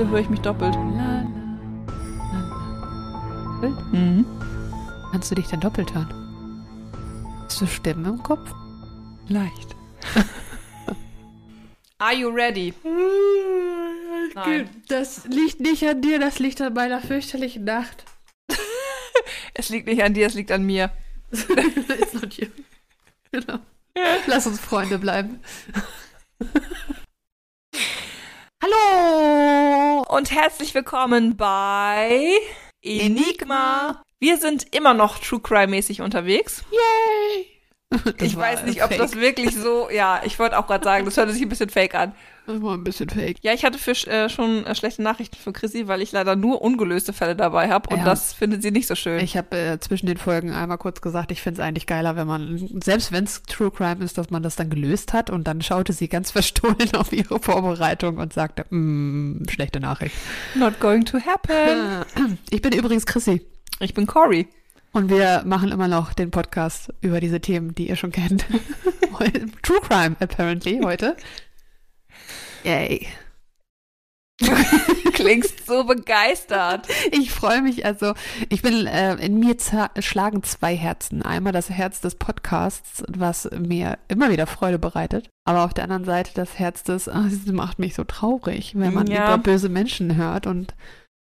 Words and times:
rede, 0.00 0.10
höre 0.10 0.20
ich 0.20 0.30
mich 0.30 0.40
doppelt. 0.40 0.74
La, 0.74 1.24
la, 2.32 2.40
la. 3.62 3.68
Mhm. 3.92 4.24
Kannst 5.12 5.30
du 5.30 5.34
dich 5.34 5.48
denn 5.48 5.60
doppelt 5.60 5.94
hören? 5.94 6.08
Hast 7.44 7.60
du 7.60 7.66
Stimmen 7.66 8.04
im 8.06 8.22
Kopf? 8.22 8.50
Leicht. 9.28 9.76
Are 11.98 12.14
you 12.14 12.28
ready? 12.28 12.72
Nein. 14.34 14.70
Das 14.88 15.26
liegt 15.26 15.60
nicht 15.60 15.86
an 15.86 16.00
dir, 16.00 16.18
das 16.18 16.38
liegt 16.38 16.60
an 16.60 16.72
meiner 16.72 17.00
fürchterlichen 17.00 17.64
Nacht. 17.64 18.04
Es 19.52 19.68
liegt 19.68 19.86
nicht 19.86 20.02
an 20.02 20.14
dir, 20.14 20.26
es 20.26 20.34
liegt 20.34 20.50
an 20.52 20.64
mir. 20.64 20.90
Ist 21.30 22.14
not 22.14 22.34
you. 22.34 22.46
Genau. 23.32 23.58
Lass 24.26 24.46
uns 24.46 24.60
Freunde 24.60 24.98
bleiben. 24.98 25.40
Hallo! 28.62 30.04
Und 30.08 30.30
herzlich 30.30 30.74
willkommen 30.74 31.34
bei 31.34 32.32
Enigma. 32.82 34.02
Wir 34.18 34.36
sind 34.36 34.74
immer 34.74 34.92
noch 34.92 35.18
True 35.18 35.40
Crime-mäßig 35.40 36.02
unterwegs. 36.02 36.62
Yay! 36.70 37.46
Das 37.88 38.14
ich 38.20 38.36
weiß 38.36 38.64
nicht, 38.64 38.82
ob 38.82 38.90
fake. 38.90 38.98
das 38.98 39.16
wirklich 39.16 39.56
so. 39.56 39.88
Ja, 39.88 40.20
ich 40.24 40.38
wollte 40.38 40.58
auch 40.58 40.66
gerade 40.66 40.84
sagen, 40.84 41.06
das 41.06 41.16
hörte 41.16 41.32
sich 41.32 41.40
ein 41.40 41.48
bisschen 41.48 41.70
fake 41.70 41.94
an. 41.94 42.14
Das 42.52 42.62
war 42.62 42.74
ein 42.74 42.84
bisschen 42.84 43.08
fake. 43.08 43.36
Ja, 43.42 43.52
ich 43.52 43.64
hatte 43.64 43.78
für, 43.78 43.92
äh, 44.08 44.28
schon 44.28 44.64
äh, 44.66 44.74
schlechte 44.74 45.02
Nachrichten 45.02 45.36
für 45.36 45.52
Chrissy, 45.52 45.88
weil 45.88 46.02
ich 46.02 46.12
leider 46.12 46.36
nur 46.36 46.62
ungelöste 46.62 47.12
Fälle 47.12 47.36
dabei 47.36 47.68
habe 47.70 47.90
und 47.90 47.98
Ja. 48.00 48.04
das 48.04 48.32
findet 48.32 48.62
sie 48.62 48.70
nicht 48.70 48.86
so 48.86 48.94
schön. 48.94 49.20
Ich 49.20 49.36
habe 49.36 49.56
äh, 49.56 49.78
zwischen 49.80 50.06
den 50.06 50.16
Folgen 50.16 50.52
einmal 50.52 50.78
kurz 50.78 51.00
gesagt, 51.00 51.30
ich 51.32 51.40
finde 51.42 51.60
es 51.60 51.66
eigentlich 51.66 51.86
geiler, 51.86 52.16
wenn 52.16 52.26
man, 52.26 52.68
selbst 52.82 53.12
wenn 53.12 53.24
es 53.24 53.42
True 53.44 53.70
Crime 53.70 54.04
ist, 54.04 54.18
dass 54.18 54.30
man 54.30 54.42
das 54.42 54.56
dann 54.56 54.70
gelöst 54.70 55.12
hat 55.12 55.30
und 55.30 55.46
dann 55.46 55.62
schaute 55.62 55.92
sie 55.92 56.08
ganz 56.08 56.30
verstohlen 56.32 56.94
auf 56.96 57.12
ihre 57.12 57.38
Vorbereitung 57.40 58.18
und 58.18 58.32
sagte, 58.32 58.64
mm, 58.74 59.44
schlechte 59.48 59.80
Nachricht. 59.80 60.14
Not 60.54 60.80
going 60.80 61.04
to 61.04 61.18
happen. 61.20 62.04
Ich 62.50 62.62
bin 62.62 62.72
übrigens 62.72 63.06
Chrissy 63.06 63.42
Ich 63.78 63.94
bin 63.94 64.06
Cory. 64.06 64.48
und 64.92 65.08
wir 65.10 65.42
machen 65.46 65.70
immer 65.70 65.88
noch 65.88 66.12
den 66.14 66.30
Podcast 66.30 66.92
über 67.00 67.20
diese 67.20 67.40
Themen, 67.40 67.74
die 67.74 67.88
ihr 67.88 67.96
schon 67.96 68.10
kennt. 68.12 68.44
True 69.62 69.80
Crime, 69.86 70.16
apparently, 70.20 70.80
heute. 70.82 71.16
Yay. 72.64 73.06
Klingst 75.12 75.66
so 75.66 75.84
begeistert. 75.84 76.86
Ich 77.12 77.30
freue 77.30 77.60
mich, 77.60 77.84
also 77.84 78.14
ich 78.48 78.62
bin, 78.62 78.86
äh, 78.86 79.14
in 79.16 79.38
mir 79.38 79.56
schlagen 79.98 80.42
zwei 80.42 80.74
Herzen. 80.74 81.20
Einmal 81.22 81.52
das 81.52 81.68
Herz 81.68 82.00
des 82.00 82.14
Podcasts, 82.14 83.04
was 83.08 83.48
mir 83.58 83.98
immer 84.08 84.30
wieder 84.30 84.46
Freude 84.46 84.78
bereitet, 84.78 85.28
aber 85.44 85.64
auf 85.64 85.74
der 85.74 85.84
anderen 85.84 86.04
Seite 86.06 86.30
das 86.34 86.58
Herz 86.58 86.82
des, 86.84 87.06
ah, 87.08 87.26
das 87.30 87.52
macht 87.52 87.78
mich 87.78 87.94
so 87.94 88.04
traurig, 88.04 88.72
wenn 88.76 88.94
man 88.94 89.06
Ja. 89.08 89.26
über 89.34 89.38
böse 89.42 89.68
Menschen 89.68 90.16
hört 90.16 90.46
und 90.46 90.74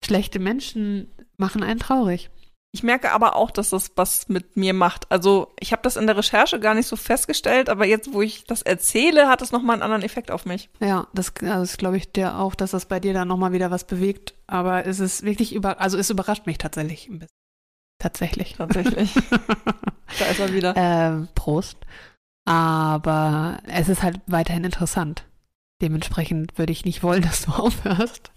schlechte 0.04 0.40
Menschen 0.40 1.12
machen 1.38 1.62
einen 1.62 1.80
traurig. 1.80 2.32
Ich 2.76 2.82
merke 2.82 3.12
aber 3.12 3.36
auch, 3.36 3.52
dass 3.52 3.70
das 3.70 3.92
was 3.96 4.30
mit 4.30 4.58
mir 4.58 4.74
macht. 4.74 5.12
Also 5.12 5.54
ich 5.60 5.72
habe 5.72 5.84
das 5.84 5.96
in 5.96 6.08
der 6.08 6.18
Recherche 6.18 6.60
gar 6.60 6.74
nicht 6.74 6.88
so 6.88 6.96
festgestellt, 6.96 7.70
aber 7.70 7.86
jetzt, 7.86 8.14
wo 8.14 8.22
ich 8.24 8.46
das 8.46 8.64
erzähle, 8.64 9.28
hat 9.28 9.44
es 9.44 9.52
nochmal 9.52 9.76
einen 9.76 9.84
anderen 9.84 10.02
Effekt 10.02 10.32
auf 10.32 10.46
mich. 10.46 10.72
Ja, 10.80 11.06
das, 11.14 11.34
also 11.42 11.62
das 11.62 11.78
glaube 11.78 11.98
ich 11.98 12.12
dir 12.12 12.40
auch, 12.40 12.56
dass 12.56 12.72
das 12.72 12.88
bei 12.88 13.00
dir 13.00 13.14
dann 13.14 13.28
nochmal 13.28 13.52
wieder 13.52 13.70
was 13.70 13.86
bewegt, 13.86 14.34
aber 14.48 14.88
es 14.88 15.00
ist 15.00 15.22
wirklich 15.24 15.54
über, 15.54 15.80
also 15.80 16.00
es 16.00 16.10
überrascht 16.10 16.48
mich 16.48 16.58
tatsächlich 16.58 17.08
ein 17.10 17.20
bisschen. 17.20 17.38
Tatsächlich. 18.00 18.56
Tatsächlich. 18.56 19.14
da 20.20 20.26
ist 20.26 20.40
er 20.40 20.54
wieder. 20.54 20.74
Ähm, 20.76 21.28
Prost. 21.36 21.78
Aber 22.46 23.60
es 23.68 23.88
ist 23.88 24.02
halt 24.02 24.20
weiterhin 24.26 24.64
interessant. 24.64 25.26
Dementsprechend 25.84 26.58
würde 26.58 26.72
ich 26.72 26.86
nicht 26.86 27.04
wollen, 27.04 27.22
dass 27.30 27.44
du 27.46 27.52
aufhörst. 27.52 28.32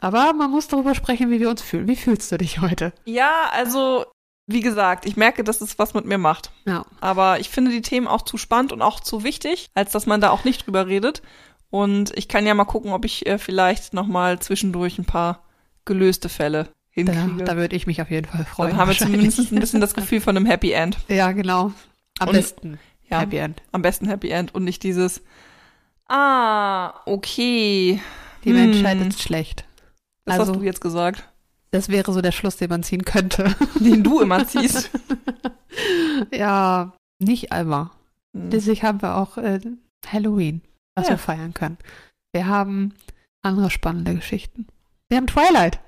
Aber 0.00 0.32
man 0.34 0.50
muss 0.50 0.68
darüber 0.68 0.94
sprechen, 0.94 1.30
wie 1.30 1.40
wir 1.40 1.50
uns 1.50 1.62
fühlen. 1.62 1.88
Wie 1.88 1.96
fühlst 1.96 2.30
du 2.30 2.36
dich 2.38 2.60
heute? 2.60 2.92
Ja, 3.06 3.50
also 3.52 4.04
wie 4.46 4.60
gesagt, 4.60 5.06
ich 5.06 5.16
merke, 5.16 5.42
dass 5.42 5.62
es 5.62 5.78
was 5.78 5.94
mit 5.94 6.04
mir 6.04 6.18
macht. 6.18 6.50
Ja. 6.66 6.84
Aber 7.00 7.40
ich 7.40 7.48
finde 7.48 7.70
die 7.70 7.80
Themen 7.82 8.06
auch 8.06 8.22
zu 8.22 8.36
spannend 8.36 8.72
und 8.72 8.82
auch 8.82 9.00
zu 9.00 9.24
wichtig, 9.24 9.68
als 9.74 9.90
dass 9.92 10.04
man 10.06 10.20
da 10.20 10.30
auch 10.30 10.44
nicht 10.44 10.66
drüber 10.66 10.86
redet. 10.86 11.22
Und 11.70 12.16
ich 12.16 12.28
kann 12.28 12.46
ja 12.46 12.52
mal 12.54 12.64
gucken, 12.66 12.92
ob 12.92 13.04
ich 13.06 13.26
äh, 13.26 13.38
vielleicht 13.38 13.94
nochmal 13.94 14.38
zwischendurch 14.40 14.98
ein 14.98 15.06
paar 15.06 15.42
gelöste 15.86 16.28
Fälle 16.28 16.64
Da, 16.64 16.70
hinkriege. 17.12 17.44
da 17.44 17.56
würde 17.56 17.74
ich 17.74 17.86
mich 17.86 18.02
auf 18.02 18.10
jeden 18.10 18.26
Fall 18.28 18.44
freuen. 18.44 18.70
Dann 18.72 18.78
haben 18.78 18.90
wir 18.90 18.96
zumindest 18.98 19.50
ein 19.50 19.58
bisschen 19.60 19.80
das 19.80 19.94
Gefühl 19.96 20.20
von 20.20 20.36
einem 20.36 20.46
Happy 20.46 20.72
End. 20.72 20.98
Ja, 21.08 21.32
genau. 21.32 21.72
Am 22.18 22.28
Und- 22.28 22.34
besten. 22.34 22.78
Ja, 23.08 23.20
Happy 23.20 23.36
End. 23.38 23.62
am 23.72 23.82
besten 23.82 24.08
Happy 24.08 24.28
End 24.30 24.54
und 24.54 24.64
nicht 24.64 24.82
dieses 24.82 25.22
Ah, 26.08 27.00
okay. 27.06 28.00
Die 28.44 28.50
Hm. 28.50 28.56
Menschheit 28.56 29.00
ist 29.06 29.22
schlecht. 29.22 29.64
Das 30.24 30.38
also- 30.38 30.52
hast 30.52 30.60
du 30.60 30.64
jetzt 30.64 30.80
gesagt. 30.80 31.28
Das 31.70 31.88
wäre 31.88 32.12
so 32.12 32.20
der 32.20 32.30
Schluss, 32.32 32.56
den 32.56 32.70
man 32.70 32.84
ziehen 32.84 33.04
könnte. 33.04 33.52
Den 33.80 34.04
du 34.04 34.20
immer 34.20 34.46
ziehst. 34.46 34.90
ja, 36.32 36.92
nicht 37.18 37.50
einmal. 37.50 37.90
Hm. 38.36 38.50
Deswegen 38.50 38.82
haben 38.82 39.02
wir 39.02 39.16
auch 39.16 39.38
äh, 39.38 39.58
Halloween, 40.06 40.62
was 40.94 41.06
Ja. 41.06 41.14
wir 41.14 41.18
feiern 41.18 41.52
können. 41.52 41.78
Wir 42.32 42.46
haben 42.46 42.94
andere 43.42 43.70
spannende 43.70 44.14
Geschichten. 44.14 44.66
Wir 45.14 45.18
haben 45.18 45.28
Twilight. 45.28 45.78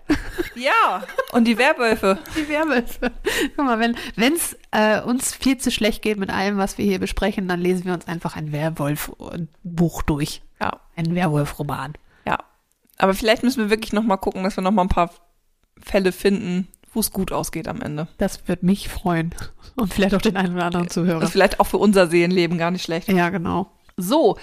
Ja, 0.55 1.03
und 1.33 1.47
die 1.47 1.59
Werwölfe. 1.59 2.21
Die 2.37 2.49
Werwölfe. 2.49 3.11
Guck 3.57 3.67
mal, 3.67 3.81
wenn 3.81 4.33
es 4.35 4.57
äh, 4.71 5.01
uns 5.01 5.35
viel 5.35 5.59
zu 5.59 5.73
schlecht 5.73 6.01
geht 6.01 6.17
mit 6.17 6.31
allem, 6.31 6.59
was 6.59 6.79
wir 6.79 6.85
hier 6.85 7.01
besprechen, 7.01 7.49
dann 7.49 7.61
lesen 7.61 7.87
wir 7.87 7.93
uns 7.93 8.07
einfach 8.07 8.37
ein 8.37 8.53
Werwolf-Buch 8.53 10.03
durch. 10.03 10.43
Ja. 10.61 10.79
Ein 10.95 11.17
Werwolf-Roman. 11.17 11.95
Aber 12.99 13.15
vielleicht 13.15 13.43
müssen 13.43 13.65
wir 13.65 13.69
wirklich 13.69 13.93
nochmal 13.93 14.17
gucken, 14.19 14.45
dass 14.45 14.57
wir 14.57 14.63
nochmal 14.63 14.85
ein 14.85 14.91
paar 14.91 15.11
Fälle 15.85 16.13
finden, 16.13 16.69
wo 16.95 17.01
es 17.01 17.11
gut 17.11 17.33
ausgeht 17.33 17.67
am 17.67 17.83
Ende. 17.83 18.07
Das 18.19 18.47
wird 18.47 18.63
mich 18.63 18.89
freuen. 18.89 19.35
Und 19.75 19.93
vielleicht 19.93 20.15
auch 20.15 20.23
den 20.23 20.37
einen 20.37 20.55
oder 20.55 20.67
anderen 20.67 20.87
Das 20.87 20.95
Zuhörer. 20.95 21.21
ist 21.23 21.33
vielleicht 21.33 21.59
auch 21.59 21.67
für 21.67 21.79
unser 21.79 22.07
Seelenleben 22.07 22.59
gar 22.59 22.71
nicht 22.71 22.85
schlecht. 22.85 23.09
Ja, 23.09 23.29
genau. 23.31 23.73
So, 23.97 24.39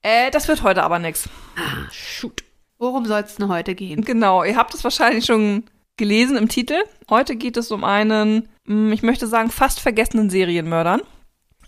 äh, 0.00 0.30
das 0.30 0.48
wird 0.48 0.62
heute 0.62 0.82
aber 0.82 0.98
nix. 0.98 1.28
Ah, 1.56 1.86
shoot. 1.92 2.42
Worum 2.82 3.04
soll 3.06 3.20
es 3.20 3.36
denn 3.36 3.46
heute 3.48 3.76
gehen? 3.76 4.02
Genau, 4.02 4.42
ihr 4.42 4.56
habt 4.56 4.74
es 4.74 4.82
wahrscheinlich 4.82 5.24
schon 5.24 5.62
gelesen 5.96 6.36
im 6.36 6.48
Titel. 6.48 6.74
Heute 7.08 7.36
geht 7.36 7.56
es 7.56 7.70
um 7.70 7.84
einen, 7.84 8.48
mh, 8.66 8.92
ich 8.92 9.04
möchte 9.04 9.28
sagen, 9.28 9.50
fast 9.50 9.78
vergessenen 9.78 10.30
Serienmördern, 10.30 11.00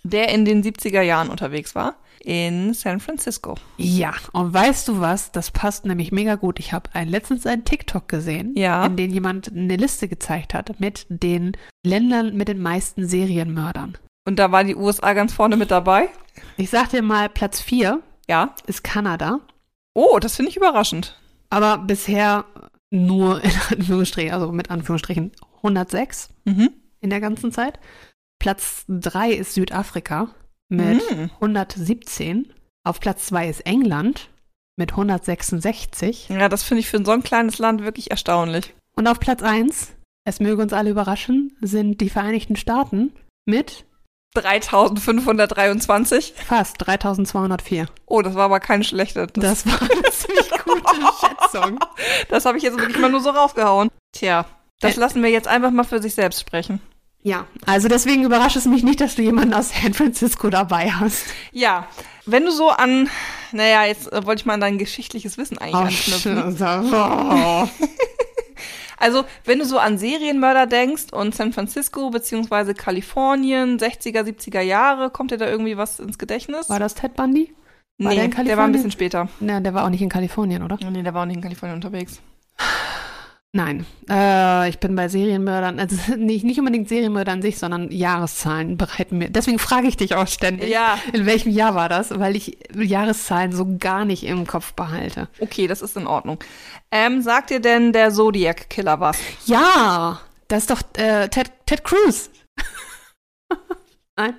der 0.03 0.31
in 0.31 0.45
den 0.45 0.65
70er 0.65 1.03
Jahren 1.03 1.29
unterwegs 1.29 1.77
war. 1.77 1.95
In 2.25 2.75
San 2.75 2.99
Francisco. 2.99 3.55
Ja, 3.77 4.13
und 4.33 4.53
weißt 4.53 4.89
du 4.89 4.99
was? 4.99 5.31
Das 5.31 5.53
passt 5.53 5.85
nämlich 5.85 6.11
mega 6.11 6.35
gut. 6.35 6.59
Ich 6.59 6.73
habe 6.73 6.91
ein, 6.95 7.07
letztens 7.09 7.47
einen 7.47 7.65
TikTok 7.65 8.09
gesehen, 8.09 8.53
Ja. 8.57 8.85
in 8.85 8.97
dem 8.97 9.13
jemand 9.13 9.53
eine 9.53 9.77
Liste 9.77 10.09
gezeigt 10.09 10.53
hat 10.53 10.81
mit 10.81 11.07
den 11.11 11.53
Ländern 11.87 12.35
mit 12.35 12.49
den 12.49 12.61
meisten 12.61 13.07
Serienmördern. 13.07 13.99
Und 14.27 14.41
da 14.41 14.51
war 14.51 14.65
die 14.65 14.75
USA 14.75 15.13
ganz 15.13 15.33
vorne 15.33 15.57
mit 15.57 15.71
dabei. 15.71 16.09
Ich 16.57 16.71
sag 16.71 16.89
dir 16.89 17.03
mal, 17.03 17.29
Platz 17.29 17.61
4 17.61 18.01
Ja. 18.29 18.55
ist 18.67 18.83
Kanada, 18.83 19.39
Oh, 19.95 20.19
das 20.19 20.37
finde 20.37 20.51
ich 20.51 20.57
überraschend. 20.57 21.19
aber 21.51 21.79
bisher 21.79 22.45
nur 22.91 23.43
in 23.45 23.53
Anführungsstrichen, 23.71 24.33
also 24.33 24.51
mit 24.53 24.71
Anführungsstrichen 24.71 25.33
106 25.63 26.31
Mhm. 26.45 26.71
in 27.01 27.11
der 27.11 27.21
ganzen 27.21 27.53
Zeit. 27.53 27.79
Platz 28.41 28.85
3 28.89 29.33
ist 29.33 29.55
Südafrika 29.55 30.29
mit 30.69 31.01
Mhm. 31.11 31.31
117. 31.41 32.53
Auf 32.85 33.01
Platz 33.01 33.27
2 33.27 33.49
ist 33.49 33.61
England 33.67 34.29
mit 34.77 34.97
166. 34.97 36.29
Ja, 36.29 36.49
das 36.49 36.63
finde 36.65 36.81
ich 36.81 36.89
für 36.89 37.05
so 37.05 37.13
ein 37.13 37.23
kleines 37.23 37.59
Land 37.59 37.83
wirklich 37.83 38.11
erstaunlich. 38.11 38.75
Und 38.97 39.07
auf 39.07 39.21
Platz 39.21 39.43
1, 39.43 39.93
es 40.25 40.41
möge 40.41 40.63
uns 40.63 40.73
alle 40.73 40.91
überraschen, 40.91 41.57
sind 41.61 42.01
die 42.01 42.11
Vereinigten 42.11 42.57
Staaten 42.57 43.13
mit 43.47 43.85
3523. 44.35 46.35
fast 46.47 46.77
3204. 46.79 47.87
Oh, 48.07 48.23
das 48.23 48.35
war 48.35 48.45
aber 48.47 48.61
keine 48.61 48.85
schlechte. 48.85 49.27
Das, 49.29 49.65
Das 49.65 49.67
war 49.67 49.81
eine 49.91 50.03
ziemlich 50.11 50.51
gute 50.65 50.95
Schätzung. 51.21 51.79
das 52.29 52.45
habe 52.45 52.59
ich 52.59 52.65
jetzt 52.65 52.79
wirklich 52.79 52.99
mal 52.99 53.11
nur 53.11 53.21
so 53.21 53.31
rausgehauen. 53.31 53.89
Tja, 54.13 54.45
das 54.81 54.97
Ä- 54.97 55.01
lassen 55.01 55.23
wir 55.23 55.31
jetzt 55.31 55.49
einfach 55.49 55.71
mal 55.71 55.85
für 55.85 56.03
sich 56.03 56.15
selbst 56.15 56.41
sprechen. 56.41 56.81
Ja, 57.27 57.47
also 57.65 57.89
deswegen 57.89 58.23
überrascht 58.25 58.57
es 58.57 58.67
mich 58.67 58.83
nicht, 58.83 59.01
dass 59.01 59.15
du 59.15 59.23
jemanden 59.23 59.55
aus 59.55 59.71
San 59.71 59.95
Francisco 59.95 60.51
dabei 60.51 60.91
hast. 60.91 61.25
Ja, 61.53 61.87
wenn 62.27 62.45
du 62.45 62.51
so 62.51 62.69
an, 62.69 63.09
naja, 63.53 63.87
jetzt 63.87 64.13
äh, 64.13 64.27
wollte 64.27 64.41
ich 64.41 64.47
mal 64.47 64.53
an 64.55 64.61
dein 64.61 64.77
geschichtliches 64.77 65.39
Wissen 65.39 65.57
eigentlich 65.57 66.15
anknüpfen. 66.23 66.59
Also, 68.99 69.25
wenn 69.45 69.59
du 69.59 69.65
so 69.65 69.79
an 69.79 69.99
Serienmörder 69.99 70.67
denkst 70.67 71.13
und 71.13 71.35
San 71.35 71.53
Francisco 71.53 72.11
beziehungsweise 72.11 72.75
Kalifornien, 72.75 73.79
60er, 73.79 74.23
70er 74.23 74.61
Jahre, 74.61 75.11
kommt 75.11 75.31
dir 75.31 75.39
da 75.39 75.49
irgendwie 75.49 75.77
was 75.77 76.01
ins 76.01 76.19
Gedächtnis? 76.19 76.69
War 76.69 76.79
das 76.79 76.95
Ted 76.95 77.15
Bundy? 77.15 77.53
war 77.99 78.13
nee, 78.13 78.29
der 78.29 78.45
der 78.45 78.57
war 78.57 78.65
ein 78.65 78.73
bisschen 78.73 78.91
später. 78.91 79.29
Ja, 79.41 79.61
der 79.61 79.75
war 79.75 79.85
auch 79.85 79.91
nicht 79.91 80.03
in 80.03 80.09
Kalifornien, 80.09 80.63
oder? 80.63 80.79
Nee, 80.91 81.03
der 81.03 81.15
war 81.15 81.23
auch 81.23 81.27
nicht 81.27 81.37
in 81.37 81.43
Kalifornien 81.43 81.77
unterwegs. 81.77 82.21
Nein, 83.57 83.87
äh, 84.11 84.69
ich 84.69 84.81
bin 84.81 84.97
bei 84.97 85.07
Serienmördern, 85.09 85.79
also 85.79 85.97
nicht, 86.17 86.45
nicht 86.45 86.59
unbedingt 86.59 86.89
Serienmörder 86.89 87.31
an 87.31 87.41
sich, 87.41 87.57
sondern 87.57 87.89
Jahreszahlen 87.93 88.77
bereiten 88.77 89.17
mir. 89.19 89.31
Deswegen 89.31 89.61
frage 89.61 89.87
ich 89.87 89.97
dich 89.97 90.17
auch 90.17 90.27
ständig, 90.27 90.69
Ja. 90.71 90.99
in 91.13 91.25
welchem 91.25 91.53
Jahr 91.53 91.77
war 91.77 91.89
das, 91.89 92.19
weil 92.19 92.35
ich 92.35 92.59
Jahreszahlen 92.75 93.53
so 93.53 93.77
gar 93.79 94.05
nicht 94.05 94.25
im 94.25 94.45
Kopf 94.49 94.73
behalte. 94.73 95.29
Okay, 95.39 95.69
das 95.69 95.83
ist 95.83 95.97
in 95.97 96.09
Ordnung. 96.09 96.43
Ähm, 96.91 97.23
sagt 97.23 97.51
dir 97.51 97.61
denn 97.61 97.93
der 97.93 98.11
Zodiac 98.13 98.69
Killer 98.71 98.99
was? 98.99 99.19
Ja, 99.47 100.21
das 100.49 100.63
ist 100.65 100.71
doch 100.71 100.83
äh, 100.99 101.29
Ted, 101.29 101.53
Ted 101.65 101.85
Cruz. 101.85 102.31
Nein? 104.17 104.35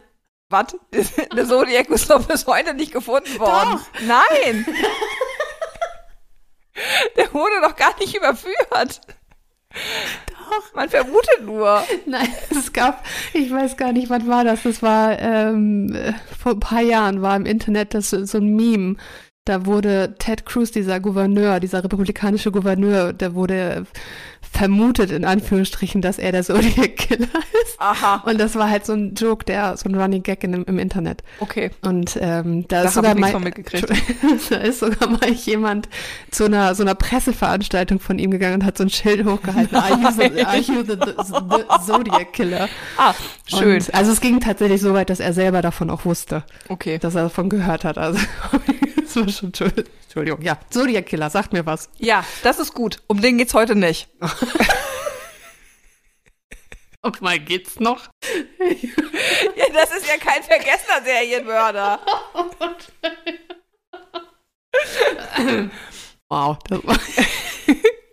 Was? 0.50 0.75
Der 1.35 1.45
Zodiac 1.47 1.89
ist 1.89 2.09
doch 2.09 2.23
bis 2.27 2.45
heute 2.45 2.73
nicht 2.75 2.91
gefunden 2.91 3.39
worden. 3.39 3.79
Nein! 4.06 4.65
Der 7.18 7.33
wurde 7.33 7.62
doch 7.62 7.75
gar 7.75 7.98
nicht 8.00 8.16
überführt. 8.16 9.01
Doch. 10.27 10.74
Man 10.74 10.89
vermutet 10.89 11.44
nur. 11.44 11.83
Nein, 12.06 12.27
es 12.51 12.72
gab, 12.72 13.06
ich 13.33 13.51
weiß 13.51 13.77
gar 13.77 13.92
nicht, 13.92 14.10
wann 14.10 14.27
war 14.27 14.44
das? 14.44 14.63
Das 14.63 14.81
war 14.81 15.18
ähm, 15.19 15.94
äh, 15.94 16.13
vor 16.38 16.54
ein 16.54 16.60
paar 16.60 16.81
Jahren 16.81 17.22
war 17.22 17.36
im 17.36 17.45
Internet 17.45 17.94
das 17.94 18.12
so 18.12 18.38
ein 18.38 18.56
Meme. 18.56 18.95
Da 19.45 19.65
wurde 19.68 20.15
Ted 20.18 20.45
Cruz, 20.47 20.71
dieser 20.71 21.00
Gouverneur, 21.00 21.59
dieser 21.59 21.83
republikanische 21.83 22.51
Gouverneur, 22.51 23.13
der 23.13 23.36
wurde 23.36 23.86
vermutet, 24.42 25.12
in 25.12 25.25
Anführungsstrichen, 25.25 26.01
dass 26.01 26.18
er 26.18 26.31
der 26.31 26.42
Zodiac 26.44 26.95
Killer 26.95 27.27
ist. 27.63 27.75
Aha. 27.77 28.24
Und 28.25 28.39
das 28.39 28.56
war 28.56 28.69
halt 28.69 28.86
so 28.86 28.94
ein 28.94 29.13
Joke, 29.13 29.44
der, 29.45 29.75
so 29.77 29.89
ein 29.89 29.95
Running 29.95 30.24
Gag 30.24 30.44
in, 30.44 30.53
im 30.63 30.80
Internet. 30.80 31.24
Okay. 31.42 31.71
Und 31.81 32.18
ähm, 32.21 32.65
da, 32.69 32.81
Da 32.83 32.88
ist 32.88 32.94
sogar 32.95 33.15
mal, 33.15 33.33
da 34.50 34.56
ist 34.57 34.80
sogar 34.80 35.09
mal 35.09 35.30
jemand 35.30 35.89
zu 36.31 36.45
einer 36.45 36.74
so 36.74 36.83
einer 36.83 36.95
Presseveranstaltung 36.95 38.00
von 38.00 38.18
ihm 38.18 38.31
gegangen 38.31 38.56
und 38.62 38.65
hat 38.65 38.77
so 38.77 38.83
ein 38.86 38.89
Schild 38.89 39.25
hochgehalten. 39.25 39.77
Are 39.77 39.89
you 40.00 40.09
the, 40.12 40.44
are 40.45 40.57
you 40.57 40.83
the, 40.83 40.95
the, 40.95 41.33
the 41.50 41.86
Zodiac 41.86 42.33
Killer? 42.33 42.68
Ah, 42.97 43.13
schön. 43.47 43.75
Und, 43.75 43.94
also 43.94 44.12
es 44.12 44.21
ging 44.21 44.39
tatsächlich 44.39 44.80
so 44.81 44.94
weit, 44.94 45.09
dass 45.09 45.19
er 45.19 45.33
selber 45.33 45.62
davon 45.62 45.89
auch 45.89 46.06
wusste, 46.06 46.44
Okay. 46.69 46.97
dass 46.97 47.13
er 47.15 47.24
davon 47.24 47.50
gehört 47.50 47.83
hat. 47.83 47.97
Also 47.97 48.19
schon 49.15 49.53
Entschuldigung. 49.53 50.41
Ja, 50.41 50.59
Zodiac 50.69 51.06
Killer, 51.06 51.29
sagt 51.29 51.53
mir 51.53 51.65
was. 51.65 51.89
Ja, 51.97 52.25
das 52.44 52.59
ist 52.59 52.73
gut. 52.73 53.01
Um 53.07 53.21
den 53.21 53.38
geht's 53.38 53.53
heute 53.53 53.75
nicht. 53.75 54.09
Und 57.01 57.21
mal 57.21 57.39
geht's 57.39 57.79
noch? 57.79 58.09
Ja, 59.56 59.65
das 59.73 59.95
ist 59.95 60.07
ja 60.07 60.17
kein 60.17 60.44
vergessener 60.44 61.01
Serienmörder. 61.03 62.00
Wow, 66.27 66.57
das 66.68 66.83
war, 66.83 66.97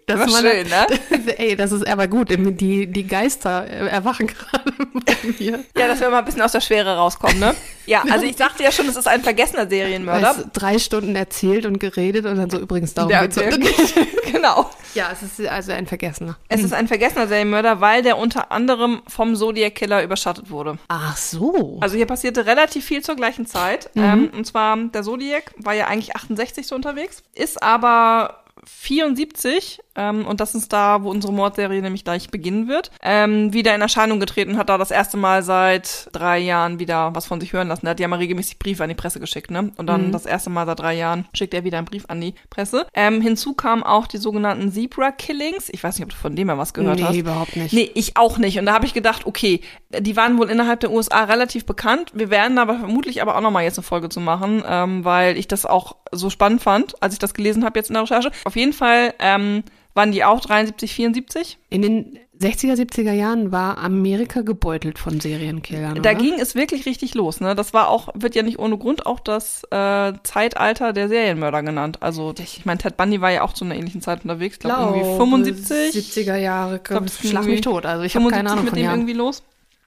das 0.07 0.19
war 0.21 0.41
schön, 0.41 0.69
ne? 0.69 0.87
Ey, 1.39 1.57
das 1.57 1.73
ist 1.73 1.87
aber 1.87 2.09
gut. 2.09 2.29
Die, 2.31 2.87
die 2.87 3.07
Geister 3.07 3.67
äh, 3.67 3.89
erwachen 3.89 4.27
gerade 4.27 4.73
bei 4.95 5.17
mir. 5.39 5.65
Ja, 5.77 5.89
dass 5.89 6.01
wir 6.01 6.11
mal 6.11 6.19
ein 6.19 6.25
bisschen 6.25 6.43
aus 6.43 6.53
der 6.53 6.61
Schwere 6.61 6.97
rauskommen, 6.97 7.39
ne? 7.39 7.55
Ja, 7.87 8.05
also 8.11 8.25
ich 8.25 8.37
sagte 8.37 8.63
ja 8.63 8.73
schon, 8.73 8.89
es 8.89 8.97
ist 8.97 9.09
ein 9.09 9.23
vergessener 9.23 9.69
Serienmörder. 9.69 10.29
Weißt, 10.29 10.39
du, 10.41 10.51
drei 10.53 10.79
Stunden 10.79 11.17
erzählt 11.17 11.67
und 11.67 11.79
geredet 11.79 12.27
und 12.27 12.37
dann 12.37 12.51
so 12.51 12.59
übrigens 12.59 12.95
darum 12.95 13.11
Der, 13.11 13.29
geht's 13.29 13.37
genau. 14.33 14.71
Ja, 14.95 15.11
es 15.13 15.23
ist 15.23 15.47
also 15.49 15.73
ein 15.73 15.87
Vergessener. 15.87 16.37
Es 16.49 16.63
ist 16.63 16.73
ein 16.73 16.87
vergessener 16.87 17.27
Serienmörder, 17.27 17.81
weil 17.81 18.03
der 18.03 18.19
unter 18.19 18.53
anderem 18.53 19.03
vom 19.09 19.35
Zodiac 19.35 19.75
Killer 19.75 20.03
überschattet 20.03 20.51
wurde. 20.51 20.79
Ach 20.89 21.17
so. 21.17 21.79
Also 21.81 21.97
hier 21.97 22.07
passierte 22.07 22.47
relativ 22.47 22.85
viel 22.85 23.03
zur 23.03 23.17
gleichen 23.17 23.47
Zeit. 23.47 23.91
Ähm, 23.97 24.31
und 24.37 24.47
zwar 24.47 24.77
der 24.77 25.03
Zodiac 25.03 25.55
war 25.57 25.75
ja 25.75 25.87
eigentlich 25.87 26.15
68 26.15 26.67
so 26.67 26.75
unterwegs, 26.75 27.23
ist 27.35 27.63
aber 27.63 28.43
74, 28.67 29.81
ähm, 29.97 30.27
und 30.27 30.41
das 30.41 30.55
ist 30.55 30.73
da, 30.73 31.03
wo 31.03 31.11
unsere 31.11 31.33
Mordserie 31.33 31.83
nämlich 31.83 32.05
gleich 32.05 32.31
beginnen 32.31 32.69
wird, 32.69 32.91
ähm, 33.03 33.53
wieder 33.53 33.75
in 33.75 33.81
Erscheinung 33.81 34.21
getreten 34.21 34.53
und 34.53 34.59
hat 34.59 34.69
da 34.69 34.79
das 34.79 34.91
erste 34.91 35.17
Mal 35.17 35.43
seit 35.43 36.09
drei 36.13 36.39
Jahren 36.39 36.79
wieder 36.79 37.15
was 37.15 37.27
von 37.27 37.41
sich 37.41 37.53
hören 37.53 37.69
lassen. 37.69 37.87
Er 37.87 37.91
hat 37.91 38.01
ja 38.01 38.09
mal 38.09 38.17
regelmäßig 38.17 38.59
Briefe 38.59 38.83
an 38.83 38.89
die 38.89 38.95
Presse 38.95 39.21
geschickt, 39.21 39.51
ne? 39.51 39.73
Und 39.77 39.87
dann 39.87 40.13
das 40.13 40.27
erste 40.27 40.51
Mal 40.51 40.67
seit 40.67 40.81
drei 40.81 40.95
Jahren 40.95 41.27
schickt 41.35 41.55
er 41.55 41.65
wieder 41.65 41.79
einen 41.79 41.87
Brief 41.87 42.05
an 42.09 42.21
die 42.21 42.35
Presse. 42.51 42.87
Ähm, 42.95 43.21
hinzu 43.21 43.55
kamen 43.55 43.83
auch 43.83 44.07
die 44.07 44.19
sogenannten 44.19 44.73
Zebra-Killings. 44.73 45.69
Ich 45.71 45.83
weiß 45.83 45.97
nicht, 45.99 46.05
ob 46.05 46.11
du 46.11 46.17
von 46.17 46.37
dem 46.37 46.47
mal 46.47 46.59
was 46.59 46.75
gehört 46.75 46.99
nee, 46.99 47.05
hast. 47.05 47.17
überhaupt 47.17 47.57
nicht. 47.57 47.73
Nee, 47.73 47.91
ich 47.95 48.17
auch 48.17 48.39
nicht. 48.39 48.59
Und 48.59 48.67
da 48.67 48.73
habe 48.73 48.87
ich 48.87 48.95
gedacht, 48.95 49.27
okay, 49.27 49.61
die 49.91 50.17
waren 50.17 50.39
wohl 50.39 50.51
innerhalb 50.51 50.81
der 50.81 50.91
USA 50.91 51.25
relativ 51.25 51.67
bekannt. 51.67 52.11
Wir 52.15 52.31
werden 52.31 52.59
aber 52.59 52.79
vermutlich 52.79 53.23
aber 53.23 53.37
auch 53.37 53.41
nochmal 53.41 53.65
jetzt 53.65 53.79
eine 53.79 53.85
Folge 53.85 54.09
zu 54.09 54.21
machen, 54.21 54.63
ähm, 54.67 55.05
weil 55.05 55.37
ich 55.37 55.49
das 55.49 55.67
auch 55.67 55.97
so 56.13 56.31
spannend 56.31 56.63
fand, 56.63 57.01
als 57.03 57.15
ich 57.15 57.19
das 57.19 57.35
gelesen 57.35 57.65
habe 57.65 57.79
jetzt 57.79 57.89
in 57.89 57.95
der 57.95 58.03
Recherche. 58.03 58.31
Auf 58.45 58.57
jeden 58.57 58.73
Fall 58.73 59.15
ähm, 59.19 59.65
waren 59.95 60.13
die 60.13 60.25
auch 60.25 60.41
73, 60.41 60.93
74. 60.95 61.59
In 61.71 61.83
den 61.83 62.19
60er, 62.41 62.75
70er 62.75 63.13
Jahren 63.13 63.53
war 63.53 63.79
Amerika 63.79 64.41
gebeutelt 64.41 64.99
von 64.99 65.21
Serienkillern. 65.21 65.95
Da 65.95 66.01
oder? 66.11 66.15
ging 66.15 66.41
es 66.41 66.55
wirklich 66.55 66.87
richtig 66.87 67.15
los. 67.15 67.41
Ne? 67.41 67.55
Das 67.55 67.73
war 67.73 67.89
auch, 67.89 68.09
wird 68.15 68.35
ja 68.35 68.43
nicht 68.43 68.59
ohne 68.59 68.77
Grund 68.79 69.07
auch 69.07 69.21
das 69.21 69.63
äh, 69.71 70.13
Zeitalter 70.25 70.93
der 70.93 71.09
Serienmörder 71.09 71.63
genannt. 71.63 71.99
Also 72.01 72.35
ich 72.39 72.65
meine, 72.65 72.79
Ted 72.79 72.97
Bundy 72.97 73.21
war 73.21 73.31
ja 73.31 73.43
auch 73.43 73.53
zu 73.53 73.65
einer 73.65 73.77
ähnlichen 73.77 74.01
Zeit 74.01 74.25
unterwegs. 74.25 74.57
Ich 74.57 74.61
glaube 74.61 74.97
irgendwie 74.97 75.17
75. 75.17 75.95
70er 75.95 76.37
Jahre. 76.37 76.79
glaub, 76.81 77.09
schlag 77.09 77.45
mich 77.45 77.61
tot. 77.61 77.87
Also 77.87 78.03
ich 78.03 78.17
habe 78.17 78.25
75 78.25 78.37
keine 78.37 78.51
Ahnung 78.51 78.65
mit 78.65 78.75
dem 78.75 78.83
Jahren. 78.83 79.01
irgendwie 79.01 79.15
los. 79.15 79.43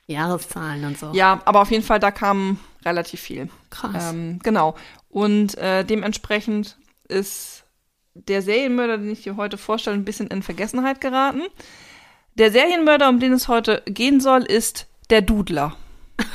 Jahreszahlen 0.08 0.86
und 0.86 0.98
so. 1.00 1.12
Ja, 1.14 1.42
aber 1.46 1.62
auf 1.62 1.72
jeden 1.72 1.84
Fall, 1.84 2.00
da 2.00 2.12
kam 2.12 2.60
relativ 2.86 3.20
viel. 3.20 3.50
Krass. 3.70 4.14
Ähm, 4.14 4.40
genau. 4.44 4.76
Und 5.10 5.58
äh, 5.58 5.84
dementsprechend 5.84 6.78
ist 7.08 7.55
der 8.16 8.42
Serienmörder, 8.42 8.98
den 8.98 9.12
ich 9.12 9.24
dir 9.24 9.36
heute 9.36 9.58
vorstelle, 9.58 9.98
ein 9.98 10.06
bisschen 10.06 10.28
in 10.28 10.42
Vergessenheit 10.42 11.02
geraten. 11.02 11.44
Der 12.36 12.52
Serienmörder, 12.52 13.10
um 13.10 13.20
den 13.20 13.34
es 13.34 13.48
heute 13.48 13.84
gehen 13.86 14.20
soll, 14.20 14.44
ist 14.44 14.88
der 15.10 15.22
Dudler. 15.22 15.78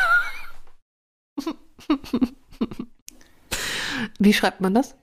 Wie 4.19 4.33
schreibt 4.33 4.61
man 4.61 4.75
das? 4.75 4.95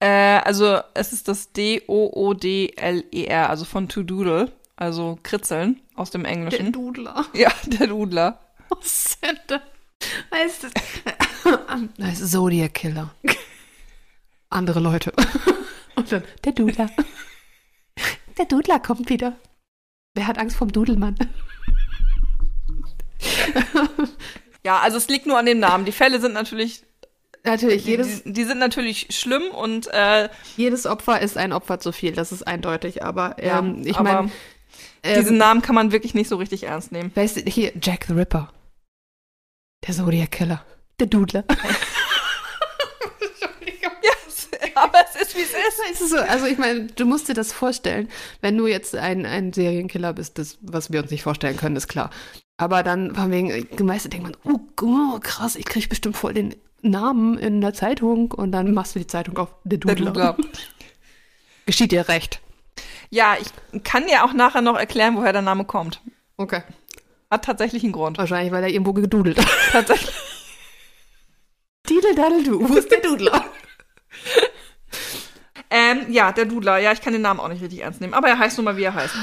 Äh, 0.00 0.40
also 0.40 0.80
es 0.94 1.12
ist 1.12 1.28
das 1.28 1.52
D-O-O-D-L-E-R, 1.52 3.50
also 3.50 3.64
von 3.64 3.88
to 3.88 4.02
doodle, 4.02 4.52
also 4.76 5.18
kritzeln 5.22 5.80
aus 5.94 6.10
dem 6.10 6.24
Englischen. 6.24 6.72
Dudler. 6.72 7.26
ja, 7.34 7.52
der 7.66 7.86
Dudler. 7.88 8.40
Was 8.68 9.18
denn 9.20 9.38
da? 9.46 9.60
Heißt 10.32 10.64
es? 10.64 10.72
Das 11.96 12.20
ist 12.20 12.30
Zodiac 12.32 12.74
Killer. 12.74 13.14
Andere 14.50 14.80
Leute. 14.80 15.12
Und 15.96 16.12
dann 16.12 16.22
der 16.44 16.52
Dudler. 16.52 16.90
Der 18.38 18.44
Dudler 18.44 18.78
kommt 18.78 19.08
wieder. 19.08 19.34
Wer 20.14 20.26
hat 20.26 20.36
Angst 20.36 20.58
vom 20.58 20.70
Dudelmann? 20.70 21.16
Ja, 24.62 24.80
also 24.80 24.98
es 24.98 25.08
liegt 25.08 25.26
nur 25.26 25.38
an 25.38 25.46
dem 25.46 25.58
Namen. 25.58 25.86
Die 25.86 25.92
Fälle 25.92 26.20
sind 26.20 26.34
natürlich, 26.34 26.82
Natürlich, 27.44 27.84
die, 27.84 27.90
jedes, 27.90 28.24
die, 28.24 28.32
die 28.32 28.44
sind 28.44 28.58
natürlich 28.58 29.06
schlimm 29.10 29.44
und 29.52 29.86
äh, 29.92 30.28
jedes 30.56 30.84
Opfer 30.84 31.20
ist 31.20 31.38
ein 31.38 31.52
Opfer 31.52 31.78
zu 31.78 31.92
viel, 31.92 32.12
das 32.12 32.32
ist 32.32 32.46
eindeutig. 32.46 33.04
Aber 33.04 33.42
Ja, 33.42 33.60
ähm, 33.60 33.82
ich 33.86 33.96
aber 33.96 34.22
meine, 34.22 34.32
diesen 35.04 35.34
ähm, 35.34 35.38
Namen 35.38 35.62
kann 35.62 35.74
man 35.76 35.92
wirklich 35.92 36.12
nicht 36.12 36.28
so 36.28 36.36
richtig 36.36 36.64
ernst 36.64 36.90
nehmen. 36.92 37.12
weißt 37.14 37.36
du, 37.36 37.40
hier, 37.42 37.72
Jack 37.80 38.06
the 38.08 38.14
Ripper. 38.14 38.52
Der 39.86 39.94
Zodiac 39.94 40.30
Killer. 40.32 40.64
Der 41.00 41.06
Dudler. 41.06 41.44
Ja, 44.74 44.82
aber 44.82 44.98
es 45.08 45.22
ist 45.22 45.25
wie 45.36 45.42
es 45.42 45.50
ist. 45.50 46.00
Ist 46.00 46.10
so, 46.10 46.16
also 46.16 46.46
ich 46.46 46.58
meine, 46.58 46.86
du 46.86 47.04
musst 47.04 47.28
dir 47.28 47.34
das 47.34 47.52
vorstellen, 47.52 48.08
wenn 48.40 48.56
du 48.56 48.66
jetzt 48.66 48.94
ein, 48.94 49.26
ein 49.26 49.52
Serienkiller 49.52 50.12
bist, 50.12 50.38
das, 50.38 50.58
was 50.60 50.92
wir 50.92 51.02
uns 51.02 51.10
nicht 51.10 51.22
vorstellen 51.22 51.56
können, 51.56 51.76
ist 51.76 51.88
klar. 51.88 52.10
Aber 52.58 52.82
dann 52.82 53.14
von 53.14 53.30
wegen, 53.30 53.68
meistens 53.84 54.10
denkt 54.10 54.24
man, 54.24 54.36
oh, 54.44 54.60
oh 54.82 55.18
krass, 55.20 55.56
ich 55.56 55.66
kriege 55.66 55.88
bestimmt 55.88 56.16
voll 56.16 56.34
den 56.34 56.54
Namen 56.82 57.38
in 57.38 57.60
der 57.60 57.74
Zeitung 57.74 58.32
und 58.32 58.52
dann 58.52 58.72
machst 58.72 58.94
du 58.94 58.98
die 58.98 59.06
Zeitung 59.06 59.36
auf, 59.38 59.48
der 59.64 59.78
Der 59.78 59.94
Dudler. 59.94 60.12
Dudler. 60.12 60.36
Geschieht 61.66 61.92
dir 61.92 62.08
recht. 62.08 62.40
Ja, 63.10 63.36
ich 63.40 63.82
kann 63.82 64.06
dir 64.06 64.24
auch 64.24 64.32
nachher 64.32 64.62
noch 64.62 64.76
erklären, 64.78 65.16
woher 65.16 65.32
der 65.32 65.42
Name 65.42 65.64
kommt. 65.64 66.00
Okay. 66.36 66.62
Hat 67.30 67.44
tatsächlich 67.44 67.82
einen 67.82 67.92
Grund. 67.92 68.18
Wahrscheinlich, 68.18 68.52
weil 68.52 68.62
er 68.62 68.70
irgendwo 68.70 68.92
gedudelt 68.92 69.38
hat. 69.38 69.48
Tatsächlich. 69.72 70.14
Didel 71.88 72.14
daddel 72.14 72.42
du, 72.44 72.68
wo 72.68 72.74
ist 72.74 72.90
der 72.90 73.00
Dudler? 73.00 73.44
Ähm, 75.70 76.06
ja, 76.08 76.32
der 76.32 76.44
Dudler. 76.44 76.78
Ja, 76.78 76.92
ich 76.92 77.00
kann 77.00 77.12
den 77.12 77.22
Namen 77.22 77.40
auch 77.40 77.48
nicht 77.48 77.62
richtig 77.62 77.80
ernst 77.82 78.00
nehmen. 78.00 78.14
Aber 78.14 78.28
er 78.28 78.38
heißt 78.38 78.56
nun 78.58 78.64
mal, 78.64 78.76
wie 78.76 78.84
er 78.84 78.94
heißt. 78.94 79.14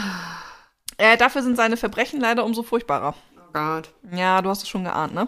Äh, 0.97 1.17
dafür 1.17 1.41
sind 1.41 1.55
seine 1.55 1.77
Verbrechen 1.77 2.19
leider 2.19 2.45
umso 2.45 2.63
furchtbarer. 2.63 3.15
Oh 3.37 3.51
Gott. 3.53 3.89
Ja, 4.11 4.41
du 4.41 4.49
hast 4.49 4.63
es 4.63 4.69
schon 4.69 4.83
geahnt, 4.83 5.13
ne? 5.13 5.27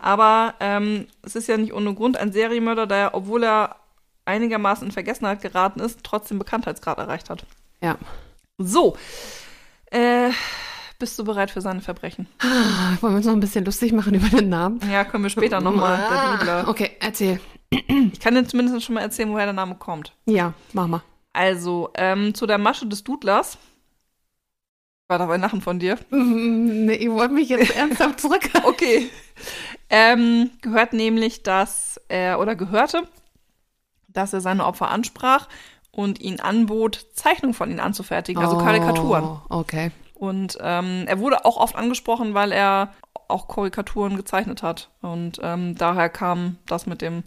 Aber 0.00 0.54
ähm, 0.60 1.06
es 1.22 1.36
ist 1.36 1.48
ja 1.48 1.56
nicht 1.56 1.72
ohne 1.72 1.94
Grund 1.94 2.16
ein 2.16 2.32
Serienmörder, 2.32 2.86
der, 2.86 3.14
obwohl 3.14 3.44
er 3.44 3.76
einigermaßen 4.24 4.86
in 4.86 4.92
Vergessenheit 4.92 5.40
geraten 5.40 5.80
ist, 5.80 6.00
trotzdem 6.02 6.38
Bekanntheitsgrad 6.38 6.98
erreicht 6.98 7.30
hat. 7.30 7.46
Ja. 7.80 7.96
So. 8.58 8.96
Äh, 9.90 10.30
bist 10.98 11.18
du 11.18 11.24
bereit 11.24 11.50
für 11.50 11.60
seine 11.60 11.80
Verbrechen? 11.80 12.26
Wollen 13.00 13.12
wir 13.12 13.16
uns 13.18 13.26
noch 13.26 13.34
ein 13.34 13.40
bisschen 13.40 13.64
lustig 13.64 13.92
machen 13.92 14.14
über 14.14 14.28
den 14.28 14.48
Namen? 14.48 14.80
Ja, 14.90 15.04
können 15.04 15.22
wir 15.22 15.30
später 15.30 15.60
nochmal. 15.60 15.98
Der 15.98 16.36
Dudler. 16.38 16.68
Okay, 16.68 16.96
erzähl. 17.00 17.38
Ich 18.12 18.20
kann 18.20 18.34
dir 18.34 18.46
zumindest 18.46 18.84
schon 18.84 18.94
mal 18.94 19.02
erzählen, 19.02 19.30
woher 19.32 19.46
der 19.46 19.52
Name 19.52 19.74
kommt. 19.74 20.14
Ja, 20.26 20.54
mach 20.72 20.86
mal. 20.86 21.02
Also, 21.32 21.90
ähm, 21.94 22.34
zu 22.34 22.46
der 22.46 22.58
Masche 22.58 22.86
des 22.86 23.04
Dudlers 23.04 23.58
War 25.08 25.18
dabei 25.18 25.36
Lachen 25.36 25.60
von 25.60 25.78
dir? 25.78 25.98
Nee, 26.10 26.94
ich 26.94 27.10
wollte 27.10 27.34
mich 27.34 27.48
jetzt 27.48 27.76
ernsthaft 27.76 28.20
zurück. 28.20 28.48
Okay. 28.64 29.10
Ähm, 29.88 30.50
gehört 30.62 30.92
nämlich, 30.92 31.42
dass 31.42 32.00
er 32.08 32.40
oder 32.40 32.56
gehörte, 32.56 33.06
dass 34.08 34.32
er 34.32 34.40
seine 34.40 34.64
Opfer 34.64 34.90
ansprach 34.90 35.48
und 35.92 36.20
ihnen 36.20 36.40
anbot, 36.40 37.06
Zeichnungen 37.14 37.54
von 37.54 37.70
ihnen 37.70 37.80
anzufertigen, 37.80 38.42
also 38.42 38.58
Karikaturen. 38.58 39.24
Oh, 39.24 39.40
okay. 39.48 39.92
Und 40.14 40.58
ähm, 40.60 41.04
er 41.06 41.20
wurde 41.20 41.44
auch 41.44 41.56
oft 41.58 41.76
angesprochen, 41.76 42.34
weil 42.34 42.50
er 42.50 42.94
auch 43.28 43.48
Karikaturen 43.48 44.16
gezeichnet 44.16 44.62
hat. 44.62 44.90
Und 45.02 45.38
ähm, 45.42 45.76
daher 45.76 46.08
kam 46.08 46.56
das 46.66 46.86
mit 46.86 47.02
dem 47.02 47.22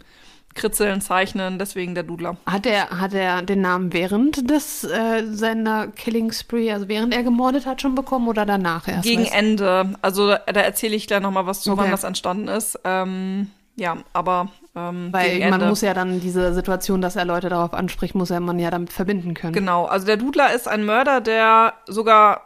Kritzeln, 0.54 1.00
Zeichnen, 1.00 1.58
deswegen 1.58 1.94
der 1.94 2.02
Dudler. 2.02 2.36
Hat 2.46 2.66
er, 2.66 2.90
hat 3.00 3.14
er 3.14 3.42
den 3.42 3.60
Namen 3.60 3.92
während 3.92 4.50
des 4.50 4.84
äh, 4.84 5.24
seiner 5.30 5.86
Killing 5.88 6.32
Spree, 6.32 6.72
also 6.72 6.88
während 6.88 7.14
er 7.14 7.22
gemordet 7.22 7.66
hat, 7.66 7.80
schon 7.80 7.94
bekommen 7.94 8.26
oder 8.28 8.44
danach 8.44 8.88
erst? 8.88 9.04
Gegen 9.04 9.22
Weißt- 9.22 9.32
Ende. 9.32 9.94
Also 10.02 10.28
da 10.30 10.60
erzähle 10.60 10.96
ich 10.96 11.06
gleich 11.06 11.20
nochmal 11.20 11.46
was 11.46 11.60
zu, 11.62 11.70
Okay. 11.72 11.82
wann 11.82 11.90
das 11.90 12.04
entstanden 12.04 12.48
ist. 12.48 12.78
Ähm, 12.84 13.50
ja, 13.76 13.98
aber 14.12 14.48
ähm, 14.74 15.08
Weil 15.12 15.38
man 15.40 15.54
Ende. 15.54 15.66
muss 15.68 15.80
ja 15.80 15.94
dann 15.94 16.20
diese 16.20 16.52
Situation, 16.52 17.00
dass 17.00 17.16
er 17.16 17.24
Leute 17.24 17.48
darauf 17.48 17.72
anspricht, 17.72 18.14
muss 18.14 18.30
er 18.30 18.40
man 18.40 18.58
ja 18.58 18.70
damit 18.70 18.92
verbinden 18.92 19.34
können. 19.34 19.52
Genau, 19.52 19.86
also 19.86 20.04
der 20.06 20.16
Dudler 20.16 20.52
ist 20.52 20.68
ein 20.68 20.84
Mörder, 20.84 21.20
der 21.20 21.74
sogar 21.86 22.42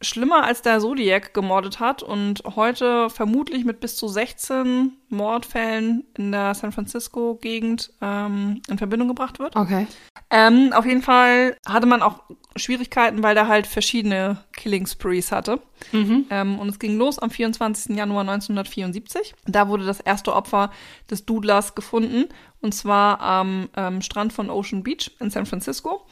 schlimmer 0.00 0.44
als 0.44 0.62
der 0.62 0.80
Zodiac 0.80 1.34
gemordet 1.34 1.80
hat 1.80 2.02
und 2.02 2.42
heute 2.56 3.10
vermutlich 3.10 3.64
mit 3.64 3.80
bis 3.80 3.96
zu 3.96 4.08
16 4.08 4.92
Mordfällen 5.08 6.04
in 6.16 6.32
der 6.32 6.54
San 6.54 6.72
Francisco-Gegend 6.72 7.92
ähm, 8.00 8.62
in 8.68 8.78
Verbindung 8.78 9.08
gebracht 9.08 9.38
wird. 9.38 9.56
Okay. 9.56 9.86
Ähm, 10.30 10.72
auf 10.72 10.86
jeden 10.86 11.02
Fall 11.02 11.56
hatte 11.66 11.86
man 11.86 12.02
auch 12.02 12.22
Schwierigkeiten, 12.56 13.22
weil 13.22 13.34
der 13.34 13.48
halt 13.48 13.66
verschiedene 13.66 14.38
Killing 14.52 14.86
Sprees 14.86 15.32
hatte. 15.32 15.60
Mhm. 15.92 16.26
Ähm, 16.30 16.58
und 16.58 16.68
es 16.68 16.78
ging 16.78 16.96
los 16.96 17.18
am 17.18 17.30
24. 17.30 17.96
Januar 17.96 18.22
1974. 18.22 19.34
Da 19.46 19.68
wurde 19.68 19.84
das 19.84 20.00
erste 20.00 20.34
Opfer 20.34 20.70
des 21.10 21.26
Dudlers 21.26 21.74
gefunden, 21.74 22.28
und 22.60 22.74
zwar 22.74 23.20
am 23.20 23.68
ähm, 23.76 24.02
Strand 24.02 24.32
von 24.32 24.50
Ocean 24.50 24.82
Beach 24.82 25.10
in 25.20 25.30
San 25.30 25.46
Francisco. 25.46 26.06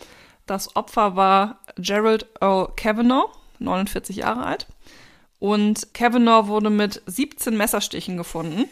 Das 0.46 0.74
Opfer 0.76 1.14
war 1.14 1.60
Gerald 1.76 2.26
Earl 2.40 2.72
Kavanaugh, 2.76 3.30
49 3.58 4.16
Jahre 4.16 4.44
alt. 4.44 4.66
Und 5.38 5.94
Kavanaugh 5.94 6.48
wurde 6.48 6.70
mit 6.70 7.02
17 7.06 7.56
Messerstichen 7.56 8.16
gefunden 8.16 8.64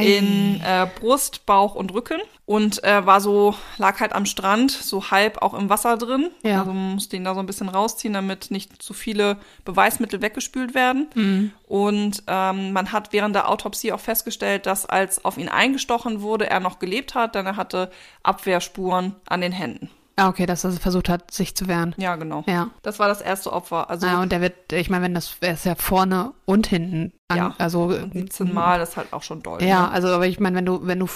in 0.00 0.62
äh, 0.64 0.86
Brust, 0.98 1.44
Bauch 1.44 1.74
und 1.74 1.92
Rücken 1.92 2.18
und 2.46 2.82
äh, 2.84 3.04
war 3.04 3.20
so, 3.20 3.54
lag 3.76 4.00
halt 4.00 4.14
am 4.14 4.24
Strand, 4.24 4.70
so 4.70 5.10
halb 5.10 5.42
auch 5.42 5.52
im 5.52 5.68
Wasser 5.68 5.98
drin. 5.98 6.30
Ja. 6.42 6.60
Also 6.60 6.72
man 6.72 6.94
musste 6.94 7.16
ihn 7.16 7.24
da 7.24 7.34
so 7.34 7.40
ein 7.40 7.46
bisschen 7.46 7.68
rausziehen, 7.68 8.14
damit 8.14 8.50
nicht 8.50 8.82
zu 8.82 8.94
viele 8.94 9.36
Beweismittel 9.64 10.22
weggespült 10.22 10.74
werden. 10.74 11.08
Mhm. 11.14 11.52
Und 11.66 12.22
ähm, 12.26 12.72
man 12.72 12.92
hat 12.92 13.12
während 13.12 13.34
der 13.34 13.50
Autopsie 13.50 13.92
auch 13.92 14.00
festgestellt, 14.00 14.64
dass 14.64 14.86
als 14.86 15.24
auf 15.24 15.36
ihn 15.36 15.50
eingestochen 15.50 16.22
wurde, 16.22 16.48
er 16.48 16.60
noch 16.60 16.78
gelebt 16.78 17.14
hat, 17.14 17.34
denn 17.34 17.44
er 17.44 17.56
hatte 17.56 17.90
Abwehrspuren 18.22 19.14
an 19.26 19.42
den 19.42 19.52
Händen. 19.52 19.90
Ah, 20.16 20.28
okay, 20.28 20.46
dass 20.46 20.62
er 20.62 20.70
versucht 20.72 21.08
hat, 21.08 21.32
sich 21.32 21.56
zu 21.56 21.66
wehren. 21.66 21.92
Ja, 21.98 22.14
genau. 22.14 22.44
Ja. 22.46 22.68
Das 22.82 23.00
war 23.00 23.08
das 23.08 23.20
erste 23.20 23.52
Opfer. 23.52 23.90
Also 23.90 24.06
Ja, 24.06 24.22
und 24.22 24.30
der 24.30 24.40
wird, 24.40 24.72
ich 24.72 24.88
meine, 24.88 25.04
wenn 25.06 25.14
das, 25.14 25.36
er 25.40 25.54
ist 25.54 25.64
ja 25.66 25.74
vorne 25.74 26.32
und 26.44 26.68
hinten. 26.68 27.12
An, 27.28 27.36
Ja. 27.38 27.54
Also, 27.58 27.90
17 27.90 28.52
Mal, 28.54 28.78
das 28.78 28.90
ist 28.90 28.96
halt 28.96 29.12
auch 29.12 29.22
schon 29.22 29.42
doll. 29.42 29.60
Ja, 29.62 29.82
Ne? 29.82 29.90
also, 29.90 30.08
aber 30.08 30.26
ich 30.28 30.38
meine, 30.38 30.56
wenn 30.56 30.66
du, 30.66 30.86
wenn 30.86 31.00
du 31.00 31.08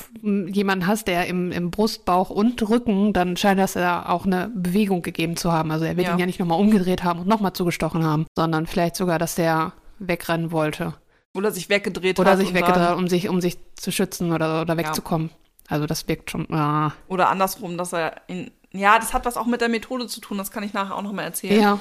jemanden 0.51 0.87
hast, 0.89 1.07
der 1.07 1.27
im, 1.29 1.53
im 1.53 1.71
Brust, 1.71 2.07
Bauch 2.07 2.31
und 2.31 2.69
Rücken, 2.69 3.13
dann 3.13 3.37
scheint 3.37 3.61
das 3.61 3.75
ja 3.75 4.09
auch 4.09 4.27
eine 4.27 4.51
Bewegung 4.55 5.03
gegeben 5.03 5.37
zu 5.37 5.53
haben. 5.53 5.71
Also 5.71 5.85
er 5.85 5.97
wird 5.97 6.09
Ja. 6.09 6.15
ihn 6.15 6.19
ja 6.19 6.27
nicht 6.27 6.41
nochmal 6.41 6.59
umgedreht 6.59 7.05
haben 7.05 7.21
und 7.21 7.29
nochmal 7.29 7.53
zugestochen 7.53 8.05
haben, 8.05 8.27
sondern 8.37 8.67
vielleicht 8.67 8.97
sogar, 8.97 9.19
dass 9.21 9.37
der 9.37 9.73
wegrennen 10.01 10.51
wollte. 10.51 10.95
Oder 11.37 11.53
sich 11.53 11.69
weggedreht 11.69 12.19
Oder 12.19 12.33
hat. 12.33 12.39
sich 12.39 12.49
und 12.49 12.55
weggedreht, 12.55 12.97
um 12.97 13.07
sich, 13.07 13.29
um 13.29 13.41
sich 13.41 13.59
zu 13.77 13.93
schützen 13.93 14.33
oder, 14.33 14.63
oder 14.63 14.77
wegzukommen. 14.77 15.31
Also 15.69 15.87
das 15.87 16.09
wirkt 16.09 16.31
schon. 16.31 16.53
Ah. 16.53 16.93
Oder 17.09 17.29
andersrum, 17.29 17.77
dass 17.77 17.93
er 17.93 18.17
ihn. 18.27 18.51
Ja, 18.73 18.99
das 18.99 19.15
hat 19.15 19.25
was 19.25 19.37
auch 19.37 19.47
mit 19.47 19.61
der 19.61 19.69
Methode 19.69 20.07
zu 20.07 20.21
tun, 20.21 20.39
das 20.39 20.51
kann 20.51 20.63
ich 20.63 20.73
nachher 20.73 20.97
auch 20.97 21.03
nochmal 21.03 21.25
erzählen. 21.25 21.61
Ja, 21.61 21.79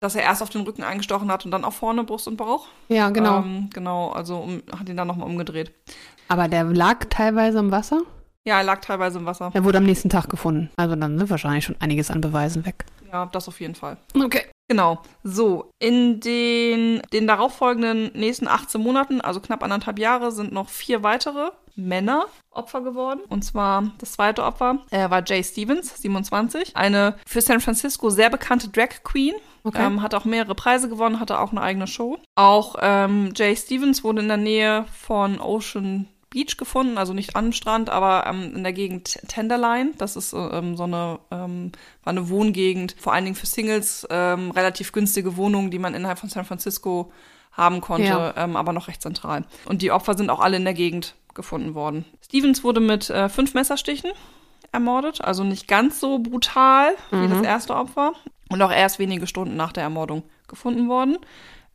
Dass 0.00 0.14
er 0.14 0.22
erst 0.22 0.42
auf 0.42 0.50
den 0.50 0.62
Rücken 0.62 0.82
eingestochen 0.84 1.30
hat 1.30 1.44
und 1.44 1.50
dann 1.50 1.64
auch 1.64 1.72
vorne 1.72 2.04
Brust 2.04 2.28
und 2.28 2.36
Bauch. 2.36 2.66
ja, 2.88 3.10
genau. 3.10 3.38
Ähm, 3.38 3.70
genau, 3.72 4.10
also 4.10 4.36
um, 4.38 4.62
hat 4.78 4.88
ihn 4.88 4.96
dann 4.96 5.08
nochmal 5.08 5.26
umgedreht. 5.26 5.72
Aber 6.28 6.48
der 6.48 6.64
lag 6.64 7.04
teilweise 7.10 7.58
im 7.58 7.70
Wasser. 7.70 8.02
Ja, 8.44 8.58
er 8.58 8.64
lag 8.64 8.80
teilweise 8.80 9.18
im 9.18 9.26
Wasser. 9.26 9.50
Der 9.50 9.64
wurde 9.64 9.78
am 9.78 9.84
nächsten 9.84 10.08
Tag 10.08 10.28
gefunden. 10.28 10.70
Also 10.76 10.94
dann 10.94 11.18
sind 11.18 11.30
wahrscheinlich 11.30 11.64
schon 11.64 11.76
einiges 11.80 12.10
an 12.12 12.20
Beweisen 12.20 12.64
weg. 12.64 12.84
Ja, 13.12 13.26
das 13.26 13.48
auf 13.48 13.60
jeden 13.60 13.74
Fall. 13.74 13.96
Okay. 14.14 14.42
Genau. 14.68 15.00
So, 15.22 15.70
in 15.78 16.18
den, 16.20 17.00
den 17.12 17.26
darauffolgenden 17.26 18.10
nächsten 18.14 18.48
18 18.48 18.80
Monaten, 18.80 19.20
also 19.20 19.40
knapp 19.40 19.62
anderthalb 19.62 19.98
Jahre, 19.98 20.32
sind 20.32 20.52
noch 20.52 20.68
vier 20.68 21.02
weitere 21.04 21.50
Männer 21.76 22.26
Opfer 22.50 22.80
geworden. 22.80 23.20
Und 23.28 23.42
zwar 23.44 23.92
das 23.98 24.12
zweite 24.12 24.42
Opfer 24.42 24.78
äh, 24.90 25.08
war 25.10 25.22
Jay 25.24 25.44
Stevens, 25.44 26.00
27. 26.00 26.76
Eine 26.76 27.16
für 27.26 27.40
San 27.40 27.60
Francisco 27.60 28.10
sehr 28.10 28.30
bekannte 28.30 28.68
Drag 28.68 29.02
Queen. 29.04 29.34
Okay. 29.62 29.84
Ähm, 29.84 30.02
hat 30.02 30.14
auch 30.14 30.24
mehrere 30.24 30.54
Preise 30.54 30.88
gewonnen, 30.88 31.20
hatte 31.20 31.38
auch 31.40 31.50
eine 31.50 31.60
eigene 31.60 31.86
Show. 31.86 32.18
Auch 32.34 32.76
ähm, 32.80 33.32
Jay 33.34 33.54
Stevens 33.56 34.04
wurde 34.04 34.22
in 34.22 34.28
der 34.28 34.36
Nähe 34.36 34.86
von 34.92 35.40
Ocean 35.40 36.08
Beach 36.30 36.56
gefunden, 36.56 36.98
also 36.98 37.14
nicht 37.14 37.34
am 37.36 37.52
Strand, 37.52 37.88
aber 37.88 38.26
ähm, 38.26 38.54
in 38.54 38.62
der 38.62 38.72
Gegend 38.72 39.18
Tenderloin. 39.28 39.94
Das 39.98 40.16
ist 40.16 40.34
ähm, 40.34 40.76
so 40.76 40.82
eine, 40.84 41.18
ähm, 41.30 41.72
war 42.04 42.10
eine 42.10 42.28
Wohngegend, 42.28 42.94
vor 42.98 43.12
allen 43.12 43.24
Dingen 43.24 43.36
für 43.36 43.46
Singles, 43.46 44.06
ähm, 44.10 44.50
relativ 44.50 44.92
günstige 44.92 45.36
Wohnungen, 45.36 45.70
die 45.70 45.78
man 45.78 45.94
innerhalb 45.94 46.18
von 46.18 46.28
San 46.28 46.44
Francisco 46.44 47.12
haben 47.56 47.80
konnte, 47.80 48.06
Ja. 48.08 48.34
ähm, 48.36 48.56
aber 48.56 48.72
noch 48.72 48.88
recht 48.88 49.02
zentral. 49.02 49.44
Und 49.64 49.82
die 49.82 49.90
Opfer 49.90 50.16
sind 50.16 50.30
auch 50.30 50.40
alle 50.40 50.56
in 50.56 50.64
der 50.64 50.74
Gegend 50.74 51.14
gefunden 51.34 51.74
worden. 51.74 52.04
Stevens 52.24 52.62
wurde 52.64 52.80
mit 52.80 53.10
äh, 53.10 53.28
fünf 53.28 53.54
Messerstichen 53.54 54.10
ermordet, 54.72 55.20
also 55.22 55.44
nicht 55.44 55.68
ganz 55.68 56.00
so 56.00 56.18
brutal 56.18 56.90
wie 57.10 57.16
Mhm. 57.16 57.30
das 57.30 57.42
erste 57.42 57.74
Opfer. 57.76 58.12
Und 58.48 58.62
auch 58.62 58.70
erst 58.72 58.98
wenige 58.98 59.26
Stunden 59.26 59.56
nach 59.56 59.72
der 59.72 59.82
Ermordung 59.82 60.22
gefunden 60.48 60.88
worden. 60.88 61.18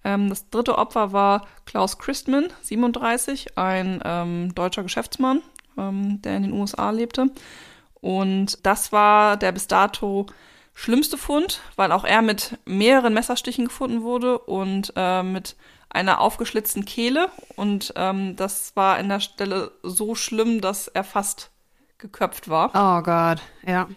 Ähm, 0.04 0.30
das 0.30 0.50
dritte 0.50 0.78
Opfer 0.78 1.12
war 1.12 1.46
Klaus 1.66 1.98
Christman, 2.00 2.46
37, 2.62 3.58
ein 3.58 4.02
ähm, 4.06 4.56
deutscher 4.56 4.82
Geschäftsmann, 4.84 5.42
ähm, 5.78 6.22
der 6.22 6.38
in 6.38 6.44
den 6.44 6.54
USA 6.54 6.90
lebte. 6.92 7.28
Und 8.00 8.66
das 8.66 8.92
war 8.92 9.38
der 9.38 9.52
bis 9.52 9.68
dato 9.68 10.26
schlimmste 10.74 11.18
Fund, 11.18 11.62
weil 11.76 11.92
auch 11.92 12.04
er 12.04 12.22
mit 12.22 12.58
mehreren 12.66 13.14
Messerstichen 13.14 13.66
gefunden 13.66 14.04
wurde 14.04 14.40
und 14.40 14.94
äh, 14.96 15.24
mit 15.24 15.56
einer 15.90 16.22
aufgeschlitzten 16.22 16.86
Kehle. 16.86 17.30
Und 17.56 17.94
ähm, 17.96 18.36
das 18.36 18.76
war 18.76 19.00
in 19.00 19.10
der 19.10 19.20
Stelle 19.20 19.72
so 19.84 20.16
schlimm, 20.16 20.62
dass 20.62 20.88
er 20.88 21.04
fast 21.04 21.52
geköpft 21.98 22.50
war. 22.50 22.72
Oh 22.74 23.04
Gott, 23.04 23.42
ja. 23.66 23.88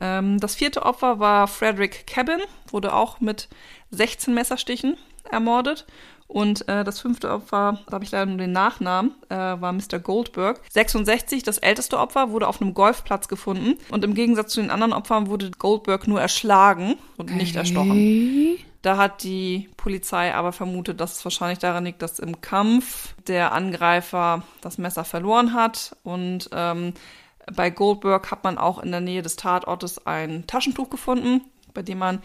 Ähm, 0.00 0.40
das 0.40 0.54
vierte 0.54 0.82
Opfer 0.82 1.20
war 1.20 1.46
Frederick 1.46 2.06
Cabin, 2.06 2.40
wurde 2.70 2.94
auch 2.94 3.20
mit 3.20 3.48
16 3.90 4.32
Messerstichen 4.34 4.96
ermordet. 5.30 5.86
Und 6.30 6.68
äh, 6.68 6.84
das 6.84 7.00
fünfte 7.00 7.28
Opfer, 7.28 7.80
da 7.88 7.94
habe 7.94 8.04
ich 8.04 8.12
leider 8.12 8.26
nur 8.26 8.38
den 8.38 8.52
Nachnamen, 8.52 9.16
äh, 9.30 9.34
war 9.34 9.72
Mr. 9.72 9.98
Goldberg. 10.00 10.60
66, 10.70 11.42
das 11.42 11.58
älteste 11.58 11.98
Opfer, 11.98 12.30
wurde 12.30 12.46
auf 12.46 12.62
einem 12.62 12.72
Golfplatz 12.72 13.26
gefunden. 13.26 13.78
Und 13.90 14.04
im 14.04 14.14
Gegensatz 14.14 14.52
zu 14.52 14.60
den 14.60 14.70
anderen 14.70 14.92
Opfern 14.92 15.26
wurde 15.26 15.50
Goldberg 15.50 16.06
nur 16.06 16.20
erschlagen 16.20 16.94
und 17.16 17.34
nicht 17.34 17.56
erstochen. 17.56 18.58
Da 18.82 18.96
hat 18.96 19.24
die 19.24 19.70
Polizei 19.76 20.32
aber 20.32 20.52
vermutet, 20.52 21.00
dass 21.00 21.18
es 21.18 21.24
wahrscheinlich 21.24 21.58
daran 21.58 21.84
liegt, 21.84 22.00
dass 22.00 22.20
im 22.20 22.40
Kampf 22.40 23.14
der 23.26 23.50
Angreifer 23.50 24.44
das 24.60 24.78
Messer 24.78 25.02
verloren 25.02 25.52
hat. 25.52 25.96
Und 26.04 26.48
ähm, 26.52 26.94
bei 27.52 27.70
Goldberg 27.70 28.30
hat 28.30 28.44
man 28.44 28.56
auch 28.56 28.78
in 28.78 28.92
der 28.92 29.00
Nähe 29.00 29.22
des 29.22 29.34
Tatortes 29.34 30.06
ein 30.06 30.46
Taschentuch 30.46 30.90
gefunden, 30.90 31.40
bei 31.74 31.82
dem 31.82 31.98
man, 31.98 32.22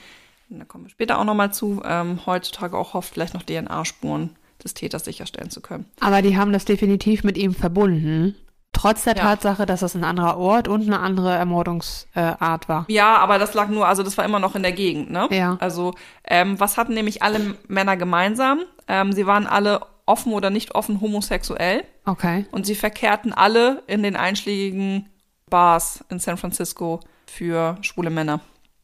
da 0.50 0.66
kommen 0.66 0.86
wir 0.86 0.90
später 0.92 1.20
auch 1.20 1.24
nochmal 1.26 1.54
zu, 1.54 1.82
ähm, 1.86 2.26
heutzutage 2.26 2.78
auch 2.78 2.94
hofft, 2.94 3.14
vielleicht 3.14 3.34
noch 3.34 3.44
DNA-Spuren 3.44 4.36
des 4.64 4.74
Täters 4.74 5.06
sicherstellen 5.06 5.50
zu 5.50 5.62
können. 5.62 5.86
Aber 6.00 6.22
die 6.22 6.38
haben 6.38 6.54
das 6.54 6.66
definitiv 6.66 7.24
mit 7.24 7.38
ihm 7.38 7.54
verbunden. 7.54 8.36
Trotz 8.74 9.04
der 9.06 9.16
Ja. 9.16 9.22
Tatsache, 9.24 9.66
dass 9.66 9.80
das 9.80 9.96
ein 9.96 10.04
anderer 10.04 10.38
Ort 10.38 10.68
und 10.68 10.82
eine 10.84 11.00
andere 11.00 11.34
Ermordungsart 11.34 12.68
war. 12.68 12.86
Ja, 12.90 13.18
aber 13.18 13.40
das 13.40 13.54
lag 13.54 13.70
nur, 13.70 13.88
also 13.88 14.04
das 14.04 14.18
war 14.18 14.26
immer 14.26 14.40
noch 14.40 14.56
in 14.56 14.64
der 14.64 14.74
Gegend, 14.74 15.12
ne? 15.12 15.28
Ja. 15.32 15.58
Also, 15.62 15.94
ähm, 16.26 16.60
was 16.60 16.78
hatten 16.78 16.94
nämlich 16.94 17.24
alle 17.24 17.56
Männer 17.68 17.96
gemeinsam? 17.98 18.60
Ähm, 18.88 19.14
sie 19.14 19.26
waren 19.26 19.48
alle 19.48 19.82
offen 20.06 20.34
oder 20.34 20.50
nicht 20.50 20.76
offen 20.76 21.00
homosexuell. 21.02 21.84
Okay. 22.06 22.46
Und 22.52 22.66
sie 22.66 22.76
verkehrten 22.76 23.34
alle 23.34 23.82
in 23.88 24.04
den 24.04 24.16
einschlägigen 24.16 25.10
Bars 25.50 26.04
in 26.10 26.20
San 26.20 26.38
Francisco 26.38 27.00
für 27.28 27.78
schwule 27.82 28.10
Männer. 28.10 28.42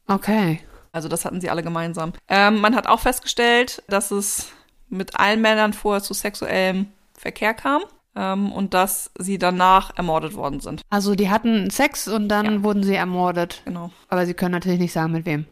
Okay. 0.08 0.60
Also 0.92 1.08
das 1.08 1.24
hatten 1.24 1.40
sie 1.40 1.50
alle 1.50 1.62
gemeinsam. 1.62 2.12
Ähm, 2.28 2.60
man 2.60 2.76
hat 2.76 2.86
auch 2.86 3.00
festgestellt, 3.00 3.82
dass 3.88 4.10
es 4.10 4.52
mit 4.88 5.18
allen 5.18 5.40
Männern 5.40 5.72
vorher 5.72 6.02
zu 6.02 6.12
sexuellem 6.14 6.86
Verkehr 7.16 7.54
kam 7.54 7.82
ähm, 8.14 8.52
und 8.52 8.74
dass 8.74 9.10
sie 9.18 9.38
danach 9.38 9.96
ermordet 9.96 10.34
worden 10.34 10.60
sind. 10.60 10.82
Also 10.90 11.14
die 11.14 11.30
hatten 11.30 11.70
Sex 11.70 12.08
und 12.08 12.28
dann 12.28 12.44
Ja. 12.56 12.62
wurden 12.62 12.82
sie 12.82 12.94
ermordet. 12.94 13.62
Genau. 13.64 13.90
Aber 14.08 14.26
sie 14.26 14.34
können 14.34 14.52
natürlich 14.52 14.80
nicht 14.80 14.92
sagen, 14.92 15.12
mit 15.12 15.24
wem. 15.24 15.46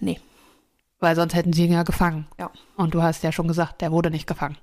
Nee. 0.00 0.20
Weil 0.98 1.16
sonst 1.16 1.34
hätten 1.34 1.54
sie 1.54 1.64
ihn 1.64 1.72
ja 1.72 1.82
gefangen. 1.82 2.26
Ja. 2.38 2.50
Und 2.76 2.92
du 2.92 3.02
hast 3.02 3.22
ja 3.22 3.32
schon 3.32 3.48
gesagt, 3.48 3.80
der 3.80 3.90
wurde 3.92 4.10
nicht 4.10 4.26
gefangen. 4.26 4.58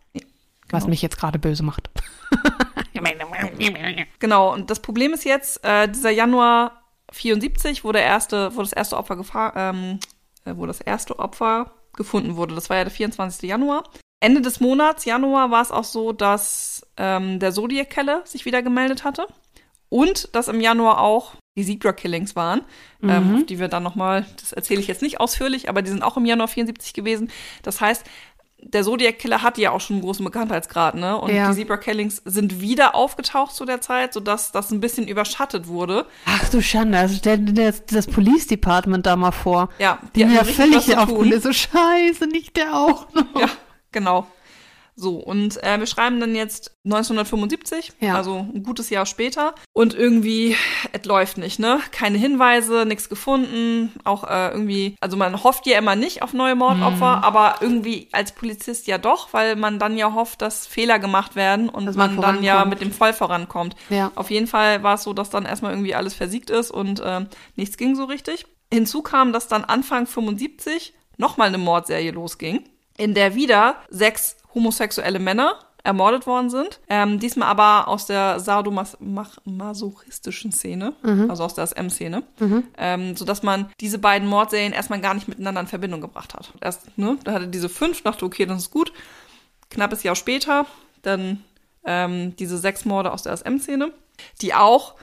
Was 0.69 0.83
genau. 0.83 0.91
mich 0.91 1.01
jetzt 1.01 1.17
gerade 1.17 1.39
böse 1.39 1.63
macht. 1.63 1.89
Genau, 4.19 4.53
und 4.53 4.69
das 4.69 4.79
Problem 4.79 5.13
ist 5.13 5.23
jetzt, 5.23 5.63
äh, 5.63 5.87
dieser 5.87 6.11
Januar 6.11 6.83
74, 7.11 7.83
wo 7.83 7.91
der 7.91 8.03
erste, 8.03 8.55
wo 8.55 8.61
das 8.61 8.73
erste 8.73 8.97
Opfer 8.97 9.15
gefahr, 9.15 9.53
ähm, 9.55 9.99
äh, 10.45 10.53
wo 10.55 10.65
das 10.65 10.81
erste 10.81 11.17
Opfer 11.19 11.71
gefunden 11.95 12.35
wurde. 12.35 12.55
Das 12.55 12.69
war 12.69 12.77
ja 12.77 12.83
der 12.83 12.91
24. 12.93 13.49
Januar. 13.49 13.83
Ende 14.19 14.41
des 14.41 14.59
Monats, 14.59 15.05
Januar, 15.05 15.51
war 15.51 15.61
es 15.61 15.71
auch 15.71 15.83
so, 15.83 16.11
dass 16.11 16.85
ähm, 16.97 17.39
der 17.39 17.51
Zodiac-Kelle 17.51 18.21
sich 18.25 18.45
wieder 18.45 18.61
gemeldet 18.63 19.03
hatte. 19.03 19.27
Und 19.89 20.35
dass 20.35 20.47
im 20.49 20.59
Januar 20.59 20.99
auch 20.99 21.35
die 21.55 21.65
Zebra-Killings 21.65 22.35
waren, 22.35 22.61
ähm, 23.01 23.29
Mhm. 23.29 23.35
auf 23.37 23.45
die 23.45 23.57
wir 23.59 23.67
dann 23.69 23.83
nochmal, 23.83 24.25
das 24.39 24.51
erzähle 24.51 24.81
ich 24.81 24.87
jetzt 24.87 25.01
nicht 25.01 25.19
ausführlich, 25.19 25.69
aber 25.69 25.81
die 25.81 25.89
sind 25.89 26.03
auch 26.03 26.17
im 26.17 26.25
Januar 26.25 26.47
74 26.49 26.93
gewesen. 26.93 27.31
Das 27.63 27.79
heißt, 27.79 28.05
der 28.63 28.83
Zodiac-Killer 28.83 29.43
hatte 29.43 29.61
ja 29.61 29.71
auch 29.71 29.79
schon 29.79 29.97
einen 29.97 30.03
großen 30.03 30.25
Bekanntheitsgrad, 30.25 30.95
ne? 30.95 31.17
Und 31.17 31.31
Ja. 31.31 31.49
die 31.49 31.55
Zebra-Killings 31.55 32.21
sind 32.25 32.59
wieder 32.59 32.95
aufgetaucht 32.95 33.53
zu 33.55 33.65
der 33.65 33.81
Zeit, 33.81 34.13
sodass 34.13 34.51
das 34.51 34.71
ein 34.71 34.81
bisschen 34.81 35.07
überschattet 35.07 35.67
wurde. 35.67 36.05
Ach 36.25 36.49
du 36.49 36.61
Schande, 36.61 36.97
also 36.97 37.15
stell 37.17 37.37
dir 37.37 37.53
das, 37.53 37.83
Police 38.07 38.47
Department 38.47 39.05
da 39.05 39.15
mal 39.15 39.31
vor. 39.31 39.69
Ja, 39.79 39.99
Die 40.15 40.23
hatten 40.25 40.35
sind 40.35 40.47
ja 40.47 40.53
völlig 40.53 40.97
auf 40.97 41.09
scheiße, 41.53 42.27
nicht 42.27 42.57
der 42.57 42.75
auch 42.75 43.05
noch. 43.13 43.39
Ja, 43.39 43.47
genau. 43.91 44.27
So, 44.99 45.17
und 45.17 45.61
äh, 45.63 45.77
wir 45.77 45.85
schreiben 45.85 46.19
dann 46.19 46.33
jetzt 46.33 46.71
1975, 46.85 47.93
Ja. 47.99 48.15
also 48.15 48.47
ein 48.51 48.63
gutes 48.63 48.89
Jahr 48.89 49.05
später. 49.05 49.53
Und 49.73 49.93
irgendwie, 49.93 50.55
es 50.91 51.05
läuft 51.05 51.37
nicht, 51.37 51.59
ne? 51.59 51.79
Keine 51.91 52.17
Hinweise, 52.17 52.83
nichts 52.87 53.07
gefunden. 53.07 53.93
Auch 54.05 54.23
äh, 54.23 54.49
irgendwie, 54.49 54.95
also 54.99 55.15
man 55.15 55.43
hofft 55.43 55.67
ja 55.67 55.77
immer 55.77 55.95
nicht 55.95 56.23
auf 56.23 56.33
neue 56.33 56.55
Mordopfer, 56.55 57.17
Mhm. 57.17 57.23
aber 57.23 57.55
irgendwie 57.61 58.09
als 58.11 58.31
Polizist 58.31 58.87
ja 58.87 58.97
doch, 58.97 59.33
weil 59.33 59.55
man 59.55 59.77
dann 59.77 59.97
ja 59.97 60.13
hofft, 60.15 60.41
dass 60.41 60.65
Fehler 60.65 60.97
gemacht 60.97 61.35
werden 61.35 61.69
und 61.69 61.85
Dass 61.85 61.95
man 61.95 62.15
man 62.15 62.21
dann 62.35 62.43
ja 62.43 62.65
mit 62.65 62.81
dem 62.81 62.91
Fall 62.91 63.13
vorankommt. 63.13 63.75
Ja. 63.89 64.11
Auf 64.15 64.31
jeden 64.31 64.47
Fall 64.47 64.81
war 64.81 64.95
es 64.95 65.03
so, 65.03 65.13
dass 65.13 65.29
dann 65.29 65.45
erstmal 65.45 65.73
irgendwie 65.73 65.93
alles 65.93 66.15
versiegt 66.15 66.49
ist 66.49 66.71
und 66.71 67.03
ähm, 67.05 67.27
nichts 67.55 67.77
ging 67.77 67.95
so 67.95 68.05
richtig. 68.05 68.47
Hinzu 68.73 69.03
kam, 69.03 69.31
dass 69.31 69.47
dann 69.47 69.63
Anfang 69.63 70.07
75 70.07 70.93
nochmal 71.17 71.49
eine 71.49 71.57
Mordserie 71.59 72.11
losging, 72.11 72.67
in 72.97 73.13
der 73.13 73.35
wieder 73.35 73.77
sechs 73.89 74.35
homosexuelle 74.53 75.19
Männer 75.19 75.59
ermordet 75.83 76.27
worden 76.27 76.49
sind. 76.49 76.81
Ähm, 76.89 77.19
diesmal 77.19 77.47
aber 77.47 77.87
aus 77.87 78.07
der 78.07 78.41
sadomasochistischen 78.41 80.51
Szene, 80.51 80.93
also 81.29 81.45
aus 81.45 81.53
der 81.53 81.65
SM-Szene, 81.65 82.23
ähm, 82.77 83.15
sodass 83.15 83.41
man 83.41 83.69
diese 83.79 83.97
beiden 83.97 84.27
Mordserien 84.27 84.73
erstmal 84.73 84.99
gar 84.99 85.13
nicht 85.13 85.29
miteinander 85.29 85.61
in 85.61 85.67
Verbindung 85.67 86.01
gebracht 86.01 86.33
hat. 86.33 86.51
Erst, 86.59 86.97
ne, 86.97 87.17
da 87.23 87.31
hatte 87.31 87.47
diese 87.47 87.69
fünf, 87.69 88.01
dachte, 88.01 88.25
okay, 88.25 88.45
das 88.45 88.63
ist 88.63 88.71
gut. 88.71 88.91
Knappes 89.69 90.03
Jahr 90.03 90.15
später, 90.15 90.65
dann 91.03 91.41
ähm, 91.85 92.35
diese 92.35 92.57
sechs 92.57 92.83
Morde 92.83 93.13
aus 93.13 93.23
der 93.23 93.37
SM-Szene, 93.37 93.93
die 94.41 94.53
auch 94.53 94.95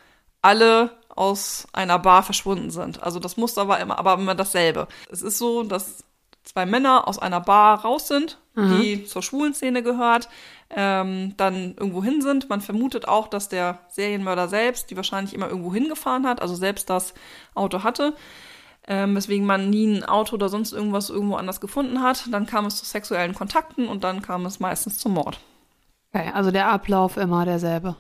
alle 0.43 0.91
aus 1.09 1.67
einer 1.73 1.99
Bar 1.99 2.23
verschwunden 2.23 2.71
sind. 2.71 3.03
Also 3.03 3.21
das 3.21 3.39
Muster 3.39 3.69
war 3.69 3.81
immer, 3.81 3.99
aber 3.99 4.15
immer 4.15 4.35
dasselbe. 4.35 4.89
Es 5.11 5.23
ist 5.23 5.39
so, 5.39 5.63
dass 5.63 6.05
zwei 6.45 6.67
Männer 6.67 7.09
aus 7.09 7.19
einer 7.19 7.41
Bar 7.41 7.81
raus 7.81 8.09
sind, 8.09 8.39
die 8.57 9.05
zur 9.05 9.23
schwulen 9.23 9.53
Szene 9.53 9.83
gehört, 9.83 10.29
ähm, 10.71 11.35
dann 11.37 11.75
irgendwo 11.77 12.05
hin 12.05 12.23
sind. 12.23 12.49
Man 12.49 12.61
vermutet 12.61 13.09
auch, 13.09 13.27
dass 13.27 13.49
der 13.49 13.81
Serienmörder 13.89 14.49
selbst 14.49 14.91
die 14.91 14.97
wahrscheinlich 14.97 15.35
immer 15.35 15.49
irgendwo 15.49 15.75
hingefahren 15.75 16.27
hat, 16.27 16.41
also 16.41 16.55
selbst 16.55 16.89
das 16.89 17.15
Auto 17.55 17.83
hatte. 17.83 18.15
Ähm, 18.87 19.17
weswegen 19.17 19.47
man 19.47 19.71
nie 19.71 19.87
ein 19.87 20.05
Auto 20.05 20.35
oder 20.35 20.51
sonst 20.51 20.73
irgendwas 20.73 21.09
irgendwo 21.09 21.37
anders 21.37 21.61
gefunden 21.61 22.03
hat. 22.03 22.27
Dann 22.31 22.47
kam 22.47 22.67
es 22.67 22.77
zu 22.77 22.85
sexuellen 22.85 23.35
Kontakten 23.35 23.89
und 23.89 24.05
dann 24.05 24.21
kam 24.21 24.45
es 24.45 24.61
meistens 24.61 24.99
zum 24.99 25.15
Mord. 25.15 25.41
Okay, 26.13 26.31
also 26.35 26.51
der 26.51 26.69
Ablauf 26.69 27.17
immer 27.17 27.47
derselbe. 27.47 27.97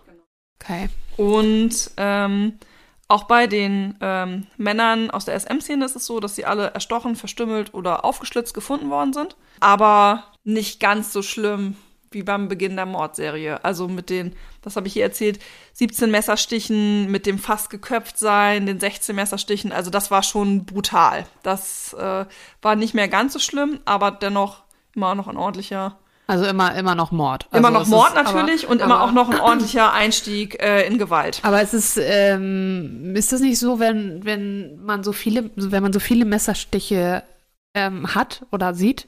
Okay. 0.61 0.91
Und 1.17 1.91
ähm, 1.97 2.59
auch 3.09 3.25
bei 3.25 3.47
den 3.47 3.97
ähm, 4.01 4.47
Männern 4.57 5.11
aus 5.11 5.27
der 5.27 5.39
SM-Szene 5.39 5.85
ist 5.85 5.97
es 5.97 6.07
so, 6.07 6.21
dass 6.21 6.37
sie 6.37 6.47
alle 6.47 6.69
erstochen, 6.69 7.17
verstümmelt 7.17 7.75
oder 7.75 8.05
aufgeschlitzt 8.05 8.55
gefunden 8.55 8.91
worden 8.91 9.13
sind. 9.13 9.37
Aber 9.61 10.25
nicht 10.45 10.81
ganz 10.81 11.13
so 11.13 11.23
schlimm 11.23 11.77
wie 12.11 12.23
beim 12.23 12.49
Beginn 12.49 12.77
der 12.77 12.87
Mordserie. 12.87 13.63
Also 13.65 13.89
mit 13.89 14.09
den, 14.09 14.35
das 14.63 14.77
habe 14.77 14.87
ich 14.87 14.95
hier 14.95 15.03
erzählt, 15.03 15.41
17 15.75 16.11
Messerstichen, 16.11 17.11
mit 17.11 17.27
dem 17.27 17.39
fast 17.39 17.69
geköpft 17.71 18.19
sein, 18.19 18.67
den 18.67 18.81
16 18.81 19.15
Messerstichen. 19.15 19.73
Also 19.73 19.91
das 19.91 20.11
war 20.11 20.23
schon 20.23 20.65
brutal. 20.65 21.27
Das 21.43 21.93
äh, 21.95 22.25
war 22.63 22.77
nicht 22.77 22.95
mehr 22.95 23.09
ganz 23.09 23.33
so 23.33 23.39
schlimm, 23.39 23.81
aber 23.85 24.13
dennoch 24.13 24.63
immer 24.95 25.15
noch 25.15 25.29
ein 25.29 25.37
ordentlicher 25.37 25.99
Also 26.27 26.47
immer, 26.47 26.75
immer 26.75 26.95
noch 26.95 27.13
Mord. 27.13 27.47
Immer 27.53 27.69
also 27.69 27.73
noch 27.79 27.83
es 27.83 27.89
Mord 27.89 28.09
ist- 28.13 28.17
aber- 28.17 28.43
natürlich 28.43 28.67
und 28.67 28.81
immer 28.81 28.95
aber- 28.97 29.05
auch 29.05 29.13
noch 29.13 29.29
ein 29.31 29.41
ordentlicher 29.41 29.93
Einstieg 29.93 30.63
äh, 30.63 30.87
in 30.87 30.97
Gewalt. 30.99 31.41
Aber 31.43 31.61
es 31.61 31.75
ist, 31.75 31.99
ähm, 32.01 33.15
ist 33.15 33.33
das 33.33 33.41
nicht 33.41 33.59
so, 33.59 33.79
wenn, 33.79 34.25
wenn 34.25 34.83
man 34.85 35.05
so 35.05 35.13
viele, 35.13 35.51
wenn 35.57 35.83
man 35.83 35.93
so 35.93 36.01
viele 36.01 36.25
Messerstiche 36.25 37.23
ähm, 37.75 38.15
hat 38.15 38.47
oder 38.53 38.73
sieht, 38.75 39.07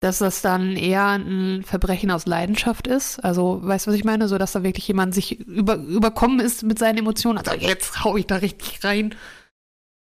dass 0.00 0.18
das 0.18 0.42
dann 0.42 0.74
eher 0.76 1.06
ein 1.10 1.62
Verbrechen 1.64 2.10
aus 2.10 2.26
Leidenschaft 2.26 2.88
ist? 2.88 3.20
Also, 3.20 3.60
weißt 3.62 3.86
du, 3.86 3.90
was 3.92 3.96
ich 3.96 4.04
meine? 4.04 4.26
So, 4.26 4.36
dass 4.36 4.50
da 4.50 4.64
wirklich 4.64 4.88
jemand 4.88 5.14
sich 5.14 5.38
über, 5.38 5.76
überkommen 5.76 6.40
ist 6.40 6.64
mit 6.64 6.76
seinen 6.76 6.98
Emotionen. 6.98 7.38
Also, 7.38 7.52
jetzt 7.54 8.02
hau 8.02 8.16
ich 8.16 8.26
da 8.26 8.36
richtig 8.36 8.82
rein. 8.82 9.14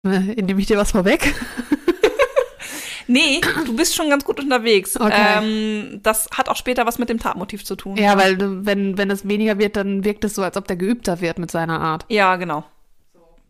Äh, 0.08 0.32
Indem 0.34 0.58
ich 0.58 0.65
dir 0.65 0.77
was 0.80 0.91
vorweg. 0.93 1.36
Nee, 3.07 3.41
du 3.65 3.75
bist 3.75 3.95
schon 3.95 4.09
ganz 4.09 4.23
gut 4.25 4.39
unterwegs. 4.39 4.99
Okay. 4.99 5.13
Ähm, 5.37 5.99
das 6.03 6.29
hat 6.35 6.49
auch 6.49 6.55
später 6.55 6.85
was 6.85 6.99
mit 6.99 7.09
dem 7.09 7.19
Tatmotiv 7.19 7.63
zu 7.65 7.75
tun. 7.75 7.97
Ja, 7.97 8.17
weil 8.17 8.37
du- 8.37 8.65
wenn, 8.65 8.97
wenn 8.97 9.09
es 9.11 9.27
weniger 9.27 9.57
wird, 9.59 9.75
dann 9.75 10.03
wirkt 10.03 10.23
es 10.23 10.35
so, 10.35 10.43
als 10.43 10.57
ob 10.57 10.67
der 10.67 10.75
geübter 10.77 11.21
wird 11.21 11.39
mit 11.39 11.51
seiner 11.51 11.79
Art. 11.79 12.05
Ja, 12.09 12.35
genau. 12.35 12.63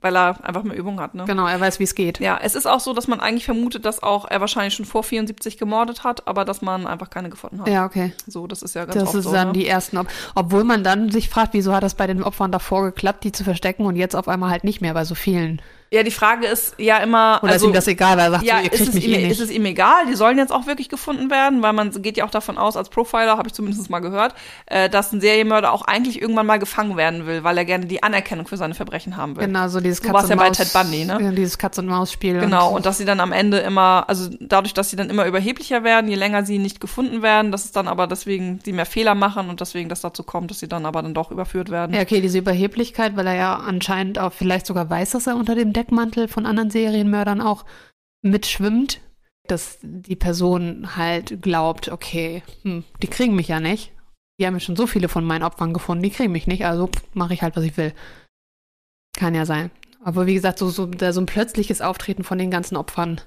Weil 0.03 0.15
er 0.17 0.43
einfach 0.43 0.63
mehr 0.63 0.75
Übung 0.75 0.99
hat, 0.99 1.13
ne? 1.13 1.25
Genau, 1.27 1.45
er 1.45 1.59
weiß, 1.61 1.77
wie 1.77 1.83
es 1.83 1.93
geht. 1.93 2.19
Ja, 2.19 2.39
es 2.41 2.55
ist 2.55 2.65
auch 2.65 2.79
so, 2.79 2.91
dass 2.93 3.07
man 3.07 3.19
eigentlich 3.19 3.45
vermutet, 3.45 3.85
dass 3.85 4.01
auch 4.01 4.25
er 4.27 4.41
wahrscheinlich 4.41 4.73
schon 4.73 4.87
vor 4.87 5.03
74 5.03 5.59
gemordet 5.59 6.03
hat, 6.03 6.27
aber 6.27 6.43
dass 6.43 6.63
man 6.63 6.87
einfach 6.87 7.11
keine 7.11 7.29
gefunden 7.29 7.61
hat. 7.61 7.67
Ja, 7.67 7.85
okay. 7.85 8.11
So, 8.25 8.47
das 8.47 8.63
ist 8.63 8.73
ja 8.73 8.85
ganz 8.85 8.97
Das 8.97 9.13
ist 9.13 9.25
so. 9.25 9.31
dann 9.31 9.49
ne? 9.49 9.53
die 9.53 9.67
ersten, 9.67 9.97
ob, 9.99 10.07
obwohl 10.33 10.63
man 10.63 10.83
dann 10.83 11.11
sich 11.11 11.29
fragt, 11.29 11.53
wieso 11.53 11.71
hat 11.75 11.83
das 11.83 11.93
bei 11.93 12.07
den 12.07 12.23
Opfern 12.23 12.51
davor 12.51 12.81
geklappt, 12.85 13.23
die 13.23 13.31
zu 13.31 13.43
verstecken 13.43 13.85
und 13.85 13.95
jetzt 13.95 14.15
auf 14.15 14.27
einmal 14.27 14.49
halt 14.49 14.63
nicht 14.63 14.81
mehr 14.81 14.95
bei 14.95 15.05
so 15.05 15.13
vielen. 15.13 15.61
Ja, 15.93 16.03
die 16.03 16.11
Frage 16.11 16.47
ist 16.47 16.75
ja 16.77 16.99
immer. 16.99 17.39
Oder 17.43 17.51
also, 17.51 17.65
ist 17.65 17.71
ihm 17.71 17.73
das 17.73 17.87
egal, 17.87 18.15
weil 18.15 18.27
er 18.27 18.31
sagt, 18.31 18.43
ja, 18.45 18.59
so, 18.59 18.63
ihr 18.63 18.71
ist 18.71 18.77
kriegt 18.77 18.89
es, 18.89 18.95
mich 18.95 19.07
ihm, 19.09 19.13
eh 19.13 19.17
nicht. 19.23 19.31
ist 19.31 19.39
es 19.41 19.51
ihm 19.51 19.65
egal? 19.65 20.05
Die 20.09 20.15
sollen 20.15 20.37
jetzt 20.37 20.53
auch 20.53 20.65
wirklich 20.65 20.87
gefunden 20.87 21.29
werden, 21.29 21.61
weil 21.61 21.73
man 21.73 21.91
geht 22.01 22.15
ja 22.15 22.23
auch 22.23 22.29
davon 22.29 22.57
aus, 22.57 22.77
als 22.77 22.87
Profiler, 22.87 23.37
habe 23.37 23.49
ich 23.49 23.53
zumindest 23.53 23.89
mal 23.89 23.99
gehört, 23.99 24.33
äh, 24.67 24.89
dass 24.89 25.11
ein 25.11 25.19
Serienmörder 25.19 25.73
auch 25.73 25.81
eigentlich 25.81 26.21
irgendwann 26.21 26.45
mal 26.45 26.59
gefangen 26.59 26.95
werden 26.95 27.25
will, 27.25 27.43
weil 27.43 27.57
er 27.57 27.65
gerne 27.65 27.87
die 27.87 28.03
Anerkennung 28.03 28.47
für 28.47 28.55
seine 28.55 28.73
Verbrechen 28.73 29.17
haben 29.17 29.35
will. 29.35 29.47
genau, 29.47 29.67
so 29.67 29.81
dieses 29.81 29.99
Du 29.99 30.07
Katz 30.07 30.13
warst 30.13 30.25
und 30.25 30.29
ja 30.31 30.35
bei 30.37 30.47
Maus, 30.47 30.57
Ted 30.57 30.71
Bundy, 30.71 31.03
ne? 31.03 31.17
Ja, 31.21 31.31
dieses 31.31 31.57
Katz 31.57 31.77
und 31.77 31.87
Maus 31.87 32.09
Spiel. 32.09 32.39
Genau, 32.39 32.73
und 32.73 32.85
dass 32.85 32.97
sie 32.97 33.05
dann 33.05 33.19
am 33.19 33.33
Ende 33.33 33.57
immer, 33.57 34.05
also 34.07 34.29
dadurch, 34.39 34.73
dass 34.73 34.91
sie 34.91 34.95
dann 34.95 35.09
immer 35.09 35.25
überheblicher 35.25 35.83
werden, 35.83 36.09
je 36.09 36.15
länger 36.15 36.45
sie 36.45 36.57
nicht 36.57 36.79
gefunden 36.79 37.21
werden, 37.21 37.51
dass 37.51 37.65
es 37.65 37.73
dann 37.73 37.89
aber 37.89 38.07
deswegen 38.07 38.61
sie 38.63 38.71
mehr 38.71 38.85
Fehler 38.85 39.13
machen 39.13 39.49
und 39.49 39.59
deswegen 39.59 39.89
das 39.89 39.99
dazu 39.99 40.23
kommt, 40.23 40.51
dass 40.51 40.59
sie 40.59 40.69
dann 40.69 40.85
aber 40.85 41.01
dann 41.01 41.13
doch 41.13 41.31
überführt 41.31 41.69
werden. 41.69 41.93
ja, 41.93 42.01
okay, 42.01 42.21
diese 42.21 42.37
Überheblichkeit, 42.37 43.17
weil 43.17 43.27
er 43.27 43.35
ja 43.35 43.55
anscheinend 43.57 44.19
auch 44.19 44.31
vielleicht 44.31 44.67
sogar 44.67 44.89
weiß, 44.89 45.09
dass 45.09 45.27
er 45.27 45.35
unter 45.35 45.53
dem 45.53 45.73
Deckmantel 45.81 46.27
von 46.27 46.45
anderen 46.45 46.69
Serienmördern 46.69 47.41
auch 47.41 47.65
mitschwimmt, 48.21 49.01
dass 49.47 49.79
die 49.81 50.15
Person 50.15 50.95
halt 50.95 51.41
glaubt, 51.41 51.89
okay, 51.89 52.43
hm, 52.61 52.83
die 53.01 53.07
kriegen 53.07 53.35
mich 53.35 53.47
ja 53.47 53.59
nicht. 53.59 53.91
Die 54.39 54.45
haben 54.45 54.53
ja 54.53 54.59
schon 54.59 54.75
so 54.75 54.87
viele 54.87 55.09
von 55.09 55.25
meinen 55.25 55.43
Opfern 55.43 55.73
gefunden, 55.73 56.03
die 56.03 56.11
kriegen 56.11 56.31
mich 56.31 56.47
nicht, 56.47 56.65
also 56.65 56.89
mache 57.13 57.33
ich 57.33 57.41
halt, 57.41 57.55
was 57.55 57.63
ich 57.63 57.77
will. 57.77 57.93
Kann 59.17 59.35
ja 59.35 59.45
sein. 59.45 59.71
Aber 60.03 60.25
wie 60.25 60.33
gesagt, 60.33 60.59
so, 60.59 60.69
so, 60.69 60.89
so 61.11 61.21
ein 61.21 61.25
plötzliches 61.25 61.81
Auftreten 61.81 62.23
von 62.23 62.37
den 62.37 62.51
ganzen 62.51 62.75
Opfern 62.75 63.21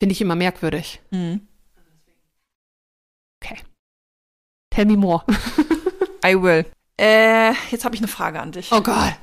finde 0.00 0.12
ich 0.12 0.20
immer 0.20 0.36
merkwürdig. 0.36 1.00
Mhm. 1.10 1.48
Tell 4.78 4.86
me 4.86 4.96
more. 4.96 5.24
I 6.24 6.40
will. 6.40 6.64
Äh, 7.00 7.52
jetzt 7.72 7.84
habe 7.84 7.96
ich 7.96 8.00
eine 8.00 8.06
Frage 8.06 8.38
an 8.38 8.52
dich. 8.52 8.70
Oh 8.70 8.80
Gott. 8.80 9.14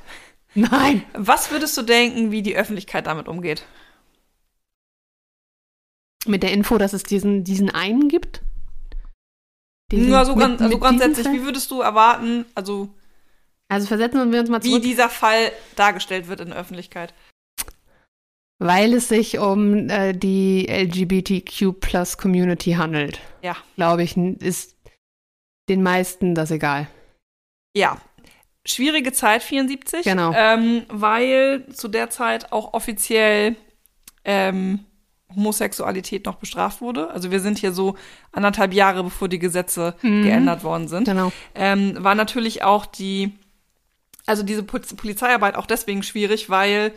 Nein. 0.56 1.04
Was 1.14 1.50
würdest 1.50 1.76
du 1.76 1.82
denken, 1.82 2.30
wie 2.32 2.42
die 2.42 2.56
Öffentlichkeit 2.56 3.06
damit 3.06 3.28
umgeht? 3.28 3.64
Mit 6.26 6.42
der 6.42 6.52
Info, 6.52 6.78
dass 6.78 6.92
es 6.92 7.04
diesen, 7.04 7.44
diesen 7.44 7.70
einen 7.70 8.08
gibt? 8.08 8.42
Diesen- 9.92 10.08
Nur 10.10 10.24
so, 10.24 10.32
mit- 10.34 10.40
ganz, 10.40 10.62
also 10.62 10.78
grundsätzlich, 10.78 11.26
wie 11.28 11.42
würdest 11.44 11.70
du 11.70 11.80
erwarten, 11.80 12.44
also 12.54 12.88
Also 13.68 13.86
versetzen 13.86 14.32
wir 14.32 14.40
uns 14.40 14.48
mal 14.50 14.62
wie 14.64 14.70
zurück, 14.70 14.82
dieser 14.82 15.08
Fall 15.08 15.52
dargestellt 15.76 16.26
wird 16.28 16.40
in 16.40 16.48
der 16.48 16.58
Öffentlichkeit? 16.58 17.14
weil 18.58 18.94
es 18.94 19.08
sich 19.08 19.38
um 19.38 19.90
äh, 19.90 20.14
die 20.14 20.66
LGBTQ 20.66 21.78
plus 21.78 22.16
Community 22.16 22.72
handelt. 22.72 23.20
Ja. 23.42 23.54
Glaube 23.76 24.02
ich, 24.02 24.16
ist 24.16 24.76
den 25.68 25.82
meisten 25.82 26.34
das 26.34 26.50
egal. 26.50 26.88
Ja. 27.76 28.00
Schwierige 28.66 29.12
Zeit, 29.12 29.42
74. 29.42 30.02
Genau. 30.04 30.32
Ähm, 30.34 30.82
weil 30.88 31.66
zu 31.72 31.88
der 31.88 32.10
Zeit 32.10 32.52
auch 32.52 32.74
offiziell 32.74 33.56
ähm, 34.24 34.80
Homosexualität 35.34 36.24
noch 36.26 36.36
bestraft 36.36 36.80
wurde. 36.80 37.10
Also 37.10 37.30
wir 37.30 37.40
sind 37.40 37.58
hier 37.58 37.72
so 37.72 37.96
anderthalb 38.32 38.72
Jahre, 38.72 39.04
bevor 39.04 39.28
die 39.28 39.38
Gesetze 39.38 39.94
Mhm. 40.02 40.22
geändert 40.22 40.64
worden 40.64 40.88
sind. 40.88 41.04
Genau. 41.04 41.32
Ähm, 41.54 41.96
war 42.02 42.14
natürlich 42.14 42.62
auch 42.62 42.86
die, 42.86 43.32
also 44.24 44.42
diese 44.42 44.62
Pol- 44.62 44.80
Polizeiarbeit 44.96 45.54
auch 45.56 45.66
deswegen 45.66 46.02
schwierig, 46.02 46.48
weil 46.50 46.92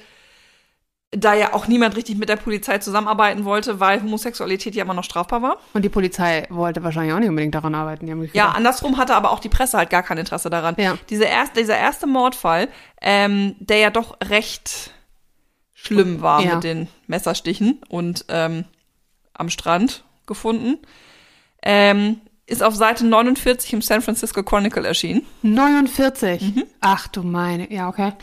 da 1.12 1.34
ja 1.34 1.54
auch 1.54 1.68
niemand 1.68 1.96
richtig 1.96 2.18
mit 2.18 2.30
der 2.30 2.36
Polizei 2.36 2.78
zusammenarbeiten 2.78 3.44
wollte, 3.44 3.80
weil 3.80 4.02
Homosexualität 4.04 4.76
ja 4.76 4.84
immer 4.84 4.94
noch 4.94 5.04
strafbar 5.04 5.42
war. 5.42 5.58
Und 5.74 5.84
die 5.84 5.90
Polizei 5.90 6.46
wollte 6.52 6.84
wahrscheinlich 6.84 7.14
auch 7.14 7.20
nicht 7.20 7.30
unbedingt 7.30 7.56
daran 7.56 7.74
arbeiten. 7.74 8.06
Die 8.06 8.12
haben 8.12 8.22
sich 8.22 8.34
Ja, 8.36 8.50
andersrum 8.50 8.98
hatte 8.98 9.16
aber 9.16 9.32
auch 9.32 9.40
die 9.40 9.50
Presse 9.50 9.78
halt 9.78 9.90
gar 9.90 10.04
kein 10.04 10.20
Interesse 10.20 10.52
daran. 10.52 10.76
Ja. 10.78 10.98
Diese 11.10 11.24
erste, 11.24 11.60
dieser 11.62 11.78
erste 11.78 12.06
Mordfall, 12.06 12.68
ähm, 13.02 13.56
der 13.60 13.78
ja 13.80 13.90
doch 13.90 14.18
recht 14.24 14.92
schlimm 15.74 16.22
war 16.22 16.42
Ja. 16.44 16.56
mit 16.56 16.64
den 16.64 16.88
Messerstichen 17.08 17.80
und 17.90 18.26
ähm, 18.30 18.66
am 19.34 19.50
Strand 19.50 20.04
gefunden, 20.28 20.78
ähm, 21.64 22.22
ist 22.46 22.62
auf 22.64 22.76
Seite 22.76 23.06
49 23.06 23.74
im 23.74 23.82
San 23.82 24.02
Francisco 24.02 24.44
Chronicle 24.44 24.86
erschienen. 24.86 25.26
49. 25.44 26.42
Mhm. 26.56 26.64
Ach 26.82 27.08
du 27.08 27.24
meine. 27.24 27.72
Ja, 27.72 27.88
okay. 27.90 28.14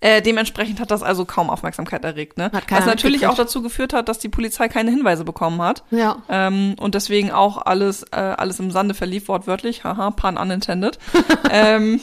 Äh, 0.00 0.22
dementsprechend 0.22 0.80
hat 0.80 0.90
das 0.90 1.02
also 1.02 1.24
kaum 1.24 1.50
Aufmerksamkeit 1.50 2.04
erregt. 2.04 2.38
Ne? 2.38 2.50
Hat 2.52 2.70
Was 2.70 2.86
natürlich 2.86 3.26
auch 3.26 3.34
dazu 3.34 3.62
geführt 3.62 3.92
hat, 3.92 4.08
dass 4.08 4.18
die 4.18 4.28
Polizei 4.28 4.68
keine 4.68 4.90
Hinweise 4.90 5.24
bekommen 5.24 5.60
hat. 5.60 5.82
Ja. 5.90 6.22
Ähm, 6.28 6.76
und 6.78 6.94
deswegen 6.94 7.30
auch 7.32 7.58
alles, 7.58 8.04
äh, 8.12 8.16
alles 8.16 8.60
im 8.60 8.70
Sande 8.70 8.94
verlief, 8.94 9.28
wortwörtlich. 9.28 9.84
Haha, 9.84 10.10
pun 10.10 10.36
unintended. 10.36 10.98
ähm, 11.50 12.00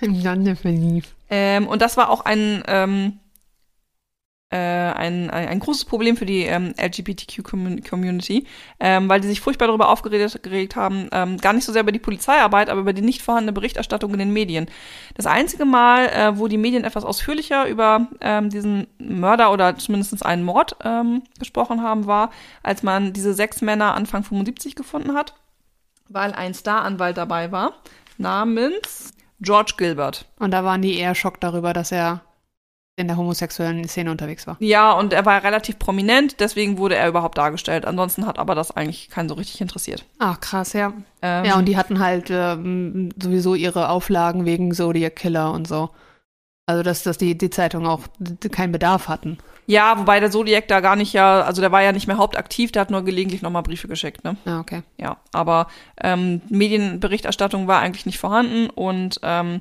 Im 0.00 0.22
Lande 0.22 0.56
verlief. 0.56 1.06
ähm, 1.30 1.66
und 1.66 1.80
das 1.80 1.96
war 1.96 2.10
auch 2.10 2.24
ein, 2.24 2.62
ähm, 2.66 3.14
äh, 3.14 3.21
ein, 4.56 5.30
ein, 5.30 5.48
ein 5.48 5.58
großes 5.60 5.84
Problem 5.84 6.16
für 6.16 6.26
die 6.26 6.42
ähm, 6.42 6.74
LGBTQ-Community, 6.80 8.46
ähm, 8.80 9.08
weil 9.08 9.20
die 9.20 9.28
sich 9.28 9.40
furchtbar 9.40 9.68
darüber 9.68 9.88
aufgeregt 9.88 10.42
geregt 10.42 10.76
haben, 10.76 11.08
ähm, 11.12 11.38
gar 11.38 11.52
nicht 11.52 11.64
so 11.64 11.72
sehr 11.72 11.82
über 11.82 11.92
die 11.92 11.98
Polizeiarbeit, 11.98 12.68
aber 12.68 12.80
über 12.80 12.92
die 12.92 13.02
nicht 13.02 13.22
vorhandene 13.22 13.52
Berichterstattung 13.52 14.12
in 14.12 14.18
den 14.18 14.32
Medien. 14.32 14.66
Das 15.14 15.26
einzige 15.26 15.64
Mal, 15.64 16.06
äh, 16.08 16.38
wo 16.38 16.48
die 16.48 16.58
Medien 16.58 16.84
etwas 16.84 17.04
ausführlicher 17.04 17.66
über 17.66 18.08
ähm, 18.20 18.50
diesen 18.50 18.86
Mörder 18.98 19.52
oder 19.52 19.76
zumindest 19.76 20.24
einen 20.24 20.44
Mord 20.44 20.76
ähm, 20.84 21.22
gesprochen 21.38 21.82
haben, 21.82 22.06
war, 22.06 22.30
als 22.62 22.82
man 22.82 23.12
diese 23.12 23.34
sechs 23.34 23.62
Männer 23.62 23.94
Anfang 23.94 24.22
75 24.22 24.74
gefunden 24.74 25.14
hat, 25.14 25.34
weil 26.08 26.32
ein 26.32 26.54
Staranwalt 26.54 27.16
dabei 27.16 27.52
war, 27.52 27.74
namens 28.18 29.12
George 29.40 29.74
Gilbert. 29.76 30.26
Und 30.38 30.52
da 30.52 30.64
waren 30.64 30.82
die 30.82 30.98
eher 30.98 31.14
schockt 31.14 31.42
darüber, 31.42 31.72
dass 31.72 31.92
er 31.92 32.20
in 32.96 33.06
der 33.08 33.16
homosexuellen 33.16 33.88
Szene 33.88 34.10
unterwegs 34.10 34.46
war. 34.46 34.56
Ja, 34.60 34.92
und 34.92 35.12
er 35.14 35.24
war 35.24 35.42
relativ 35.42 35.78
prominent, 35.78 36.40
deswegen 36.40 36.76
wurde 36.76 36.94
er 36.94 37.08
überhaupt 37.08 37.38
dargestellt. 37.38 37.86
Ansonsten 37.86 38.26
hat 38.26 38.38
aber 38.38 38.54
das 38.54 38.70
eigentlich 38.70 39.08
keinen 39.08 39.28
so 39.30 39.34
richtig 39.34 39.60
interessiert. 39.62 40.04
Ach, 40.18 40.38
krass, 40.40 40.74
ja. 40.74 40.92
Ähm, 41.22 41.44
Ja, 41.46 41.56
und 41.56 41.64
die 41.66 41.76
hatten 41.78 42.00
halt 42.00 42.28
ähm, 42.30 43.08
sowieso 43.20 43.54
ihre 43.54 43.88
Auflagen 43.88 44.44
wegen 44.44 44.72
Zodiac 44.74 45.16
Killer 45.16 45.52
und 45.52 45.66
so. 45.66 45.88
Also, 46.66 46.82
dass, 46.82 47.02
dass 47.02 47.16
die, 47.18 47.36
die 47.36 47.50
Zeitung 47.50 47.86
auch 47.86 48.00
keinen 48.52 48.72
Bedarf 48.72 49.08
hatten. 49.08 49.38
ja, 49.66 49.98
wobei 49.98 50.20
der 50.20 50.30
Zodiac 50.30 50.68
da 50.68 50.80
gar 50.80 50.94
nicht 50.94 51.12
ja, 51.12 51.40
also 51.42 51.60
der 51.60 51.72
war 51.72 51.82
ja 51.82 51.92
nicht 51.92 52.06
mehr 52.06 52.18
hauptaktiv, 52.18 52.72
der 52.72 52.82
hat 52.82 52.90
nur 52.90 53.02
gelegentlich 53.04 53.42
nochmal 53.42 53.62
Briefe 53.62 53.88
geschickt, 53.88 54.22
ne? 54.22 54.36
Ja, 54.44 54.60
okay. 54.60 54.82
Ja, 54.98 55.16
aber 55.32 55.66
ähm, 56.00 56.40
Medienberichterstattung 56.50 57.66
war 57.68 57.80
eigentlich 57.80 58.06
nicht 58.06 58.18
vorhanden 58.18 58.70
und 58.70 59.18
ähm, 59.22 59.60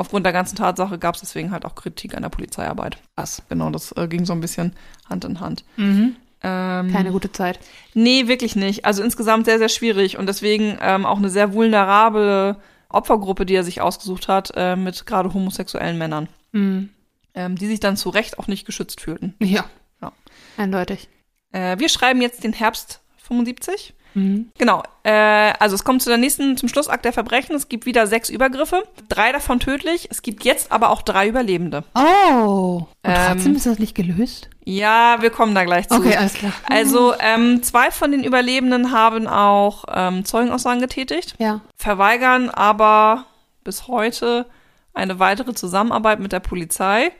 aufgrund 0.00 0.24
der 0.26 0.32
ganzen 0.32 0.56
Tatsache 0.56 0.98
gab 0.98 1.14
es 1.14 1.20
deswegen 1.20 1.50
halt 1.52 1.64
auch 1.64 1.74
Kritik 1.74 2.14
an 2.16 2.22
der 2.22 2.28
Polizeiarbeit. 2.30 2.98
Was? 3.16 3.42
Genau, 3.48 3.70
das 3.70 3.92
äh, 3.92 4.08
ging 4.08 4.24
so 4.24 4.32
ein 4.32 4.40
bisschen 4.40 4.74
Hand 5.08 5.24
in 5.24 5.38
Hand. 5.40 5.64
Mhm. 5.76 6.16
Ähm, 6.42 6.90
Keine 6.92 7.12
gute 7.12 7.30
Zeit. 7.32 7.60
Nee, 7.94 8.26
wirklich 8.26 8.56
nicht. 8.56 8.86
Also 8.86 9.02
insgesamt 9.02 9.44
sehr, 9.44 9.58
sehr 9.58 9.68
schwierig 9.68 10.16
und 10.16 10.26
deswegen 10.26 10.78
ähm, 10.80 11.04
auch 11.04 11.18
eine 11.18 11.28
sehr 11.28 11.52
vulnerable 11.52 12.56
Opfergruppe, 12.88 13.44
die 13.46 13.54
er 13.54 13.62
sich 13.62 13.80
ausgesucht 13.82 14.26
hat, 14.26 14.50
äh, 14.56 14.74
mit 14.74 15.04
gerade 15.06 15.32
homosexuellen 15.34 15.98
Männern, 15.98 16.28
Mhm. 16.52 16.88
ähm, 17.34 17.56
die 17.56 17.66
sich 17.66 17.78
dann 17.78 17.96
zu 17.96 18.08
Recht 18.08 18.38
auch 18.38 18.48
nicht 18.48 18.64
geschützt 18.64 19.00
fühlten. 19.02 19.34
Ja. 19.40 19.64
Ja. 20.02 20.12
Eindeutig. 20.56 21.08
Äh, 21.52 21.78
wir 21.78 21.88
schreiben 21.90 22.22
jetzt 22.22 22.42
den 22.42 22.52
Herbst 22.54 23.00
75. 23.18 23.94
Mhm. 24.14 24.50
Genau. 24.58 24.82
Äh, 25.02 25.52
also 25.58 25.74
es 25.74 25.84
kommt 25.84 26.02
zu 26.02 26.08
der 26.08 26.18
nächsten, 26.18 26.56
zum 26.56 26.68
Schlussakt 26.68 27.04
der 27.04 27.12
Verbrechen. 27.12 27.56
Es 27.56 27.68
gibt 27.68 27.86
wieder 27.86 28.06
sechs 28.06 28.28
Übergriffe, 28.28 28.82
drei 29.08 29.32
davon 29.32 29.60
tödlich. 29.60 30.08
Es 30.10 30.22
gibt 30.22 30.44
jetzt 30.44 30.72
aber 30.72 30.90
auch 30.90 31.02
drei 31.02 31.28
Überlebende. 31.28 31.84
Oh. 31.94 32.82
Und 32.82 32.86
Ähm, 33.04 33.16
trotzdem 33.32 33.56
ist 33.56 33.66
das 33.66 33.78
nicht 33.78 33.94
gelöst? 33.94 34.50
Ja, 34.64 35.18
wir 35.20 35.30
kommen 35.30 35.54
da 35.54 35.64
gleich 35.64 35.88
zu. 35.88 35.96
Okay, 35.96 36.16
alles 36.16 36.34
klar. 36.34 36.52
Also 36.68 37.14
ähm, 37.18 37.62
zwei 37.62 37.90
von 37.90 38.12
den 38.12 38.24
Überlebenden 38.24 38.92
haben 38.92 39.26
auch 39.26 39.84
ähm, 39.92 40.24
Zeugenaussagen 40.24 40.80
getätigt. 40.80 41.34
Ja. 41.38 41.60
verweigern 41.76 42.50
aber 42.50 43.26
bis 43.64 43.88
heute 43.88 44.46
eine 44.92 45.18
weitere 45.18 45.54
Zusammenarbeit 45.54 46.20
mit 46.20 46.32
der 46.32 46.40
Polizei 46.40 47.12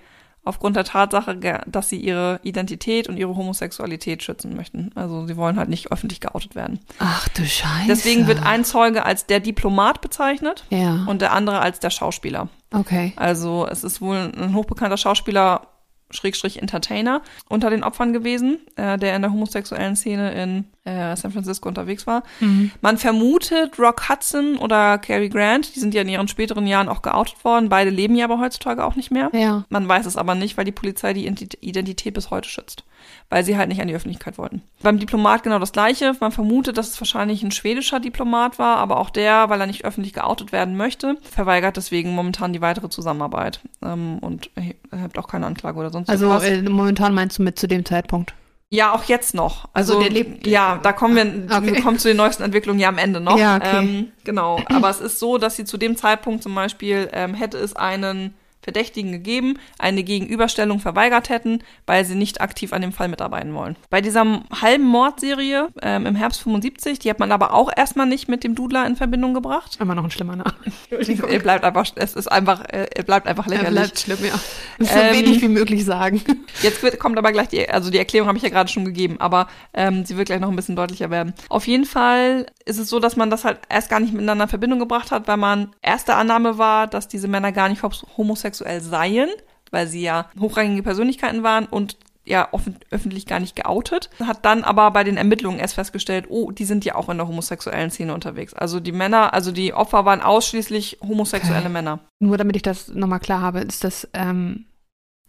aufgrund 0.44 0.76
der 0.76 0.84
Tatsache, 0.84 1.36
dass 1.66 1.88
sie 1.88 1.98
ihre 1.98 2.40
Identität 2.42 3.08
und 3.08 3.16
ihre 3.18 3.36
Homosexualität 3.36 4.22
schützen 4.22 4.56
möchten. 4.56 4.90
Also 4.94 5.26
sie 5.26 5.36
wollen 5.36 5.56
halt 5.58 5.68
nicht 5.68 5.92
öffentlich 5.92 6.20
geoutet 6.20 6.54
werden. 6.54 6.80
Ach 6.98 7.28
du 7.28 7.44
Scheiße. 7.44 7.86
Deswegen 7.88 8.26
wird 8.26 8.44
ein 8.44 8.64
Zeuge 8.64 9.04
als 9.04 9.26
der 9.26 9.40
Diplomat 9.40 10.00
bezeichnet 10.00 10.64
Ja. 10.70 11.04
und 11.06 11.20
der 11.20 11.32
andere 11.32 11.60
als 11.60 11.78
der 11.80 11.90
Schauspieler. 11.90 12.48
Okay. 12.72 13.12
Also 13.16 13.66
es 13.70 13.84
ist 13.84 14.00
wohl 14.00 14.16
ein 14.36 14.54
hochbekannter 14.54 14.96
Schauspieler, 14.96 15.66
Schrägstrich 16.12 16.60
Entertainer, 16.60 17.22
unter 17.48 17.70
den 17.70 17.84
Opfern 17.84 18.12
gewesen, 18.12 18.58
äh, 18.76 18.98
der 18.98 19.14
in 19.14 19.22
der 19.22 19.30
homosexuellen 19.32 19.94
Szene 19.94 20.32
in 20.32 20.64
äh, 20.84 21.14
San 21.16 21.30
Francisco 21.32 21.68
unterwegs 21.68 22.06
war. 22.06 22.22
Mhm. 22.40 22.70
Man 22.80 22.96
vermutet 22.98 23.78
Rock 23.78 24.08
Hudson 24.08 24.56
oder 24.56 24.98
Cary 24.98 25.28
Grant, 25.28 25.74
die 25.74 25.80
sind 25.80 25.92
ja 25.94 26.02
in 26.02 26.08
ihren 26.08 26.28
späteren 26.28 26.66
Jahren 26.66 26.88
auch 26.88 27.02
geoutet 27.02 27.44
worden. 27.44 27.68
Beide 27.68 27.90
leben 27.90 28.14
ja 28.16 28.24
aber 28.24 28.38
heutzutage 28.40 28.84
auch 28.84 28.96
nicht 28.96 29.10
mehr. 29.10 29.30
Ja. 29.32 29.64
Man 29.68 29.86
weiß 29.88 30.06
es 30.06 30.16
aber 30.16 30.34
nicht, 30.34 30.56
weil 30.56 30.64
die 30.64 30.72
Polizei 30.72 31.12
die 31.12 31.28
Ident- 31.28 31.58
Identität 31.60 32.14
bis 32.14 32.30
heute 32.30 32.48
schützt. 32.48 32.84
Weil 33.30 33.44
sie 33.44 33.56
halt 33.56 33.68
nicht 33.68 33.80
an 33.80 33.88
die 33.88 33.94
Öffentlichkeit 33.94 34.36
wollten. 34.38 34.62
Beim 34.82 34.98
Diplomat 34.98 35.42
genau 35.42 35.58
das 35.58 35.72
Gleiche. 35.72 36.14
Man 36.20 36.32
vermutet, 36.32 36.76
dass 36.76 36.88
es 36.88 37.00
wahrscheinlich 37.00 37.42
ein 37.42 37.50
schwedischer 37.50 38.00
Diplomat 38.00 38.58
war, 38.58 38.76
aber 38.78 38.98
auch 38.98 39.08
der, 39.10 39.48
weil 39.48 39.60
er 39.60 39.66
nicht 39.66 39.84
öffentlich 39.84 40.12
geoutet 40.12 40.52
werden 40.52 40.76
möchte, 40.76 41.16
verweigert 41.22 41.76
deswegen 41.76 42.14
momentan 42.14 42.52
die 42.52 42.60
weitere 42.60 42.88
Zusammenarbeit. 42.90 43.60
Ähm, 43.82 44.18
und 44.20 44.50
erhebt 44.90 45.18
auch 45.18 45.28
keine 45.28 45.46
Anklage 45.46 45.78
oder 45.78 45.90
sonst 45.90 46.08
Also 46.10 46.28
was. 46.28 46.44
äh, 46.44 46.62
momentan 46.62 47.14
meinst 47.14 47.38
du 47.38 47.42
mit 47.42 47.58
zu 47.58 47.68
dem 47.68 47.84
Zeitpunkt? 47.84 48.34
Ja, 48.72 48.92
auch 48.94 49.04
jetzt 49.04 49.34
noch. 49.34 49.68
Also, 49.72 49.94
Also 49.98 50.02
der 50.04 50.10
lebt- 50.12 50.46
ja, 50.46 50.78
da 50.80 50.92
kommen 50.92 51.16
wir, 51.16 51.56
Okay. 51.56 51.74
wir 51.74 51.82
kommen 51.82 51.98
zu 51.98 52.06
den 52.08 52.16
neuesten 52.16 52.44
Entwicklungen 52.44 52.78
ja 52.78 52.88
am 52.88 52.98
Ende 52.98 53.20
noch. 53.20 53.36
Ja, 53.36 53.56
okay. 53.56 53.78
Ähm, 53.78 54.12
genau. 54.22 54.60
Aber 54.66 54.88
es 54.90 55.00
ist 55.00 55.18
so, 55.18 55.38
dass 55.38 55.56
sie 55.56 55.64
zu 55.64 55.76
dem 55.76 55.96
Zeitpunkt 55.96 56.42
zum 56.44 56.54
Beispiel 56.54 57.08
ähm, 57.12 57.34
hätte 57.34 57.58
es 57.58 57.74
einen 57.74 58.34
Verdächtigen 58.62 59.12
gegeben, 59.12 59.58
eine 59.78 60.02
Gegenüberstellung 60.02 60.80
verweigert 60.80 61.28
hätten, 61.28 61.60
weil 61.86 62.04
sie 62.04 62.14
nicht 62.14 62.40
aktiv 62.40 62.72
an 62.72 62.82
dem 62.82 62.92
Fall 62.92 63.08
mitarbeiten 63.08 63.54
wollen. 63.54 63.76
Bei 63.88 64.00
dieser 64.00 64.42
halben 64.60 64.84
Mordserie 64.84 65.68
ähm, 65.82 66.06
im 66.06 66.14
Herbst 66.14 66.42
75, 66.42 66.98
die 66.98 67.10
hat 67.10 67.18
man 67.18 67.32
aber 67.32 67.54
auch 67.54 67.70
erstmal 67.74 68.06
nicht 68.06 68.28
mit 68.28 68.44
dem 68.44 68.54
Dudler 68.54 68.86
in 68.86 68.96
Verbindung 68.96 69.34
gebracht. 69.34 69.78
Immer 69.80 69.94
noch 69.94 70.04
ein 70.04 70.10
schlimmer 70.10 70.36
Name. 70.36 70.54
Er 71.30 71.38
bleibt 71.38 71.64
einfach, 71.64 71.86
es 71.96 72.14
ist 72.14 72.26
einfach, 72.30 72.64
er 72.68 73.02
bleibt 73.04 73.26
einfach 73.26 73.46
Er 73.46 73.50
lächerlich. 73.50 73.80
bleibt 73.80 73.98
schlimm, 74.00 74.18
ja. 74.24 74.38
So 74.78 74.98
Ähm, 74.98 75.14
wenig 75.14 75.40
wie 75.42 75.48
möglich 75.48 75.84
sagen. 75.84 76.22
Jetzt 76.62 76.82
wird, 76.82 76.98
kommt 76.98 77.16
aber 77.18 77.32
gleich 77.32 77.48
die, 77.48 77.68
also 77.68 77.90
die 77.90 77.98
Erklärung 77.98 78.28
habe 78.28 78.38
ich 78.38 78.44
ja 78.44 78.50
gerade 78.50 78.70
schon 78.70 78.84
gegeben, 78.84 79.16
aber 79.20 79.48
ähm, 79.74 80.04
sie 80.04 80.16
wird 80.16 80.26
gleich 80.26 80.40
noch 80.40 80.48
ein 80.50 80.56
bisschen 80.56 80.76
deutlicher 80.76 81.10
werden. 81.10 81.34
Auf 81.48 81.66
jeden 81.66 81.84
Fall 81.84 82.46
ist 82.64 82.78
es 82.78 82.88
so, 82.88 83.00
dass 83.00 83.16
man 83.16 83.30
das 83.30 83.44
halt 83.44 83.58
erst 83.68 83.88
gar 83.90 84.00
nicht 84.00 84.12
miteinander 84.12 84.44
in 84.44 84.48
Verbindung 84.50 84.78
gebracht 84.78 85.10
hat, 85.10 85.26
weil 85.28 85.36
man 85.36 85.74
erste 85.82 86.14
Annahme 86.14 86.58
war, 86.58 86.86
dass 86.86 87.08
diese 87.08 87.28
Männer 87.28 87.52
gar 87.52 87.68
nicht 87.68 87.82
hom- 87.82 88.04
homosexuell 88.50 88.80
seien, 88.80 89.28
weil 89.70 89.86
sie 89.86 90.02
ja 90.02 90.28
hochrangige 90.38 90.82
Persönlichkeiten 90.82 91.42
waren 91.42 91.66
und 91.66 91.96
ja 92.24 92.48
offen, 92.52 92.76
öffentlich 92.90 93.26
gar 93.26 93.40
nicht 93.40 93.56
geoutet. 93.56 94.10
Hat 94.24 94.44
dann 94.44 94.62
aber 94.62 94.90
bei 94.90 95.04
den 95.04 95.16
Ermittlungen 95.16 95.58
erst 95.58 95.74
festgestellt, 95.74 96.26
oh, 96.28 96.50
die 96.52 96.64
sind 96.64 96.84
ja 96.84 96.94
auch 96.94 97.08
in 97.08 97.16
der 97.16 97.26
homosexuellen 97.26 97.90
Szene 97.90 98.14
unterwegs. 98.14 98.54
Also 98.54 98.78
die 98.78 98.92
Männer, 98.92 99.32
also 99.32 99.52
die 99.52 99.72
Opfer 99.72 100.04
waren 100.04 100.20
ausschließlich 100.20 100.98
homosexuelle 101.02 101.60
Okay. 101.60 101.68
Männer. 101.70 102.00
Nur 102.20 102.36
damit 102.36 102.56
ich 102.56 102.62
das 102.62 102.88
nochmal 102.88 103.20
klar 103.20 103.40
habe, 103.40 103.60
ist 103.60 103.84
das, 103.84 104.08
ähm, 104.12 104.66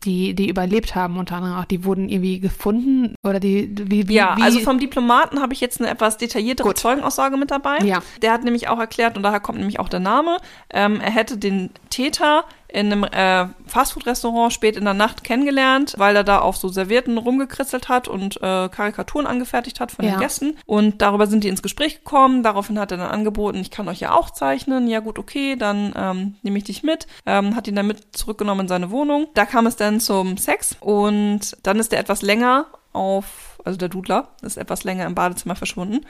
die, 0.04 0.34
die 0.34 0.50
überlebt 0.50 0.96
haben, 0.96 1.18
unter 1.18 1.36
anderem 1.36 1.58
auch, 1.58 1.66
die 1.66 1.86
wurden 1.86 2.10
irgendwie 2.10 2.40
gefunden 2.40 3.14
oder 3.24 3.40
die, 3.40 3.70
wie, 3.84 4.08
wie, 4.08 4.14
ja, 4.16 4.36
wie, 4.38 4.42
also 4.42 4.60
vom 4.62 4.80
Diplomaten 4.80 5.40
habe 5.42 5.54
ich 5.54 5.62
jetzt 5.62 5.80
eine 5.80 5.92
etwas 5.92 6.18
detailliertere 6.18 6.70
Gut. 6.70 6.78
Zeugenaussage 6.80 7.38
mit 7.38 7.52
dabei. 7.52 7.78
ja, 7.80 8.02
Der 8.24 8.32
hat 8.34 8.44
nämlich 8.44 8.68
auch 8.68 8.80
erklärt, 8.80 9.16
und 9.16 9.22
daher 9.24 9.40
kommt 9.40 9.60
nämlich 9.60 9.80
auch 9.80 9.90
der 9.90 10.00
Name, 10.00 10.38
ähm, 10.72 11.00
er 11.02 11.12
hätte 11.12 11.38
den 11.38 11.70
Täter 11.92 12.46
in 12.72 12.92
einem 12.92 13.04
äh, 13.04 13.48
Fastfood-Restaurant 13.68 14.54
spät 14.54 14.76
in 14.78 14.86
der 14.86 14.94
Nacht 14.94 15.24
kennengelernt, 15.24 15.96
weil 15.98 16.16
er 16.16 16.24
da 16.24 16.40
auf 16.40 16.58
so 16.58 16.70
Servierten 16.70 17.18
rumgekritzelt 17.18 17.90
hat 17.90 18.08
und 18.08 18.38
äh, 18.42 18.70
Karikaturen 18.70 19.28
angefertigt 19.28 19.80
hat 19.80 19.92
von 19.92 20.06
Ja. 20.06 20.12
den 20.12 20.20
Gästen. 20.20 20.58
Und 20.66 21.02
darüber 21.02 21.28
sind 21.28 21.44
die 21.44 21.50
ins 21.50 21.62
Gespräch 21.62 21.96
gekommen. 22.04 22.44
Daraufhin 22.44 22.80
hat 22.80 22.92
er 22.92 22.98
dann 22.98 23.10
angeboten, 23.12 23.60
ich 23.60 23.72
kann 23.72 23.88
euch 23.88 24.00
ja 24.00 24.14
auch 24.14 24.30
zeichnen. 24.30 24.88
Ja 24.88 25.00
gut, 25.00 25.20
okay, 25.20 25.56
dann 25.56 25.94
ähm, 25.96 26.36
nehme 26.44 26.58
ich 26.58 26.64
dich 26.64 26.84
mit. 26.84 27.08
Ähm, 27.26 27.56
hat 27.56 27.68
ihn 27.68 27.76
dann 27.76 27.88
mit 27.88 28.16
zurückgenommen 28.16 28.62
in 28.62 28.68
seine 28.68 28.92
Wohnung. 28.92 29.28
Da 29.34 29.46
kam 29.46 29.68
es 29.68 29.76
dann 29.76 30.00
zum 30.00 30.38
Sex 30.38 30.76
und 30.80 31.58
dann 31.64 31.80
ist 31.80 31.92
er 31.94 32.00
etwas 32.00 32.22
länger 32.22 32.68
auf, 32.94 33.51
also 33.66 33.78
der 33.78 33.90
Dudler 33.90 34.30
ist 34.42 34.58
etwas 34.58 34.84
länger 34.84 35.06
im 35.06 35.16
Badezimmer 35.16 35.56
verschwunden 35.56 36.02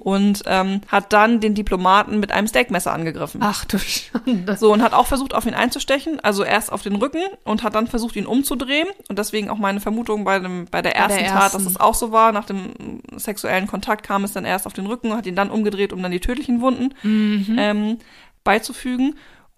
und 0.00 0.42
ähm, 0.46 0.80
hat 0.88 1.12
dann 1.12 1.40
den 1.40 1.54
Diplomaten 1.54 2.20
mit 2.20 2.32
einem 2.32 2.46
Steakmesser 2.46 2.92
angegriffen. 2.92 3.40
Ach 3.42 3.64
du 3.64 3.78
Schande. 3.78 4.56
So, 4.56 4.72
und 4.72 4.82
hat 4.82 4.92
auch 4.92 5.06
versucht, 5.06 5.34
auf 5.34 5.46
ihn 5.46 5.54
einzustechen, 5.54 6.20
also 6.20 6.44
erst 6.44 6.72
auf 6.72 6.82
den 6.82 6.96
Rücken 6.96 7.22
und 7.44 7.62
hat 7.62 7.74
dann 7.74 7.86
versucht, 7.86 8.16
ihn 8.16 8.26
umzudrehen. 8.26 8.88
Und 9.08 9.18
deswegen 9.18 9.50
auch 9.50 9.58
meine 9.58 9.80
Vermutung 9.80 10.24
bei, 10.24 10.38
dem, 10.38 10.66
bei 10.70 10.82
der 10.82 10.96
ersten 10.96 11.20
der 11.20 11.28
Tat, 11.28 11.54
dass 11.54 11.54
ersten. 11.54 11.68
es 11.68 11.80
auch 11.80 11.94
so 11.94 12.12
war. 12.12 12.32
Nach 12.32 12.44
dem 12.44 13.00
sexuellen 13.16 13.66
Kontakt 13.66 14.02
kam 14.02 14.24
es 14.24 14.32
dann 14.32 14.44
erst 14.44 14.66
auf 14.66 14.72
den 14.72 14.86
Rücken 14.86 15.10
und 15.10 15.16
hat 15.16 15.26
ihn 15.26 15.36
dann 15.36 15.50
umgedreht, 15.50 15.92
um 15.92 16.02
dann 16.02 16.12
die 16.12 16.20
tödlichen 16.20 16.60
Wunden 16.60 16.94
ähm, 17.58 17.98
beizufügen. 18.44 19.16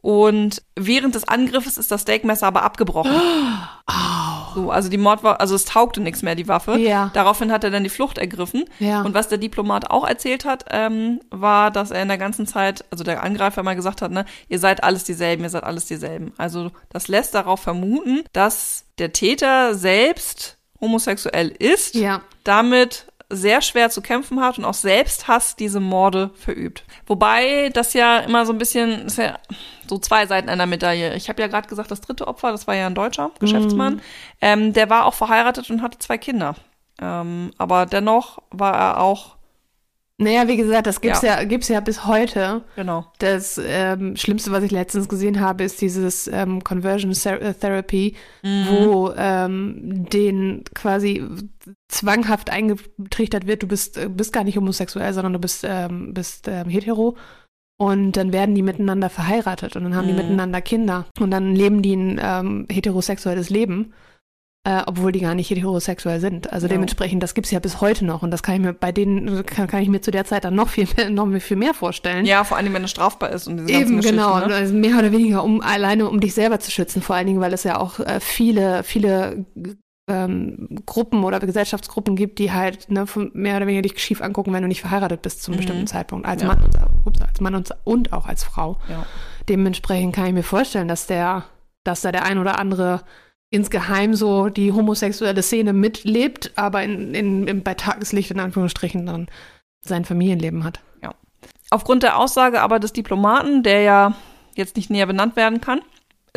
Und 0.09 0.63
während 0.75 1.15
des 1.15 1.29
Angriffes 1.29 1.77
ist 1.77 1.91
das 1.91 2.01
Steakmesser 2.01 2.47
aber 2.47 2.63
abgebrochen. 2.63 3.13
So, 4.55 4.71
also 4.71 4.89
die 4.89 4.97
Mordwaffe, 4.97 5.41
also 5.41 5.55
es 5.55 5.67
taugte 5.67 6.01
nichts 6.01 6.23
mehr, 6.23 6.35
die 6.35 6.49
Waffe. 6.49 6.79
Ja. 6.79 7.11
Daraufhin 7.13 7.53
hat 7.53 7.65
er 7.65 7.71
dann 7.71 7.85
die 7.85 7.91
Flucht 7.91 8.17
ergriffen. 8.17 8.65
Ja. 8.79 9.03
Und 9.03 9.13
was 9.13 9.29
der 9.29 9.37
Diplomat 9.37 9.91
auch 9.91 10.09
erzählt 10.09 10.47
hat, 10.47 10.65
ähm, 10.71 11.21
war, 11.31 11.71
dass 11.71 11.91
er 11.91 12.01
in 12.01 12.09
der 12.09 12.17
ganzen 12.17 12.47
Zeit, 12.47 12.85
also 12.91 13.05
der 13.05 13.23
Angreifer 13.23 13.63
mal 13.63 13.77
gesagt 13.77 14.01
hat, 14.01 14.11
ne, 14.11 14.25
ihr 14.49 14.59
seid 14.59 14.83
alles 14.83 15.05
dieselben, 15.05 15.43
ihr 15.45 15.51
seid 15.51 15.65
alles 15.65 15.85
dieselben. 15.85 16.33
Also 16.39 16.71
das 16.89 17.09
lässt 17.09 17.35
darauf 17.35 17.61
vermuten, 17.61 18.25
dass 18.33 18.87
der 18.99 19.13
Täter 19.13 19.75
selbst 19.75 20.57
homosexuell 20.81 21.49
ist, 21.51 21.95
Ja. 21.95 22.23
damit 22.45 23.07
sehr 23.31 23.61
schwer 23.61 23.91
zu 23.91 24.01
kämpfen 24.01 24.41
hat 24.41 24.57
und 24.59 24.65
auch 24.65 24.73
Selbsthass 24.75 25.55
diese 25.57 25.81
Morde 25.81 26.31
verübt. 26.35 26.85
Wobei 27.07 27.69
das 27.75 27.93
ja 27.93 28.19
immer 28.21 28.47
so 28.47 28.53
ein 28.55 28.59
bisschen, 28.59 29.07
ist 29.07 29.19
ja 29.19 29.39
so 29.89 29.99
zwei 29.99 30.27
Seiten 30.27 30.49
einer 30.49 30.67
Medaille. 30.67 31.15
Ich 31.17 31.29
habe 31.29 31.41
ja 31.43 31.49
gerade 31.49 31.69
gesagt, 31.69 31.91
das 31.91 32.01
dritte 32.01 32.27
Opfer, 32.29 32.51
das 32.53 32.67
war 32.67 32.75
ja 32.75 32.87
ein 32.87 32.95
deutscher 32.95 33.31
Geschäftsmann, 33.41 34.01
ähm, 34.41 34.73
der 34.73 34.91
war 34.91 35.07
auch 35.07 35.15
verheiratet 35.15 35.71
und 35.71 35.83
hatte 35.83 35.99
zwei 35.99 36.19
Kinder. 36.19 36.55
Ähm, 37.01 37.53
aber 37.59 37.87
dennoch 37.87 38.41
war 38.51 38.75
er 38.75 39.01
auch, 39.01 39.37
Naja, 40.21 40.49
wie 40.49 40.57
gesagt, 40.57 40.89
das 40.89 41.01
gibt's 41.01 41.23
Ja. 41.23 41.39
ja, 41.39 41.45
gibt's 41.45 41.69
ja 41.69 41.79
bis 41.79 42.05
heute. 42.05 42.65
genau, 42.75 43.07
Das 43.21 43.57
ähm, 43.65 44.17
Schlimmste, 44.17 44.51
was 44.51 44.65
ich 44.65 44.73
letztens 44.73 45.09
gesehen 45.09 45.39
habe, 45.39 45.63
ist 45.63 45.81
dieses 45.81 46.27
ähm, 46.27 46.65
Conversion 46.65 47.13
äh, 47.13 47.55
Therapy, 47.55 48.17
wo 48.43 49.13
ähm, 49.17 50.09
den 50.11 50.65
quasi 50.75 51.25
zwanghaft 51.87 52.51
eingetrichtert 52.51 53.47
wird, 53.47 53.63
du 53.63 53.69
bist, 53.69 53.97
äh, 53.97 54.09
bist 54.09 54.33
gar 54.33 54.43
nicht 54.43 54.57
homosexuell, 54.57 55.13
sondern 55.13 55.35
du 55.35 55.39
bist, 55.39 55.65
ähm, 55.65 56.13
bist 56.15 56.49
ähm, 56.49 56.69
hetero. 56.69 57.17
Und 57.81 58.13
dann 58.13 58.33
werden 58.33 58.55
die 58.57 58.63
miteinander 58.63 59.09
verheiratet 59.09 59.77
und 59.77 59.85
dann 59.85 59.95
haben 59.95 60.07
die 60.09 60.13
Mhm. 60.13 60.19
miteinander 60.19 60.61
Kinder. 60.61 61.07
Und 61.21 61.31
dann 61.31 61.55
leben 61.55 61.81
die 61.81 61.95
ein 61.95 62.21
ähm, 62.21 62.67
heterosexuelles 62.71 63.51
Leben, 63.51 63.93
äh, 64.67 64.83
obwohl 64.87 65.13
die 65.13 65.21
gar 65.21 65.37
nicht 65.37 65.49
heterosexuell 65.49 66.19
sind. 66.19 66.53
Also 66.53 66.67
Ja. 66.67 66.73
dementsprechend, 66.73 67.23
das 67.23 67.35
gibt's 67.35 67.53
ja 67.53 67.61
bis 67.61 67.81
heute 67.81 68.05
noch. 68.05 68.23
Und 68.25 68.33
das 68.33 68.43
kann 68.43 68.57
ich 68.57 68.61
mir 68.63 68.73
bei 68.73 68.91
denen, 68.91 69.47
kann, 69.47 69.69
kann 69.69 69.81
ich 69.81 69.89
mir 69.89 70.01
zu 70.01 70.11
der 70.11 70.25
Zeit 70.25 70.43
dann 70.45 70.57
noch 70.57 70.69
viel 70.69 70.89
mehr, 70.97 71.09
noch 71.11 71.29
viel 71.41 71.57
mehr 71.57 71.73
vorstellen. 71.73 72.27
Ja, 72.27 72.43
vor 72.43 72.57
allem, 72.57 72.75
wenn 72.75 72.83
es 72.83 72.91
strafbar 72.91 73.31
ist 73.31 73.47
und 73.47 73.59
diese 73.59 73.71
Eben, 73.71 74.01
genau. 74.01 74.41
Ne? 74.45 74.53
Also 74.53 74.75
mehr 74.75 74.99
oder 74.99 75.13
weniger, 75.13 75.45
um 75.45 75.61
alleine 75.61 76.09
um 76.09 76.19
dich 76.19 76.35
selber 76.35 76.59
zu 76.59 76.73
schützen, 76.73 77.01
vor 77.01 77.15
allen 77.15 77.29
Dingen, 77.29 77.41
weil 77.41 77.53
es 77.53 77.63
ja 77.63 77.79
auch 77.81 78.01
äh, 78.01 78.19
viele, 78.19 78.83
viele 78.83 79.47
ähm, 80.09 80.69
Gruppen 80.87 81.25
oder 81.25 81.39
Gesellschaftsgruppen 81.41 82.17
gibt, 82.17 82.39
die 82.39 82.53
halt 82.53 82.91
ne, 82.91 83.05
mehr 83.33 83.57
oder 83.57 83.67
weniger 83.67 83.83
dich 83.83 83.99
schief 84.03 84.21
angucken, 84.21 84.53
wenn 84.53 84.63
du 84.63 84.69
nicht 84.69 84.81
verheiratet 84.81 85.23
bist 85.23 85.43
zu 85.43 85.51
einem 85.51 85.57
Mhm. 85.57 85.61
bestimmten 85.65 85.87
Zeitpunkt. 85.87 86.27
Als 86.27 86.43
Ja. 86.43 86.49
Mann, 86.49 86.63
und, 86.65 86.75
ups, 87.07 87.21
als 87.21 87.41
Mann 87.41 87.55
und, 87.55 87.71
und 87.85 88.13
auch 88.13 88.27
als 88.27 88.45
Frau. 88.45 88.79
Ja. 88.89 89.07
Dementsprechend 89.49 90.15
kann 90.15 90.27
ich 90.27 90.33
mir 90.33 90.43
vorstellen, 90.43 90.89
dass 90.89 91.07
der, 91.07 91.45
dass 91.85 92.01
da 92.01 92.13
der 92.13 92.25
ein 92.25 92.39
oder 92.39 92.59
andere 92.59 93.03
insgeheim 93.51 94.15
so 94.15 94.49
die 94.51 94.73
homosexuelle 94.73 95.43
Szene 95.43 95.73
mitlebt, 95.73 96.53
aber 96.57 96.83
in, 96.83 97.15
in, 97.15 97.49
in, 97.49 97.63
bei 97.63 97.75
Tageslicht 97.75 98.31
in 98.31 98.41
Anführungsstrichen 98.41 99.07
dann 99.07 99.27
sein 99.85 100.05
Familienleben 100.05 100.65
hat. 100.65 100.81
Aufgrund 101.71 102.03
der 102.03 102.17
Aussage 102.19 102.63
aber 102.63 102.79
des 102.79 102.95
Diplomaten, 102.95 103.63
der 103.63 103.83
ja 103.83 104.15
jetzt 104.55 104.77
nicht 104.77 104.89
näher 104.89 105.05
benannt 105.07 105.37
werden 105.37 105.61
kann, 105.61 105.81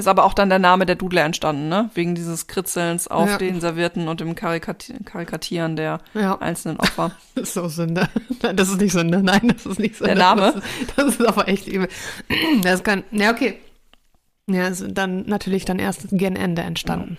ist 0.02 0.08
aber 0.08 0.26
auch 0.26 0.34
dann 0.34 0.50
der 0.50 0.60
Name 0.60 0.86
der 0.86 0.96
Dudler 0.96 1.24
entstanden, 1.24 1.70
ne? 1.70 1.90
Wegen 1.94 2.14
dieses 2.16 2.48
Kritzelns 2.48 3.08
auf 3.08 3.30
Ja. 3.30 3.38
den 3.38 3.62
Servierten 3.62 4.08
und 4.08 4.20
dem 4.20 4.36
Karikati 4.36 4.96
Karikatieren 5.06 5.76
der 5.76 6.00
Ja. 6.14 6.38
einzelnen 6.40 6.78
Opfer. 6.80 7.12
Das 7.36 7.44
ist 7.50 7.54
so 7.54 7.68
Sünde. 7.70 8.10
Nein, 8.42 8.58
das 8.58 8.70
ist 8.70 8.82
nicht 8.82 8.92
Sünde. 8.92 9.24
Nein, 9.24 9.48
das 9.56 9.66
ist 9.66 9.80
nicht 9.80 9.96
Sünde. 9.96 10.16
Der 10.16 10.24
Name? 10.24 10.42
Das 10.42 10.56
ist, 10.56 10.64
das 10.98 11.08
ist 11.20 11.26
aber 11.26 11.48
echt 11.48 11.68
übel. 11.68 11.88
Das 12.64 12.84
kann, 12.84 13.04
ja, 13.12 13.32
okay. 13.32 13.60
Ja, 14.48 14.68
ist 14.68 14.84
dann 14.90 15.26
natürlich 15.28 15.66
dann 15.66 15.80
erst 15.80 16.10
gegen 16.10 16.36
Ende 16.36 16.62
entstanden. 16.64 17.18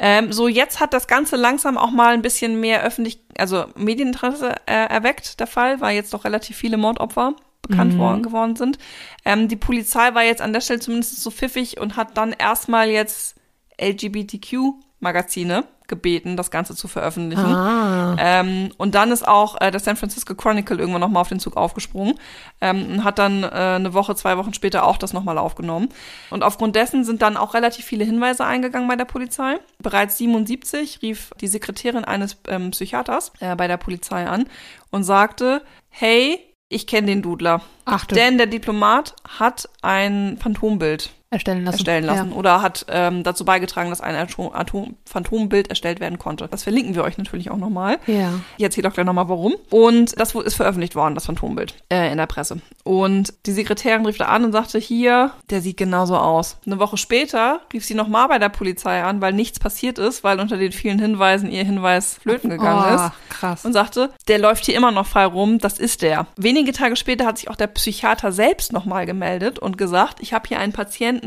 Ähm, 0.00 0.32
so, 0.32 0.46
jetzt 0.46 0.78
hat 0.78 0.92
das 0.94 1.08
Ganze 1.08 1.34
langsam 1.34 1.76
auch 1.76 1.90
mal 1.90 2.14
ein 2.14 2.22
bisschen 2.22 2.60
mehr 2.60 2.84
öffentlich, 2.84 3.18
also 3.36 3.64
Medieninteresse 3.76 4.54
äh, 4.66 4.86
erweckt, 4.88 5.40
der 5.40 5.48
Fall, 5.48 5.80
weil 5.80 5.96
jetzt 5.96 6.14
doch 6.14 6.24
relativ 6.24 6.56
viele 6.56 6.76
Mordopfer 6.76 7.34
bekannt 7.68 7.94
Mhm. 7.94 7.98
worden, 7.98 8.22
geworden 8.22 8.56
sind. 8.56 8.78
Ähm, 9.24 9.48
die 9.48 9.56
Polizei 9.56 10.14
war 10.14 10.22
jetzt 10.24 10.42
an 10.42 10.52
der 10.52 10.60
Stelle 10.60 10.80
zumindest 10.80 11.22
so 11.22 11.30
pfiffig 11.30 11.80
und 11.80 11.96
hat 11.96 12.16
dann 12.16 12.32
erstmal 12.32 12.88
jetzt 12.88 13.36
LGBTQ-Magazine 13.80 15.64
gebeten, 15.86 16.36
das 16.36 16.50
Ganze 16.50 16.74
zu 16.76 16.86
veröffentlichen. 16.86 17.46
Ah. 17.46 18.14
Ähm, 18.18 18.70
und 18.76 18.94
dann 18.94 19.10
ist 19.10 19.26
auch 19.26 19.58
äh, 19.58 19.70
der 19.70 19.80
San 19.80 19.96
Francisco 19.96 20.34
Chronicle 20.34 20.78
irgendwann 20.78 21.00
nochmal 21.00 21.22
auf 21.22 21.30
den 21.30 21.40
Zug 21.40 21.56
aufgesprungen 21.56 22.14
ähm, 22.60 22.86
und 22.90 23.04
hat 23.04 23.18
dann 23.18 23.42
äh, 23.42 23.46
eine 23.46 23.94
Woche, 23.94 24.14
zwei 24.14 24.36
Wochen 24.36 24.52
später 24.52 24.84
auch 24.84 24.98
das 24.98 25.14
nochmal 25.14 25.38
aufgenommen. 25.38 25.88
Und 26.28 26.42
aufgrund 26.42 26.76
dessen 26.76 27.04
sind 27.04 27.22
dann 27.22 27.38
auch 27.38 27.54
relativ 27.54 27.86
viele 27.86 28.04
Hinweise 28.04 28.44
eingegangen 28.44 28.86
bei 28.86 28.96
der 28.96 29.06
Polizei. 29.06 29.56
Bereits 29.78 30.18
77 30.18 31.00
rief 31.00 31.30
die 31.40 31.48
Sekretärin 31.48 32.04
eines 32.04 32.36
ähm, 32.48 32.70
Psychiaters 32.72 33.32
äh, 33.40 33.56
bei 33.56 33.66
der 33.66 33.78
Polizei 33.78 34.26
an 34.26 34.44
und 34.90 35.04
sagte, 35.04 35.62
hey, 35.88 36.38
ich 36.68 36.86
kenne 36.86 37.08
den 37.08 37.22
Dudler. 37.22 37.62
Ach 37.84 38.04
du, 38.04 38.14
Denn 38.14 38.38
der 38.38 38.46
Diplomat 38.46 39.14
hat 39.38 39.68
ein 39.82 40.38
Phantombild 40.40 41.10
erstellen 41.30 41.64
lassen. 41.64 41.76
erstellen 41.76 42.04
lassen 42.04 42.32
oder 42.32 42.62
hat 42.62 42.86
ähm, 42.88 43.22
dazu 43.22 43.44
beigetragen, 43.44 43.90
dass 43.90 44.00
ein 44.00 44.14
Atom 44.14 44.50
Atom 44.52 44.96
Phantombild 45.04 45.68
erstellt 45.68 46.00
werden 46.00 46.18
konnte. 46.18 46.48
Das 46.48 46.62
verlinken 46.62 46.94
wir 46.94 47.04
euch 47.04 47.18
natürlich 47.18 47.50
auch 47.50 47.56
nochmal. 47.56 47.98
Ja. 48.06 48.14
ja. 48.14 48.40
Ich 48.56 48.64
erzähle 48.64 48.88
auch 48.88 48.94
gleich 48.94 49.06
nochmal 49.06 49.28
warum. 49.28 49.54
Und 49.70 50.18
das 50.18 50.34
ist 50.34 50.54
veröffentlicht 50.54 50.94
worden, 50.94 51.14
das 51.14 51.26
Phantombild, 51.26 51.74
äh, 51.92 52.10
in 52.10 52.18
der 52.18 52.26
Presse. 52.26 52.60
Und 52.84 53.34
die 53.46 53.52
Sekretärin 53.52 54.06
rief 54.06 54.16
da 54.16 54.26
an 54.26 54.44
und 54.44 54.52
sagte, 54.52 54.78
hier, 54.78 55.32
der 55.50 55.60
sieht 55.60 55.76
genauso 55.76 56.16
aus. 56.16 56.56
Eine 56.64 56.78
Woche 56.78 56.96
später 56.96 57.60
rief 57.72 57.84
sie 57.84 57.94
nochmal 57.94 58.28
bei 58.28 58.38
der 58.38 58.48
Polizei 58.48 59.02
an, 59.02 59.20
weil 59.20 59.32
nichts 59.32 59.58
passiert 59.58 59.98
ist, 59.98 60.24
weil 60.24 60.40
unter 60.40 60.56
den 60.56 60.72
vielen 60.72 60.98
Hinweisen 60.98 61.50
ihr 61.50 61.64
Hinweis 61.64 62.14
flöten 62.14 62.50
gegangen 62.50 62.84
oh, 62.88 62.94
ist. 62.94 63.12
krass. 63.28 63.64
Und 63.64 63.72
sagte, 63.74 64.10
der 64.28 64.38
läuft 64.38 64.64
hier 64.64 64.76
immer 64.76 64.90
noch 64.90 65.06
frei 65.06 65.26
rum, 65.26 65.58
das 65.58 65.78
ist 65.78 66.02
der. 66.02 66.26
Wenige 66.36 66.72
Tage 66.72 66.96
später 66.96 67.26
hat 67.26 67.38
sich 67.38 67.50
auch 67.50 67.56
der 67.56 67.66
Psychiater 67.66 68.32
selbst 68.32 68.72
nochmal 68.72 69.04
gemeldet 69.04 69.58
und 69.58 69.76
gesagt, 69.76 70.20
ich 70.20 70.32
habe 70.32 70.48
hier 70.48 70.58
einen 70.58 70.72
Patienten, 70.72 71.17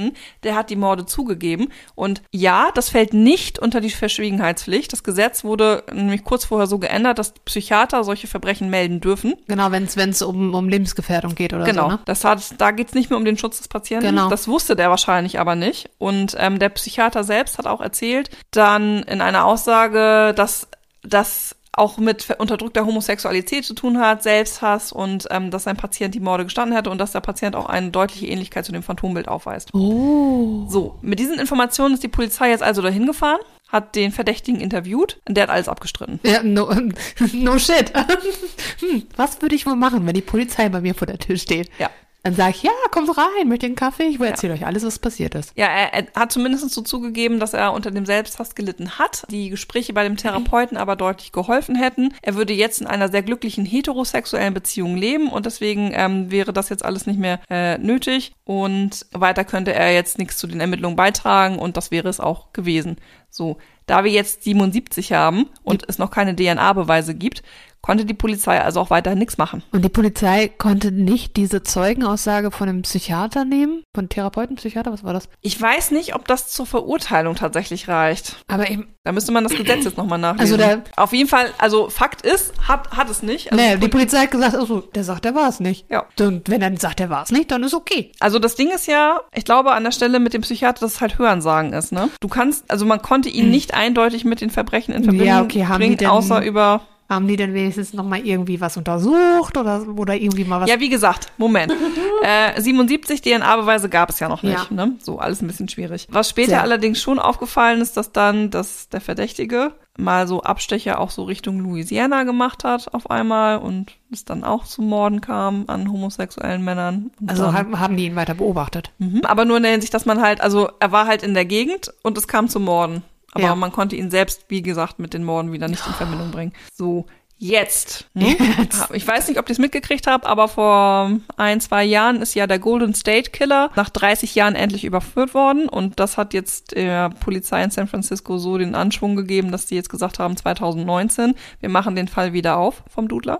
der 0.44 0.56
hat 0.56 0.70
die 0.70 0.76
Morde 0.76 1.06
zugegeben. 1.06 1.70
Und 1.96 2.22
ja, 2.32 2.72
das 2.74 2.90
fällt 2.90 3.14
nicht 3.14 3.60
unter 3.60 3.82
die 3.82 3.90
Verschwiegenheitspflicht. 3.90 4.92
Das 4.92 5.04
Gesetz 5.04 5.44
wurde 5.44 5.84
nämlich 5.94 6.24
kurz 6.24 6.46
vorher 6.46 6.68
so 6.68 6.80
geändert, 6.80 7.20
dass 7.20 7.34
Psychiater 7.46 8.04
solche 8.04 8.28
Verbrechen 8.28 8.70
melden 8.70 9.02
dürfen. 9.02 9.36
Genau, 9.48 9.72
wenn 9.72 9.84
es 9.86 10.22
um, 10.22 10.54
um 10.54 10.70
Lebensgefährdung 10.70 11.36
geht 11.36 11.54
oder 11.54 11.66
Genau. 11.66 11.84
so, 11.84 11.90
ne? 11.90 12.00
Das 12.06 12.24
hat, 12.24 12.56
da 12.60 12.72
geht's 12.72 12.94
nicht 12.94 13.10
mehr 13.10 13.18
um 13.18 13.26
den 13.26 13.38
Schutz 13.38 13.58
des 13.58 13.68
Patienten. 13.68 14.08
Genau. 14.08 14.30
Das 14.30 14.48
wusste 14.48 14.76
der 14.76 14.90
wahrscheinlich 14.90 15.40
aber 15.40 15.56
nicht. 15.56 15.90
Und 15.98 16.36
ähm, 16.38 16.60
der 16.60 16.70
Psychiater 16.70 17.24
selbst 17.24 17.58
hat 17.58 17.68
auch 17.68 17.82
erzählt, 17.82 18.30
dann 18.52 19.04
in 19.04 19.22
einer 19.22 19.46
Aussage, 19.46 20.34
dass 20.36 20.68
das 21.04 21.56
auch 21.74 21.98
mit 21.98 22.30
unterdrückter 22.38 22.86
Homosexualität 22.86 23.64
zu 23.64 23.74
tun 23.74 23.98
hat, 24.00 24.24
Selbsthass 24.24 24.92
und 24.92 25.28
ähm, 25.32 25.52
dass 25.52 25.64
sein 25.64 25.78
Patient 25.78 26.14
die 26.14 26.20
Morde 26.20 26.44
gestanden 26.44 26.76
hätte 26.76 26.90
und 26.90 26.98
dass 26.98 27.14
der 27.14 27.22
Patient 27.22 27.56
auch 27.56 27.68
eine 27.68 27.92
deutliche 27.92 28.28
Ähnlichkeit 28.28 28.66
zu 28.66 28.72
dem 28.72 28.84
Phantombild 28.84 29.28
aufweist. 29.28 29.74
Oh. 29.74 30.66
So, 30.68 30.98
mit 31.02 31.20
diesen 31.20 31.40
Informationen 31.40 31.94
ist 31.94 32.04
die 32.04 32.10
Polizei 32.10 32.50
jetzt 32.50 32.64
also 32.64 32.82
dahin 32.82 33.06
gefahren, 33.06 33.40
hat 33.70 33.96
den 33.96 34.12
Verdächtigen 34.12 34.60
interviewt 34.60 35.22
und 35.28 35.36
der 35.36 35.44
hat 35.44 35.50
alles 35.50 35.70
abgestritten. 35.70 36.20
Ja, 36.24 36.44
no, 36.44 36.74
no 37.34 37.58
shit. 37.58 37.94
hm, 38.80 39.04
was 39.16 39.42
würde 39.42 39.56
ich 39.56 39.66
wohl 39.66 39.78
machen, 39.78 40.06
wenn 40.06 40.14
die 40.14 40.22
Polizei 40.22 40.68
bei 40.68 40.82
mir 40.82 40.94
vor 40.94 41.08
der 41.08 41.20
Tür 41.20 41.38
steht? 41.38 41.70
Ja. 41.80 41.90
Dann 42.24 42.36
sage 42.36 42.52
ich, 42.56 42.64
ja, 42.64 42.72
kommt 42.92 43.10
rein, 43.18 43.48
möchtet 43.48 43.64
ihr 43.64 43.68
einen 43.70 43.76
Kaffee? 43.76 44.04
Ich 44.04 44.20
erzähle 44.20 44.54
euch 44.54 44.66
alles, 44.66 44.86
was 44.86 45.00
passiert 45.00 45.34
ist. 45.34 45.54
Ja, 45.58 45.66
er, 45.66 45.94
er 45.94 46.06
hat 46.14 46.32
zumindest 46.32 46.70
so 46.70 46.82
zugegeben, 46.82 47.40
dass 47.40 47.54
er 47.54 47.74
unter 47.74 47.90
dem 47.90 48.06
Selbsthass 48.06 48.54
gelitten 48.54 49.00
hat, 49.00 49.26
die 49.32 49.50
Gespräche 49.50 49.94
bei 49.94 50.04
dem 50.04 50.18
Therapeuten 50.18 50.78
aber 50.78 50.96
deutlich 50.96 51.32
geholfen 51.32 51.76
hätten. 51.76 52.14
Er 52.22 52.36
würde 52.36 52.54
jetzt 52.54 52.80
in 52.80 52.88
einer 52.88 53.10
sehr 53.10 53.24
glücklichen 53.24 53.66
heterosexuellen 53.66 54.54
Beziehung 54.54 54.98
leben 54.98 55.30
und 55.30 55.48
deswegen 55.48 55.92
ähm, 55.94 56.30
wäre 56.30 56.54
das 56.54 56.70
jetzt 56.70 56.86
alles 56.86 57.08
nicht 57.08 57.20
mehr 57.20 57.40
äh, 57.50 57.80
nötig 57.80 58.34
und 58.44 59.08
weiter 59.14 59.44
könnte 59.44 59.74
er 59.74 59.92
jetzt 59.92 60.20
nichts 60.20 60.38
zu 60.38 60.46
den 60.46 60.60
Ermittlungen 60.60 60.96
beitragen 60.96 61.58
und 61.58 61.76
das 61.76 61.90
wäre 61.90 62.10
es 62.10 62.20
auch 62.20 62.54
gewesen. 62.54 62.98
So, 63.32 63.58
da 63.88 64.04
wir 64.04 64.12
jetzt 64.12 64.44
77 64.44 65.14
haben 65.14 65.50
und 65.64 65.86
es 65.88 65.98
noch 65.98 66.12
keine 66.12 66.36
DNA-Beweise 66.36 67.16
gibt, 67.16 67.42
konnte 67.82 68.06
die 68.06 68.14
Polizei 68.14 68.62
also 68.62 68.80
auch 68.80 68.90
weiterhin 68.90 69.20
nichts 69.20 69.38
machen. 69.38 69.64
Und 69.72 69.84
die 69.84 69.90
Polizei 69.90 70.48
konnte 70.48 70.92
nicht 70.92 71.36
diese 71.38 71.64
Zeugenaussage 71.64 72.52
von 72.52 72.70
einem 72.70 72.82
Psychiater 72.84 73.46
nehmen? 73.46 73.84
Von 73.96 74.08
Therapeuten, 74.10 74.56
Psychiater, 74.56 74.92
was 74.92 75.04
war 75.04 75.14
das? 75.14 75.28
Ich 75.42 75.60
weiß 75.60 75.92
nicht, 75.92 76.16
ob 76.16 76.28
das 76.28 76.50
zur 76.50 76.66
Verurteilung 76.66 77.36
tatsächlich 77.36 77.88
reicht. 77.88 78.36
Aber 78.48 78.70
eben, 78.70 78.88
Da 79.04 79.12
müsste 79.12 79.32
man 79.32 79.44
das 79.44 79.54
Gesetz 79.56 79.84
jetzt 79.86 79.98
nochmal 79.98 80.20
nachlesen. 80.20 80.62
Also 80.62 80.82
da- 80.82 80.84
Auf 81.02 81.12
jeden 81.14 81.28
Fall, 81.28 81.48
also 81.58 81.90
Fakt 81.90 82.22
ist, 82.22 82.54
hat, 82.68 82.92
hat 82.92 83.10
es 83.10 83.24
nicht. 83.24 83.52
Also 83.52 83.64
nee, 83.64 83.74
die 83.74 83.80
die 83.82 83.88
Poli- 83.88 84.02
Polizei 84.02 84.20
hat 84.20 84.32
gesagt, 84.32 84.54
also, 84.56 84.82
der 84.82 85.04
sagt, 85.04 85.26
der 85.26 85.34
war 85.36 85.50
es 85.50 85.60
nicht. 85.60 85.86
Ja. 85.90 86.06
Und 86.20 86.50
wenn 86.50 86.62
er 86.62 86.78
sagt, 86.80 87.00
der 87.00 87.10
war 87.10 87.24
es 87.24 87.32
nicht, 87.32 87.50
dann 87.52 87.64
ist 87.64 87.74
okay. 87.74 88.12
Also 88.20 88.38
das 88.40 88.56
Ding 88.56 88.70
ist 88.70 88.88
ja, 88.88 89.22
ich 89.34 89.44
glaube 89.46 89.72
an 89.72 89.84
der 89.84 89.92
Stelle 89.92 90.20
mit 90.20 90.34
dem 90.34 90.42
Psychiater, 90.44 90.82
dass 90.82 90.94
es 90.96 91.02
halt 91.02 91.18
Hörensagen 91.18 91.74
ist, 91.74 91.92
ne? 91.92 92.10
Du 92.20 92.28
kannst, 92.28 92.70
also 92.70 92.86
man 92.86 93.02
konnte 93.02 93.30
ihn 93.30 93.50
nicht 93.50 93.74
eindeutig 93.74 94.24
mit 94.24 94.40
den 94.42 94.50
Verbrechen 94.52 94.94
in 94.94 95.04
Verbindung 95.04 95.28
Hm. 95.28 95.28
Ja, 95.28 95.42
okay, 95.44 95.66
bringen, 95.78 96.06
außer 96.06 96.44
über 96.44 96.82
Haben 97.12 97.28
die 97.28 97.36
denn 97.36 97.54
wenigstens 97.54 97.92
noch 97.92 98.06
mal 98.06 98.26
irgendwie 98.26 98.62
was 98.62 98.78
untersucht 98.78 99.58
oder, 99.58 99.86
oder 99.98 100.16
irgendwie 100.16 100.46
mal 100.46 100.62
was? 100.62 100.70
Ja, 100.70 100.80
wie 100.80 100.88
gesagt, 100.88 101.28
Moment. 101.38 101.74
äh, 102.24 102.62
77 102.62 103.22
DNA-Beweise 103.22 103.90
gab 103.90 104.10
es 104.10 104.22
ja 104.22 104.30
noch 104.30 104.44
nicht. 104.44 104.72
Ja. 104.72 104.74
Ne? 104.74 104.94
So, 105.02 105.20
alles 105.20 105.42
ein 105.42 105.48
bisschen 105.48 105.68
schwierig. 105.68 106.08
Was 106.10 106.30
später 106.30 106.52
Sehr. 106.52 106.62
allerdings 106.62 107.02
schon 107.02 107.20
aufgefallen 107.20 107.82
ist, 107.82 107.98
dass 107.98 108.14
dann 108.14 108.50
dass 108.50 108.88
der 108.88 109.02
Verdächtige 109.02 109.74
mal 109.98 110.26
so 110.26 110.42
Abstecher 110.44 111.02
auch 111.02 111.10
so 111.10 111.24
Richtung 111.24 111.60
Louisiana 111.60 112.24
gemacht 112.24 112.64
hat 112.64 112.94
auf 112.94 113.12
einmal 113.12 113.58
und 113.58 113.92
es 114.10 114.24
dann 114.24 114.46
auch 114.46 114.64
zu 114.64 114.82
Morden 114.82 115.20
kam 115.20 115.66
an 115.68 115.92
homosexuellen 115.92 116.64
Männern. 116.64 117.12
Und 117.20 117.30
also 117.30 117.44
dann, 117.44 117.58
haben, 117.58 117.80
haben 117.82 117.98
die 117.98 118.06
ihn 118.06 118.16
weiter 118.16 118.36
beobachtet. 118.36 118.94
mhm. 119.00 119.20
Aber 119.26 119.44
nur 119.44 119.58
in 119.58 119.64
der 119.64 119.74
Hinsicht, 119.74 119.94
dass 119.94 120.06
man 120.06 120.22
halt, 120.22 120.40
also 120.40 120.70
er 120.80 120.94
war 120.94 121.08
halt 121.08 121.24
in 121.24 121.34
der 121.34 121.44
Gegend 121.44 121.94
und 122.04 122.18
es 122.18 122.30
kam 122.30 122.48
zu 122.48 122.62
Morden. 122.62 123.04
Aber 123.34 123.44
Ja. 123.44 123.56
man 123.56 123.72
konnte 123.72 123.96
ihn 123.96 124.12
selbst, 124.12 124.46
wie 124.50 124.62
gesagt, 124.62 125.00
mit 125.00 125.14
den 125.14 125.24
Morden 125.24 125.52
wieder 125.52 125.68
nicht 125.68 125.86
in 125.88 125.94
Verbindung 125.94 126.32
bringen. 126.32 126.54
So, 126.74 127.06
jetzt. 127.38 128.06
Hm? 128.16 128.36
Jetzt. 128.60 128.90
Ich 128.94 129.08
weiß 129.08 129.28
nicht, 129.28 129.40
ob 129.40 129.50
ihr 129.50 129.54
es 129.54 129.58
mitgekriegt 129.58 130.06
habt, 130.06 130.28
aber 130.28 130.48
vor 130.48 131.10
ein, 131.38 131.60
zwei 131.60 131.84
Jahren 131.84 132.22
ist 132.22 132.36
ja 132.36 132.46
der 132.46 132.60
Golden 132.60 132.94
State 132.94 133.32
Killer 133.32 133.72
nach 133.76 133.90
30 133.90 134.36
Jahren 134.36 134.54
endlich 134.54 134.84
überführt 134.84 135.34
worden. 135.34 135.68
Und 135.68 136.00
das 136.00 136.18
hat 136.18 136.36
jetzt 136.36 136.76
der 136.76 137.10
Polizei 137.10 137.64
in 137.64 137.72
San 137.72 137.88
Francisco 137.88 138.38
so 138.38 138.60
den 138.60 138.76
Anschwung 138.76 139.16
gegeben, 139.16 139.52
dass 139.52 139.66
die 139.66 139.74
jetzt 139.76 139.90
gesagt 139.90 140.20
haben, 140.20 140.38
2019, 140.38 141.34
wir 141.62 141.70
machen 141.70 141.96
den 141.96 142.08
Fall 142.08 142.32
wieder 142.34 142.58
auf 142.58 142.84
vom 142.88 143.08
Dudler. 143.08 143.40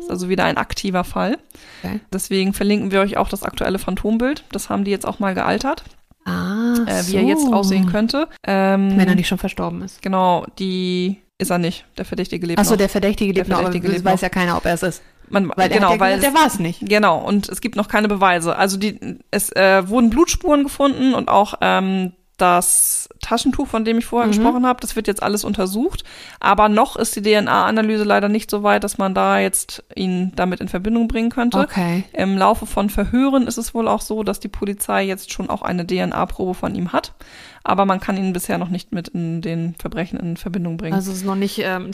Ist 0.00 0.10
also 0.10 0.28
wieder 0.28 0.44
ein 0.44 0.56
aktiver 0.56 1.04
Fall. 1.04 1.38
Okay. 1.84 2.00
Deswegen 2.12 2.52
verlinken 2.52 2.90
wir 2.90 3.00
euch 3.00 3.16
auch 3.16 3.28
das 3.28 3.44
aktuelle 3.44 3.78
Phantombild. 3.78 4.42
Das 4.50 4.70
haben 4.70 4.82
die 4.84 4.90
jetzt 4.90 5.06
auch 5.06 5.20
mal 5.20 5.34
gealtert, 5.34 5.84
Ah, 6.26 6.74
äh, 6.86 7.06
wie 7.06 7.12
so. 7.12 7.16
er 7.16 7.22
jetzt 7.22 7.52
aussehen 7.52 7.86
könnte. 7.86 8.28
Ähm, 8.46 8.92
Wenn 8.96 9.08
er 9.08 9.14
nicht 9.14 9.28
schon 9.28 9.38
verstorben 9.38 9.80
ist. 9.82 10.02
Genau, 10.02 10.44
die 10.58 11.18
ist 11.38 11.50
er 11.50 11.58
nicht. 11.58 11.84
Der 11.96 12.04
Verdächtige 12.04 12.46
lebt 12.46 12.58
Achso, 12.58 12.72
noch. 12.72 12.78
der 12.78 12.88
Verdächtige 12.88 13.32
lebt 13.32 13.48
noch, 13.48 13.56
aber 13.58 13.66
Verdächtige 13.66 13.88
es 13.88 13.94
lebt 13.94 14.04
weiß 14.04 14.14
noch. 14.16 14.22
ja 14.22 14.28
keiner, 14.28 14.56
ob 14.56 14.64
er 14.64 14.74
es 14.74 14.82
ist. 14.82 15.02
Man, 15.28 15.50
Weil 15.56 15.68
genau, 15.68 15.88
er 15.88 15.94
ja 15.94 16.00
weil 16.00 16.16
gesagt, 16.16 16.28
es, 16.28 16.32
der 16.32 16.34
war 16.40 16.46
es 16.46 16.58
nicht. 16.58 16.88
Genau, 16.88 17.18
und 17.18 17.48
es 17.48 17.60
gibt 17.60 17.76
noch 17.76 17.88
keine 17.88 18.08
Beweise. 18.08 18.56
Also 18.56 18.76
die, 18.76 19.18
es 19.30 19.50
äh, 19.54 19.88
wurden 19.88 20.10
Blutspuren 20.10 20.64
gefunden 20.64 21.14
und 21.14 21.28
auch 21.28 21.54
ähm, 21.60 22.12
das 22.36 23.08
Taschentuch, 23.22 23.66
von 23.66 23.84
dem 23.84 23.98
ich 23.98 24.04
vorher 24.06 24.26
Mhm. 24.28 24.32
gesprochen 24.32 24.66
habe, 24.66 24.80
das 24.80 24.94
wird 24.96 25.06
jetzt 25.08 25.22
alles 25.22 25.42
untersucht. 25.44 26.04
Aber 26.38 26.68
noch 26.68 26.96
ist 26.96 27.16
die 27.16 27.22
DNA-Analyse 27.22 28.04
leider 28.04 28.28
nicht 28.28 28.50
so 28.50 28.62
weit, 28.62 28.84
dass 28.84 28.98
man 28.98 29.14
da 29.14 29.38
jetzt 29.38 29.84
ihn 29.94 30.32
damit 30.36 30.60
in 30.60 30.68
Verbindung 30.68 31.08
bringen 31.08 31.30
könnte. 31.30 31.58
Okay. 31.60 32.04
Im 32.12 32.36
Laufe 32.36 32.66
von 32.66 32.90
Verhören 32.90 33.46
ist 33.46 33.56
es 33.58 33.74
wohl 33.74 33.88
auch 33.88 34.00
so, 34.02 34.22
dass 34.22 34.38
die 34.40 34.48
Polizei 34.48 35.04
jetzt 35.04 35.32
schon 35.32 35.48
auch 35.50 35.62
eine 35.62 35.86
DNA-Probe 35.86 36.54
von 36.54 36.74
ihm 36.74 36.92
hat. 36.92 37.14
Aber 37.64 37.84
man 37.86 38.00
kann 38.00 38.16
ihn 38.16 38.32
bisher 38.32 38.58
noch 38.58 38.68
nicht 38.68 38.92
mit 38.92 39.08
in 39.08 39.40
den 39.42 39.74
Verbrechen 39.78 40.18
in 40.20 40.36
Verbindung 40.36 40.76
bringen. 40.76 40.94
Also 40.94 41.10
es 41.12 41.18
ist 41.18 41.24
noch 41.24 41.34
nicht 41.34 41.58
ähm, 41.64 41.90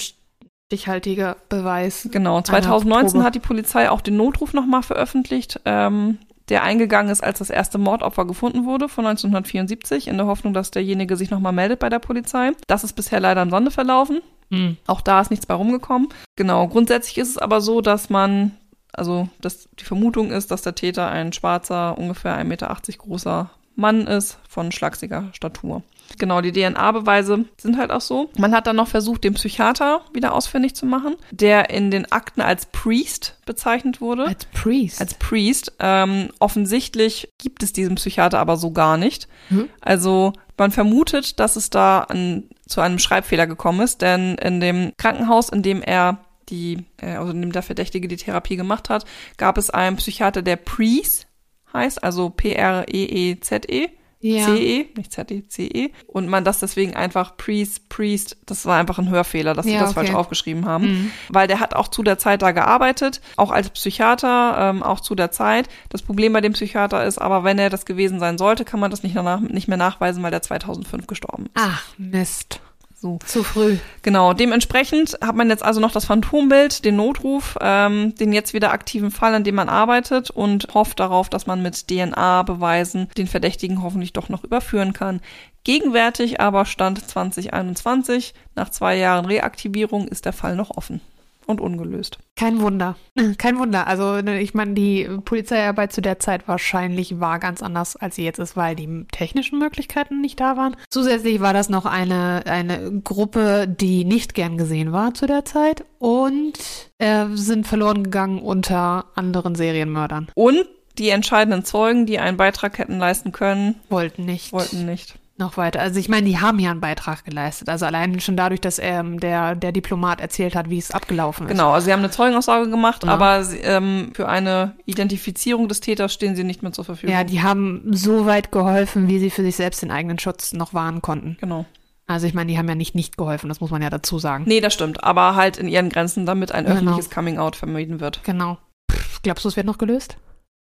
stichhaltiger 0.68 1.36
Beweis. 1.48 2.08
Genau, 2.10 2.36
Einer 2.36 2.44
2019 2.44 3.12
Probe. 3.12 3.24
hat 3.24 3.34
die 3.34 3.40
Polizei 3.40 3.90
auch 3.90 4.00
den 4.00 4.16
Notruf 4.16 4.52
nochmal 4.54 4.82
veröffentlicht, 4.82 5.60
ähm, 5.64 6.18
der 6.48 6.62
eingegangen 6.62 7.10
ist, 7.10 7.22
als 7.22 7.38
das 7.38 7.50
erste 7.50 7.78
Mordopfer 7.78 8.24
gefunden 8.24 8.64
wurde 8.64 8.88
von 8.88 9.06
1974, 9.06 10.08
in 10.08 10.16
der 10.16 10.26
Hoffnung, 10.26 10.54
dass 10.54 10.70
derjenige 10.70 11.16
sich 11.16 11.30
nochmal 11.30 11.52
meldet 11.52 11.78
bei 11.78 11.88
der 11.88 11.98
Polizei. 11.98 12.52
Das 12.66 12.84
ist 12.84 12.94
bisher 12.94 13.20
leider 13.20 13.42
im 13.42 13.50
Sande 13.50 13.70
verlaufen. 13.70 14.20
Hm. 14.50 14.76
Auch 14.86 15.00
da 15.00 15.20
ist 15.20 15.30
nichts 15.30 15.46
bei 15.46 15.54
rumgekommen. 15.54 16.08
Genau, 16.36 16.68
grundsätzlich 16.68 17.18
ist 17.18 17.30
es 17.30 17.38
aber 17.38 17.60
so, 17.60 17.80
dass 17.80 18.10
man, 18.10 18.52
also 18.92 19.28
dass 19.40 19.68
die 19.78 19.84
Vermutung 19.84 20.30
ist, 20.30 20.50
dass 20.50 20.62
der 20.62 20.74
Täter 20.74 21.08
ein 21.08 21.32
schwarzer, 21.32 21.96
ungefähr 21.96 22.36
1,80 22.36 22.44
Meter 22.44 22.76
großer 22.98 23.50
Mann 23.74 24.06
ist, 24.06 24.38
von 24.48 24.72
schlagsiger 24.72 25.30
Statur. 25.32 25.82
Genau, 26.18 26.40
die 26.40 26.52
DNA-Beweise 26.52 27.46
sind 27.56 27.78
halt 27.78 27.90
auch 27.90 28.00
so. 28.00 28.30
Man 28.36 28.54
hat 28.54 28.66
dann 28.66 28.76
noch 28.76 28.88
versucht, 28.88 29.24
den 29.24 29.34
Psychiater 29.34 30.02
wieder 30.12 30.34
ausfindig 30.34 30.74
zu 30.74 30.84
machen, 30.84 31.16
der 31.30 31.70
in 31.70 31.90
den 31.90 32.10
Akten 32.12 32.40
als 32.42 32.66
Priest 32.66 33.38
bezeichnet 33.46 34.00
wurde. 34.00 34.26
Als 34.26 34.44
Priest. 34.46 35.00
Als 35.00 35.14
Priest. 35.14 35.72
Ähm, 35.78 36.28
offensichtlich 36.38 37.28
gibt 37.38 37.62
es 37.62 37.72
diesen 37.72 37.94
Psychiater 37.94 38.38
aber 38.38 38.56
so 38.56 38.72
gar 38.72 38.96
nicht. 38.96 39.28
Hm? 39.48 39.68
Also 39.80 40.32
man 40.58 40.70
vermutet, 40.70 41.40
dass 41.40 41.56
es 41.56 41.70
da 41.70 42.00
an, 42.00 42.44
zu 42.68 42.80
einem 42.80 42.98
Schreibfehler 42.98 43.46
gekommen 43.46 43.80
ist, 43.80 44.02
denn 44.02 44.36
in 44.36 44.60
dem 44.60 44.92
Krankenhaus, 44.96 45.48
in 45.48 45.62
dem 45.62 45.82
er 45.82 46.18
die, 46.48 46.84
äh, 46.98 47.14
also 47.14 47.32
in 47.32 47.40
dem 47.40 47.52
der 47.52 47.62
Verdächtige 47.62 48.08
die 48.08 48.16
Therapie 48.16 48.56
gemacht 48.56 48.90
hat, 48.90 49.04
gab 49.38 49.58
es 49.58 49.70
einen 49.70 49.96
Psychiater, 49.96 50.42
der 50.42 50.56
Priest 50.56 51.26
heißt, 51.72 52.02
also 52.04 52.30
P-R-E-E-Z-E. 52.30 53.88
ja. 54.20 54.46
C-E, 54.46 54.86
nicht 54.96 55.12
Z-E, 55.12 55.42
C-E. 55.48 55.90
Und 56.06 56.28
man 56.28 56.44
das 56.44 56.60
deswegen 56.60 56.94
einfach 56.94 57.36
Priest, 57.36 57.88
Priest, 57.88 58.36
das 58.46 58.66
war 58.66 58.78
einfach 58.78 58.98
ein 59.00 59.10
Hörfehler, 59.10 59.52
dass 59.54 59.66
sie 59.66 59.72
Ja, 59.74 59.80
das 59.80 59.90
okay. 59.90 60.06
falsch 60.06 60.14
aufgeschrieben 60.14 60.64
haben. 60.64 60.86
Mhm. 60.86 61.10
Weil 61.28 61.48
der 61.48 61.58
hat 61.58 61.74
auch 61.74 61.88
zu 61.88 62.02
der 62.04 62.18
Zeit 62.18 62.40
da 62.42 62.52
gearbeitet, 62.52 63.20
auch 63.36 63.50
als 63.50 63.70
Psychiater, 63.70 64.56
ähm, 64.70 64.82
auch 64.84 65.00
zu 65.00 65.14
der 65.16 65.32
Zeit. 65.32 65.68
Das 65.88 66.02
Problem 66.02 66.32
bei 66.32 66.40
dem 66.40 66.52
Psychiater 66.52 67.04
ist 67.04 67.18
aber, 67.18 67.42
wenn 67.42 67.58
er 67.58 67.68
das 67.70 67.84
gewesen 67.84 68.20
sein 68.20 68.38
sollte, 68.38 68.64
kann 68.64 68.78
man 68.80 68.90
das 68.92 69.02
nicht, 69.02 69.16
danach, 69.16 69.40
nicht 69.40 69.66
mehr 69.66 69.76
nachweisen, 69.78 70.22
weil 70.22 70.30
der 70.30 70.42
2005 70.42 71.06
gestorben 71.08 71.46
ist. 71.46 71.52
Ach, 71.54 71.82
Mist. 71.98 72.60
So. 73.02 73.18
Zu 73.26 73.42
früh. 73.42 73.78
Genau, 74.02 74.32
dementsprechend 74.32 75.18
hat 75.20 75.34
man 75.34 75.50
jetzt 75.50 75.64
also 75.64 75.80
noch 75.80 75.90
das 75.90 76.04
Phantombild, 76.04 76.84
den 76.84 76.94
Notruf, 76.94 77.58
ähm, 77.60 78.14
den 78.14 78.32
jetzt 78.32 78.54
wieder 78.54 78.70
aktiven 78.70 79.10
Fall, 79.10 79.34
an 79.34 79.42
dem 79.42 79.56
man 79.56 79.68
arbeitet 79.68 80.30
und 80.30 80.68
hofft 80.72 81.00
darauf, 81.00 81.28
dass 81.28 81.48
man 81.48 81.62
mit 81.62 81.88
DNA-Beweisen 81.88 83.08
den 83.18 83.26
Verdächtigen 83.26 83.82
hoffentlich 83.82 84.12
doch 84.12 84.28
noch 84.28 84.44
überführen 84.44 84.92
kann. 84.92 85.20
Gegenwärtig 85.64 86.40
aber 86.40 86.64
Stand 86.64 87.04
2021, 87.04 88.34
nach 88.54 88.70
zwei 88.70 88.96
Jahren 88.96 89.24
Reaktivierung, 89.24 90.06
ist 90.06 90.24
der 90.24 90.32
Fall 90.32 90.54
noch 90.54 90.70
offen 90.70 91.00
und 91.46 91.60
ungelöst. 91.60 92.18
Kein 92.36 92.60
Wunder. 92.60 92.96
Kein 93.38 93.58
Wunder. 93.58 93.86
Also 93.86 94.20
ne, 94.20 94.40
ich 94.40 94.54
meine, 94.54 94.74
die 94.74 95.08
Polizeiarbeit 95.24 95.92
zu 95.92 96.00
der 96.02 96.18
Zeit 96.18 96.48
wahrscheinlich 96.48 97.20
war 97.20 97.38
ganz 97.38 97.62
anders, 97.62 97.96
als 97.96 98.16
sie 98.16 98.24
jetzt 98.24 98.38
ist, 98.38 98.56
weil 98.56 98.74
die 98.76 99.06
technischen 99.12 99.58
Möglichkeiten 99.58 100.20
nicht 100.20 100.40
da 100.40 100.56
waren. 100.56 100.76
Zusätzlich 100.90 101.40
war 101.40 101.52
das 101.52 101.68
noch 101.68 101.86
eine, 101.86 102.42
eine 102.46 103.00
Gruppe, 103.02 103.66
die 103.68 104.04
nicht 104.04 104.34
gern 104.34 104.58
gesehen 104.58 104.92
war 104.92 105.14
zu 105.14 105.26
der 105.26 105.44
Zeit 105.44 105.84
und 105.98 106.52
äh, 106.98 107.26
sind 107.34 107.66
verloren 107.66 108.04
gegangen 108.04 108.40
unter 108.40 109.06
anderen 109.14 109.54
Serienmördern. 109.54 110.28
Und 110.34 110.66
die 110.98 111.08
entscheidenden 111.08 111.64
Zeugen, 111.64 112.06
die 112.06 112.18
einen 112.18 112.36
Beitrag 112.36 112.78
hätten 112.78 112.98
leisten 112.98 113.32
können, 113.32 113.76
Wollten 113.88 114.24
nicht. 114.24 114.52
wollten 114.52 114.84
nicht. 114.84 115.14
Noch 115.42 115.56
weiter. 115.56 115.80
Also 115.80 115.98
ich 116.00 116.08
meine, 116.08 116.26
die 116.26 116.38
haben 116.38 116.58
ja 116.58 116.70
einen 116.70 116.80
Beitrag 116.80 117.24
geleistet. 117.24 117.68
Also 117.68 117.84
allein 117.86 118.18
schon 118.20 118.36
dadurch, 118.36 118.60
dass 118.60 118.78
ähm, 118.78 119.20
der, 119.20 119.54
der 119.54 119.72
Diplomat 119.72 120.20
erzählt 120.20 120.54
hat, 120.54 120.70
wie 120.70 120.78
es 120.78 120.90
abgelaufen 120.90 121.46
ist. 121.46 121.52
Genau, 121.52 121.72
also 121.72 121.84
sie 121.84 121.92
haben 121.92 122.00
eine 122.00 122.10
Zeugenaussage 122.10 122.70
gemacht, 122.70 123.04
Ja. 123.04 123.10
aber 123.10 123.44
sie, 123.44 123.58
ähm, 123.58 124.12
für 124.14 124.28
eine 124.28 124.74
Identifizierung 124.86 125.68
des 125.68 125.80
Täters 125.80 126.12
stehen 126.14 126.36
sie 126.36 126.44
nicht 126.44 126.62
mehr 126.62 126.72
zur 126.72 126.84
Verfügung. 126.84 127.14
Ja, 127.14 127.24
die 127.24 127.42
haben 127.42 127.82
so 127.92 128.26
weit 128.26 128.52
geholfen, 128.52 129.08
wie 129.08 129.18
sie 129.18 129.30
für 129.30 129.42
sich 129.42 129.56
selbst 129.56 129.82
den 129.82 129.90
eigenen 129.90 130.18
Schutz 130.18 130.52
noch 130.52 130.72
wahren 130.74 131.02
konnten. 131.02 131.36
genau. 131.40 131.66
Also 132.08 132.26
ich 132.26 132.34
meine, 132.34 132.50
die 132.50 132.58
haben 132.58 132.68
ja 132.68 132.74
nicht 132.74 132.94
nicht 132.94 133.16
geholfen, 133.16 133.48
das 133.48 133.60
muss 133.60 133.70
man 133.70 133.80
ja 133.80 133.88
dazu 133.88 134.18
sagen. 134.18 134.44
Nee, 134.46 134.60
das 134.60 134.74
stimmt, 134.74 135.02
aber 135.04 135.34
halt 135.36 135.56
in 135.56 135.68
ihren 135.68 135.88
Grenzen, 135.88 136.26
damit 136.26 136.52
ein 136.52 136.64
Genau. 136.64 136.74
öffentliches 136.76 137.10
Coming-out 137.10 137.56
vermieden 137.56 138.00
wird. 138.00 138.22
Genau. 138.24 138.58
Pff, 138.90 139.22
glaubst 139.22 139.44
du, 139.44 139.48
es 139.48 139.56
wird 139.56 139.66
noch 139.66 139.78
gelöst? 139.78 140.16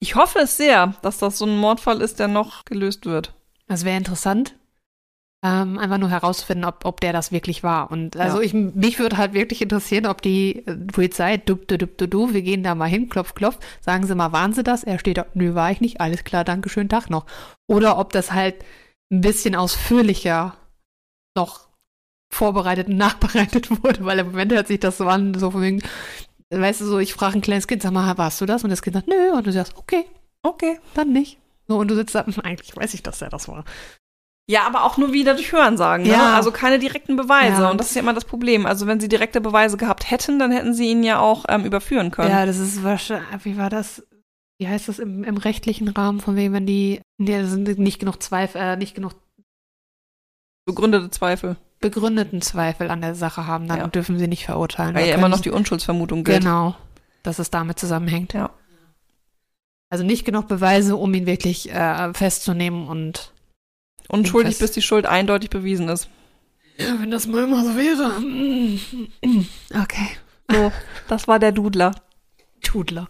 Ich 0.00 0.14
hoffe 0.16 0.40
es 0.40 0.56
sehr, 0.58 0.94
dass 1.02 1.18
das 1.18 1.38
so 1.38 1.46
ein 1.46 1.56
Mordfall 1.56 2.02
ist, 2.02 2.18
der 2.20 2.28
noch 2.28 2.64
gelöst 2.66 3.06
wird. 3.06 3.32
Das 3.66 3.84
wäre 3.84 3.96
interessant. 3.96 4.56
Ähm, 5.44 5.78
einfach 5.78 5.98
nur 5.98 6.08
herausfinden, 6.08 6.64
ob, 6.64 6.86
ob 6.86 7.00
der 7.00 7.12
das 7.12 7.30
wirklich 7.30 7.62
war. 7.62 7.90
Und 7.90 8.16
also 8.16 8.38
Ja. 8.38 8.44
ich, 8.44 8.54
mich 8.54 8.98
würde 8.98 9.18
halt 9.18 9.34
wirklich 9.34 9.60
interessieren, 9.60 10.06
ob 10.06 10.22
die 10.22 10.66
äh, 10.66 10.74
Polizei, 10.74 11.36
du, 11.36 11.56
du, 11.56 11.76
du, 11.76 11.86
du, 11.86 12.08
du, 12.08 12.32
wir 12.32 12.40
gehen 12.40 12.62
da 12.62 12.74
mal 12.74 12.88
hin, 12.88 13.10
klopf, 13.10 13.34
klopf, 13.34 13.58
sagen 13.82 14.06
sie 14.06 14.14
mal, 14.14 14.32
waren 14.32 14.54
sie 14.54 14.62
das? 14.62 14.84
Er 14.84 14.98
steht 14.98 15.18
da, 15.18 15.26
nö, 15.34 15.54
war 15.54 15.70
ich 15.70 15.82
nicht, 15.82 16.00
alles 16.00 16.24
klar, 16.24 16.44
danke, 16.44 16.70
schönen 16.70 16.88
Tag 16.88 17.10
noch. 17.10 17.26
Oder 17.66 17.98
ob 17.98 18.12
das 18.12 18.32
halt 18.32 18.64
ein 19.12 19.20
bisschen 19.20 19.54
ausführlicher 19.54 20.56
noch 21.36 21.68
vorbereitet 22.32 22.88
und 22.88 22.96
nachbereitet 22.98 23.70
wurde, 23.84 24.02
weil 24.06 24.20
im 24.20 24.28
Moment 24.28 24.50
hört 24.52 24.66
sich 24.66 24.80
das 24.80 24.96
so 24.96 25.06
an, 25.08 25.34
so 25.38 25.50
von 25.50 25.60
wegen, 25.60 25.82
weißt 26.48 26.80
du, 26.80 26.86
so, 26.86 26.98
ich 26.98 27.12
frage 27.12 27.36
ein 27.38 27.42
kleines 27.42 27.66
Kind, 27.68 27.82
sag 27.82 27.92
mal, 27.92 28.16
warst 28.16 28.40
du 28.40 28.46
das? 28.46 28.64
Und 28.64 28.70
das 28.70 28.80
Kind 28.80 28.94
sagt, 28.94 29.08
nö, 29.08 29.32
und 29.36 29.46
du 29.46 29.52
sagst, 29.52 29.76
okay, 29.76 30.06
Okay. 30.42 30.78
dann 30.94 31.12
nicht. 31.12 31.38
So, 31.66 31.78
und 31.78 31.88
du 31.88 31.94
sitzt 31.94 32.14
da, 32.14 32.24
eigentlich 32.42 32.76
weiß 32.76 32.94
ich, 32.94 33.02
dass 33.02 33.22
er 33.22 33.30
das 33.30 33.48
war. 33.48 33.64
Ja, 34.46 34.66
aber 34.66 34.84
auch 34.84 34.98
nur 34.98 35.14
wieder 35.14 35.32
durch 35.34 35.52
Hörensagen. 35.52 36.04
Ne? 36.04 36.12
Ja. 36.12 36.34
Also 36.36 36.50
keine 36.52 36.78
direkten 36.78 37.16
Beweise. 37.16 37.62
Ja. 37.62 37.70
Und 37.70 37.78
das 37.78 37.88
ist 37.88 37.94
ja 37.94 38.02
immer 38.02 38.12
das 38.12 38.26
Problem. 38.26 38.66
Also 38.66 38.86
wenn 38.86 39.00
sie 39.00 39.08
direkte 39.08 39.40
Beweise 39.40 39.78
gehabt 39.78 40.10
hätten, 40.10 40.38
dann 40.38 40.50
hätten 40.52 40.74
sie 40.74 40.90
ihn 40.90 41.02
ja 41.02 41.18
auch 41.18 41.46
ähm, 41.48 41.64
überführen 41.64 42.10
können. 42.10 42.30
Ja, 42.30 42.44
das 42.44 42.58
ist 42.58 42.82
wahrscheinlich, 42.84 43.44
wie 43.44 43.56
war 43.56 43.70
das? 43.70 44.06
Wie 44.60 44.68
heißt 44.68 44.86
das 44.88 44.98
im, 44.98 45.24
im 45.24 45.38
rechtlichen 45.38 45.88
Rahmen, 45.88 46.20
von 46.20 46.36
wem, 46.36 46.52
wenn 46.52 46.66
die, 46.66 47.00
nee, 47.18 47.40
das 47.40 47.50
sind 47.50 47.78
nicht 47.78 47.98
genug 47.98 48.22
Zweifel, 48.22 48.60
äh, 48.60 48.76
nicht 48.76 48.94
genug 48.94 49.14
Begründete 50.66 51.10
Zweifel. 51.10 51.56
begründeten 51.80 52.40
Zweifel 52.40 52.90
an 52.90 53.00
der 53.02 53.14
Sache 53.14 53.46
haben, 53.46 53.66
dann 53.68 53.78
Ja. 53.78 53.86
dürfen 53.88 54.18
sie 54.18 54.28
nicht 54.28 54.46
verurteilen. 54.46 54.94
Weil 54.94 55.08
ja 55.08 55.14
immer 55.14 55.28
noch 55.28 55.40
die 55.40 55.50
Unschuldsvermutung 55.50 56.24
gilt. 56.24 56.40
Genau, 56.42 56.74
dass 57.22 57.38
es 57.38 57.50
damit 57.50 57.78
zusammenhängt. 57.78 58.32
Ja. 58.32 58.50
Also 59.90 60.04
nicht 60.04 60.24
genug 60.24 60.48
Beweise, 60.48 60.96
um 60.96 61.14
ihn 61.14 61.26
wirklich 61.26 61.70
äh, 61.70 62.12
festzunehmen 62.14 62.88
und 62.88 63.32
Unschuldig, 64.08 64.58
bis 64.58 64.72
die 64.72 64.82
Schuld 64.82 65.06
eindeutig 65.06 65.50
bewiesen 65.50 65.88
ist. 65.88 66.08
ja, 66.78 67.00
wenn 67.00 67.10
das 67.10 67.26
mal 67.26 67.44
immer 67.44 67.64
so 67.64 67.76
wäre. 67.76 68.12
Okay. 69.82 70.08
So, 70.50 70.72
das 71.08 71.26
war 71.26 71.38
der 71.38 71.52
Dudler. 71.52 71.94
Tudler. 72.62 73.08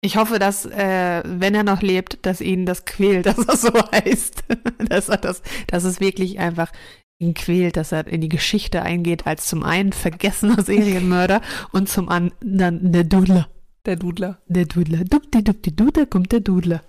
Ich 0.00 0.16
hoffe, 0.16 0.38
dass, 0.38 0.66
äh, 0.66 1.22
wenn 1.24 1.54
er 1.54 1.64
noch 1.64 1.82
lebt, 1.82 2.24
dass 2.24 2.40
ihn 2.40 2.64
das 2.64 2.84
quält, 2.84 3.26
dass 3.26 3.38
er 3.38 3.56
so 3.56 3.72
heißt. 3.72 4.44
dass, 4.88 5.08
er 5.08 5.18
das, 5.18 5.42
dass 5.66 5.84
es 5.84 6.00
wirklich 6.00 6.38
einfach 6.38 6.70
ihn 7.18 7.34
quält, 7.34 7.76
dass 7.76 7.92
er 7.92 8.06
in 8.06 8.20
die 8.20 8.28
Geschichte 8.28 8.82
eingeht 8.82 9.26
als 9.26 9.46
zum 9.46 9.62
einen 9.62 9.92
vergessener 9.92 10.62
Serienmörder 10.62 11.40
und 11.72 11.88
zum 11.88 12.08
anderen 12.08 12.92
der 12.92 13.04
Dudler. 13.04 13.48
Der 13.86 13.96
Dudler. 13.96 14.38
Der 14.46 14.64
Dudler. 14.66 15.04
Dupti, 15.04 15.42
dupti, 15.44 15.74
du, 15.74 15.90
da 15.90 16.04
kommt 16.04 16.32
der 16.32 16.40
Dudler. 16.40 16.82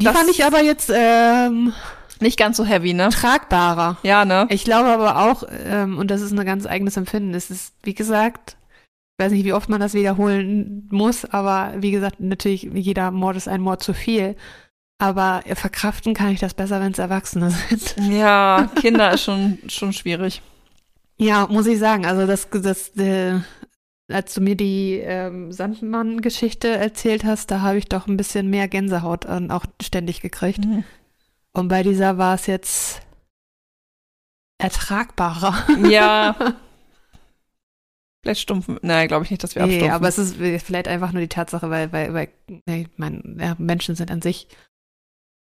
Die 0.00 0.04
Das- 0.06 0.16
fand 0.16 0.30
ich 0.30 0.44
aber 0.44 0.62
jetzt 0.62 0.90
ähm, 0.94 1.72
Nicht 2.20 2.38
ganz 2.38 2.56
so 2.56 2.64
heavy, 2.64 2.94
ne? 2.94 3.08
tragbarer. 3.10 3.98
Ja, 4.02 4.24
ne? 4.24 4.46
Ich 4.50 4.64
glaube 4.64 4.88
aber 4.90 5.30
auch, 5.30 5.42
ähm, 5.66 5.98
und 5.98 6.10
das 6.10 6.20
ist 6.22 6.32
ein 6.32 6.46
ganz 6.46 6.66
eigenes 6.66 6.96
Empfinden, 6.96 7.34
es 7.34 7.50
ist, 7.50 7.74
wie 7.82 7.94
gesagt, 7.94 8.56
ich 9.18 9.24
weiß 9.24 9.32
nicht, 9.32 9.44
wie 9.44 9.52
oft 9.52 9.68
man 9.68 9.80
das 9.80 9.94
wiederholen 9.94 10.88
muss, 10.90 11.24
aber 11.24 11.74
wie 11.76 11.90
gesagt, 11.90 12.20
natürlich, 12.20 12.62
jeder 12.72 13.10
Mord 13.10 13.36
ist 13.36 13.48
ein 13.48 13.60
Mord 13.60 13.82
zu 13.82 13.92
viel. 13.94 14.36
Aber 14.98 15.42
verkraften 15.54 16.14
kann 16.14 16.30
ich 16.30 16.38
das 16.38 16.54
besser, 16.54 16.80
wenn 16.80 16.92
es 16.92 16.98
Erwachsene 17.00 17.50
sind. 17.50 17.96
Ja, 18.12 18.70
Kinder 18.76 19.12
ist 19.12 19.24
schon, 19.24 19.58
schon 19.68 19.92
schwierig. 19.92 20.40
Ja, 21.18 21.46
muss 21.48 21.66
ich 21.66 21.78
sagen. 21.80 22.06
Also 22.06 22.26
das, 22.26 22.48
das 22.50 22.88
äh, 22.96 23.40
als 24.12 24.34
du 24.34 24.40
mir 24.40 24.56
die 24.56 24.94
ähm, 25.02 25.52
Sandmann-Geschichte 25.52 26.68
erzählt 26.68 27.24
hast, 27.24 27.50
da 27.50 27.60
habe 27.60 27.78
ich 27.78 27.86
doch 27.88 28.06
ein 28.06 28.16
bisschen 28.16 28.48
mehr 28.50 28.68
Gänsehaut 28.68 29.24
äh, 29.24 29.48
auch 29.50 29.64
ständig 29.82 30.20
gekriegt. 30.20 30.60
Und 31.52 31.68
bei 31.68 31.82
dieser 31.82 32.18
war 32.18 32.34
es 32.34 32.46
jetzt 32.46 33.02
ertragbarer. 34.58 35.54
Ja. 35.88 36.36
Vielleicht 38.22 38.42
stumpfen. 38.42 38.78
Nein, 38.82 39.08
glaube 39.08 39.24
ich 39.24 39.30
nicht, 39.32 39.42
dass 39.42 39.56
wir 39.56 39.62
Nee, 39.66 39.72
abstumpfen. 39.74 39.94
aber 39.96 40.08
es 40.08 40.16
ist 40.18 40.36
vielleicht 40.36 40.86
einfach 40.86 41.10
nur 41.10 41.20
die 41.22 41.28
Tatsache, 41.28 41.70
weil, 41.70 41.92
weil, 41.92 42.14
weil 42.14 42.28
ich 42.66 42.86
mein, 42.96 43.36
ja, 43.40 43.56
Menschen 43.58 43.96
sind 43.96 44.12
an 44.12 44.22
sich 44.22 44.46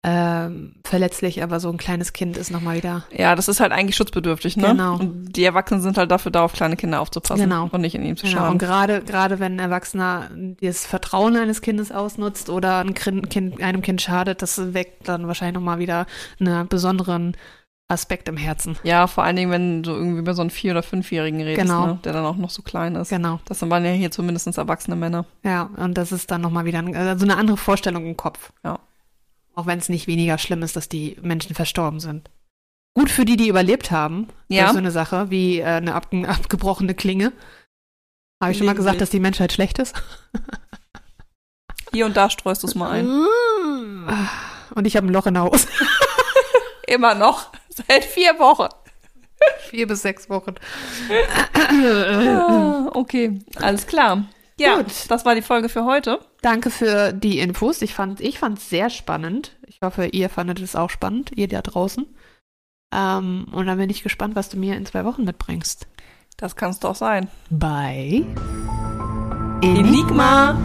ähm, 0.05 0.77
verletzlich, 0.85 1.43
aber 1.43 1.59
so 1.59 1.69
ein 1.71 1.77
kleines 1.77 2.13
Kind 2.13 2.37
ist 2.37 2.51
nochmal 2.53 2.77
wieder. 2.77 3.05
ja, 3.11 3.35
das 3.35 3.49
ist 3.49 3.59
halt 3.59 3.73
eigentlich 3.73 3.97
schutzbedürftig, 3.97 4.57
ne? 4.57 4.69
Genau. 4.69 4.95
Und 4.97 5.33
die 5.33 5.45
Erwachsenen 5.45 5.83
sind 5.83 5.99
halt 5.99 6.11
dafür 6.11 6.31
da, 6.31 6.43
auf 6.45 6.53
kleine 6.53 6.77
Kinder 6.77 7.01
aufzupassen 7.01 7.43
Genau. 7.43 7.69
und 7.73 7.81
nicht 7.81 7.97
in 7.97 8.05
ihnen 8.05 8.17
zu 8.17 8.27
Genau. 8.27 8.43
Und 8.43 8.45
schaden. 8.45 8.59
gerade, 8.59 9.03
gerade 9.03 9.41
wenn 9.41 9.55
ein 9.57 9.59
Erwachsener 9.59 10.31
das 10.61 10.87
Vertrauen 10.87 11.37
eines 11.37 11.63
Kindes 11.63 11.91
ausnutzt 11.91 12.49
oder 12.49 12.79
ein 12.79 12.95
kind, 12.95 13.29
kind, 13.29 13.61
einem 13.61 13.83
Kind 13.83 14.01
schadet, 14.01 14.41
das 14.41 14.73
weckt 14.73 15.09
dann 15.09 15.27
wahrscheinlich 15.27 15.55
nochmal 15.55 15.81
wieder 15.81 16.07
einen 16.39 16.69
besonderen 16.69 17.37
Aspekt 17.91 18.29
im 18.29 18.37
Herzen. 18.37 18.77
Ja, 18.85 19.07
vor 19.07 19.25
allen 19.25 19.35
Dingen, 19.37 19.51
wenn 19.51 19.83
du 19.83 19.93
irgendwie 19.93 20.19
über 20.21 20.35
so 20.35 20.43
einen 20.43 20.51
Vier- 20.51 20.73
oder 20.73 20.83
Fünfjährigen 20.83 21.41
redest, 21.41 21.67
Genau. 21.67 21.87
ne? 21.87 21.99
der 22.05 22.13
dann 22.13 22.25
auch 22.27 22.37
noch 22.37 22.51
so 22.51 22.61
klein 22.63 22.95
ist. 22.97 23.09
Genau. 23.09 23.41
Das 23.47 23.63
waren 23.69 23.85
ja 23.85 23.91
hier 23.93 24.11
zumindest 24.11 24.47
erwachsene 24.59 24.95
Männer. 24.95 25.25
Ja, 25.43 25.71
und 25.77 25.95
das 25.99 26.13
ist 26.13 26.31
dann 26.31 26.43
nochmal 26.43 26.67
wieder 26.67 26.79
ein, 26.81 26.95
also 26.95 27.25
eine 27.25 27.37
andere 27.37 27.57
Vorstellung 27.57 28.05
im 28.07 28.17
Kopf. 28.17 28.53
Ja. 28.63 28.79
Auch 29.59 29.67
wenn 29.67 29.81
es 29.81 29.89
nicht 29.89 30.07
weniger 30.07 30.39
schlimm 30.39 30.63
ist, 30.63 30.77
dass 30.77 30.89
die 30.89 31.17
Menschen 31.21 31.57
verstorben 31.57 31.99
sind. 31.99 32.31
Gut 32.95 33.11
für 33.11 33.25
die, 33.25 33.37
die 33.37 33.49
überlebt 33.49 33.91
haben. 33.91 34.29
Das 34.49 34.57
Ja. 34.57 34.67
ist 34.67 34.73
so 34.73 34.79
eine 34.79 34.93
Sache 34.93 35.31
wie 35.31 35.59
äh, 35.59 35.65
eine 35.65 35.97
ab, 35.97 36.07
abgebrochene 36.27 36.95
Klinge. 36.95 37.33
Habe 38.41 38.53
ich 38.53 38.59
schon 38.59 38.67
mal 38.69 38.77
gesagt, 38.77 39.01
dass 39.01 39.11
die 39.11 39.19
Menschheit 39.19 39.53
schlecht 39.53 39.81
ist? 39.81 40.01
Hier 41.93 42.07
und 42.07 42.17
da 42.17 42.31
streust 42.31 42.63
du 42.63 42.69
es 42.69 42.77
mal 42.77 42.91
ein. 42.91 44.47
Und 44.77 44.87
ich 44.87 44.97
habe 44.97 45.09
ein 45.09 45.13
Loch 45.13 45.27
in 45.27 45.35
der 45.35 45.43
Hose. 45.43 45.67
Immer 46.87 47.17
noch. 47.17 47.51
Seit 47.69 48.05
vier 48.05 48.39
Wochen. 48.39 48.69
Vier 49.71 49.89
bis 49.89 50.03
sechs 50.03 50.31
Wochen. 50.31 50.55
Ah, 51.55 52.91
okay, 52.95 53.41
alles 53.57 53.89
klar. 53.89 54.25
Ja, 54.59 54.77
Gut. 54.77 54.93
das 55.09 55.25
war 55.25 55.35
die 55.35 55.43
Folge 55.43 55.69
für 55.69 55.85
heute. 55.85 56.21
Danke 56.43 56.71
für 56.71 57.13
die 57.13 57.39
Infos. 57.39 57.81
Ich 57.83 57.95
fand 57.95 58.21
ich 58.21 58.39
fand's 58.39 58.69
sehr 58.69 58.91
spannend. 58.91 59.57
Ich 59.67 59.81
hoffe, 59.83 60.07
ihr 60.07 60.29
fandet 60.29 60.61
es 60.61 60.75
auch 60.75 60.91
spannend, 60.91 61.31
ihr 61.37 61.49
da 61.49 61.63
draußen. 61.63 62.07
Ähm, 62.93 63.47
und 63.53 63.67
dann 63.67 63.79
bin 63.79 63.91
ich 63.91 64.03
gespannt, 64.03 64.35
was 64.35 64.49
du 64.49 64.57
mir 64.57 64.77
in 64.77 64.87
zwei 64.87 65.05
Wochen 65.05 65.25
mitbringst. 65.25 65.87
Das 66.37 66.57
kann 66.57 66.71
es 66.71 66.81
doch 66.81 66.95
sein. 66.95 67.29
Bei 67.51 68.25
Enigma. 69.63 70.57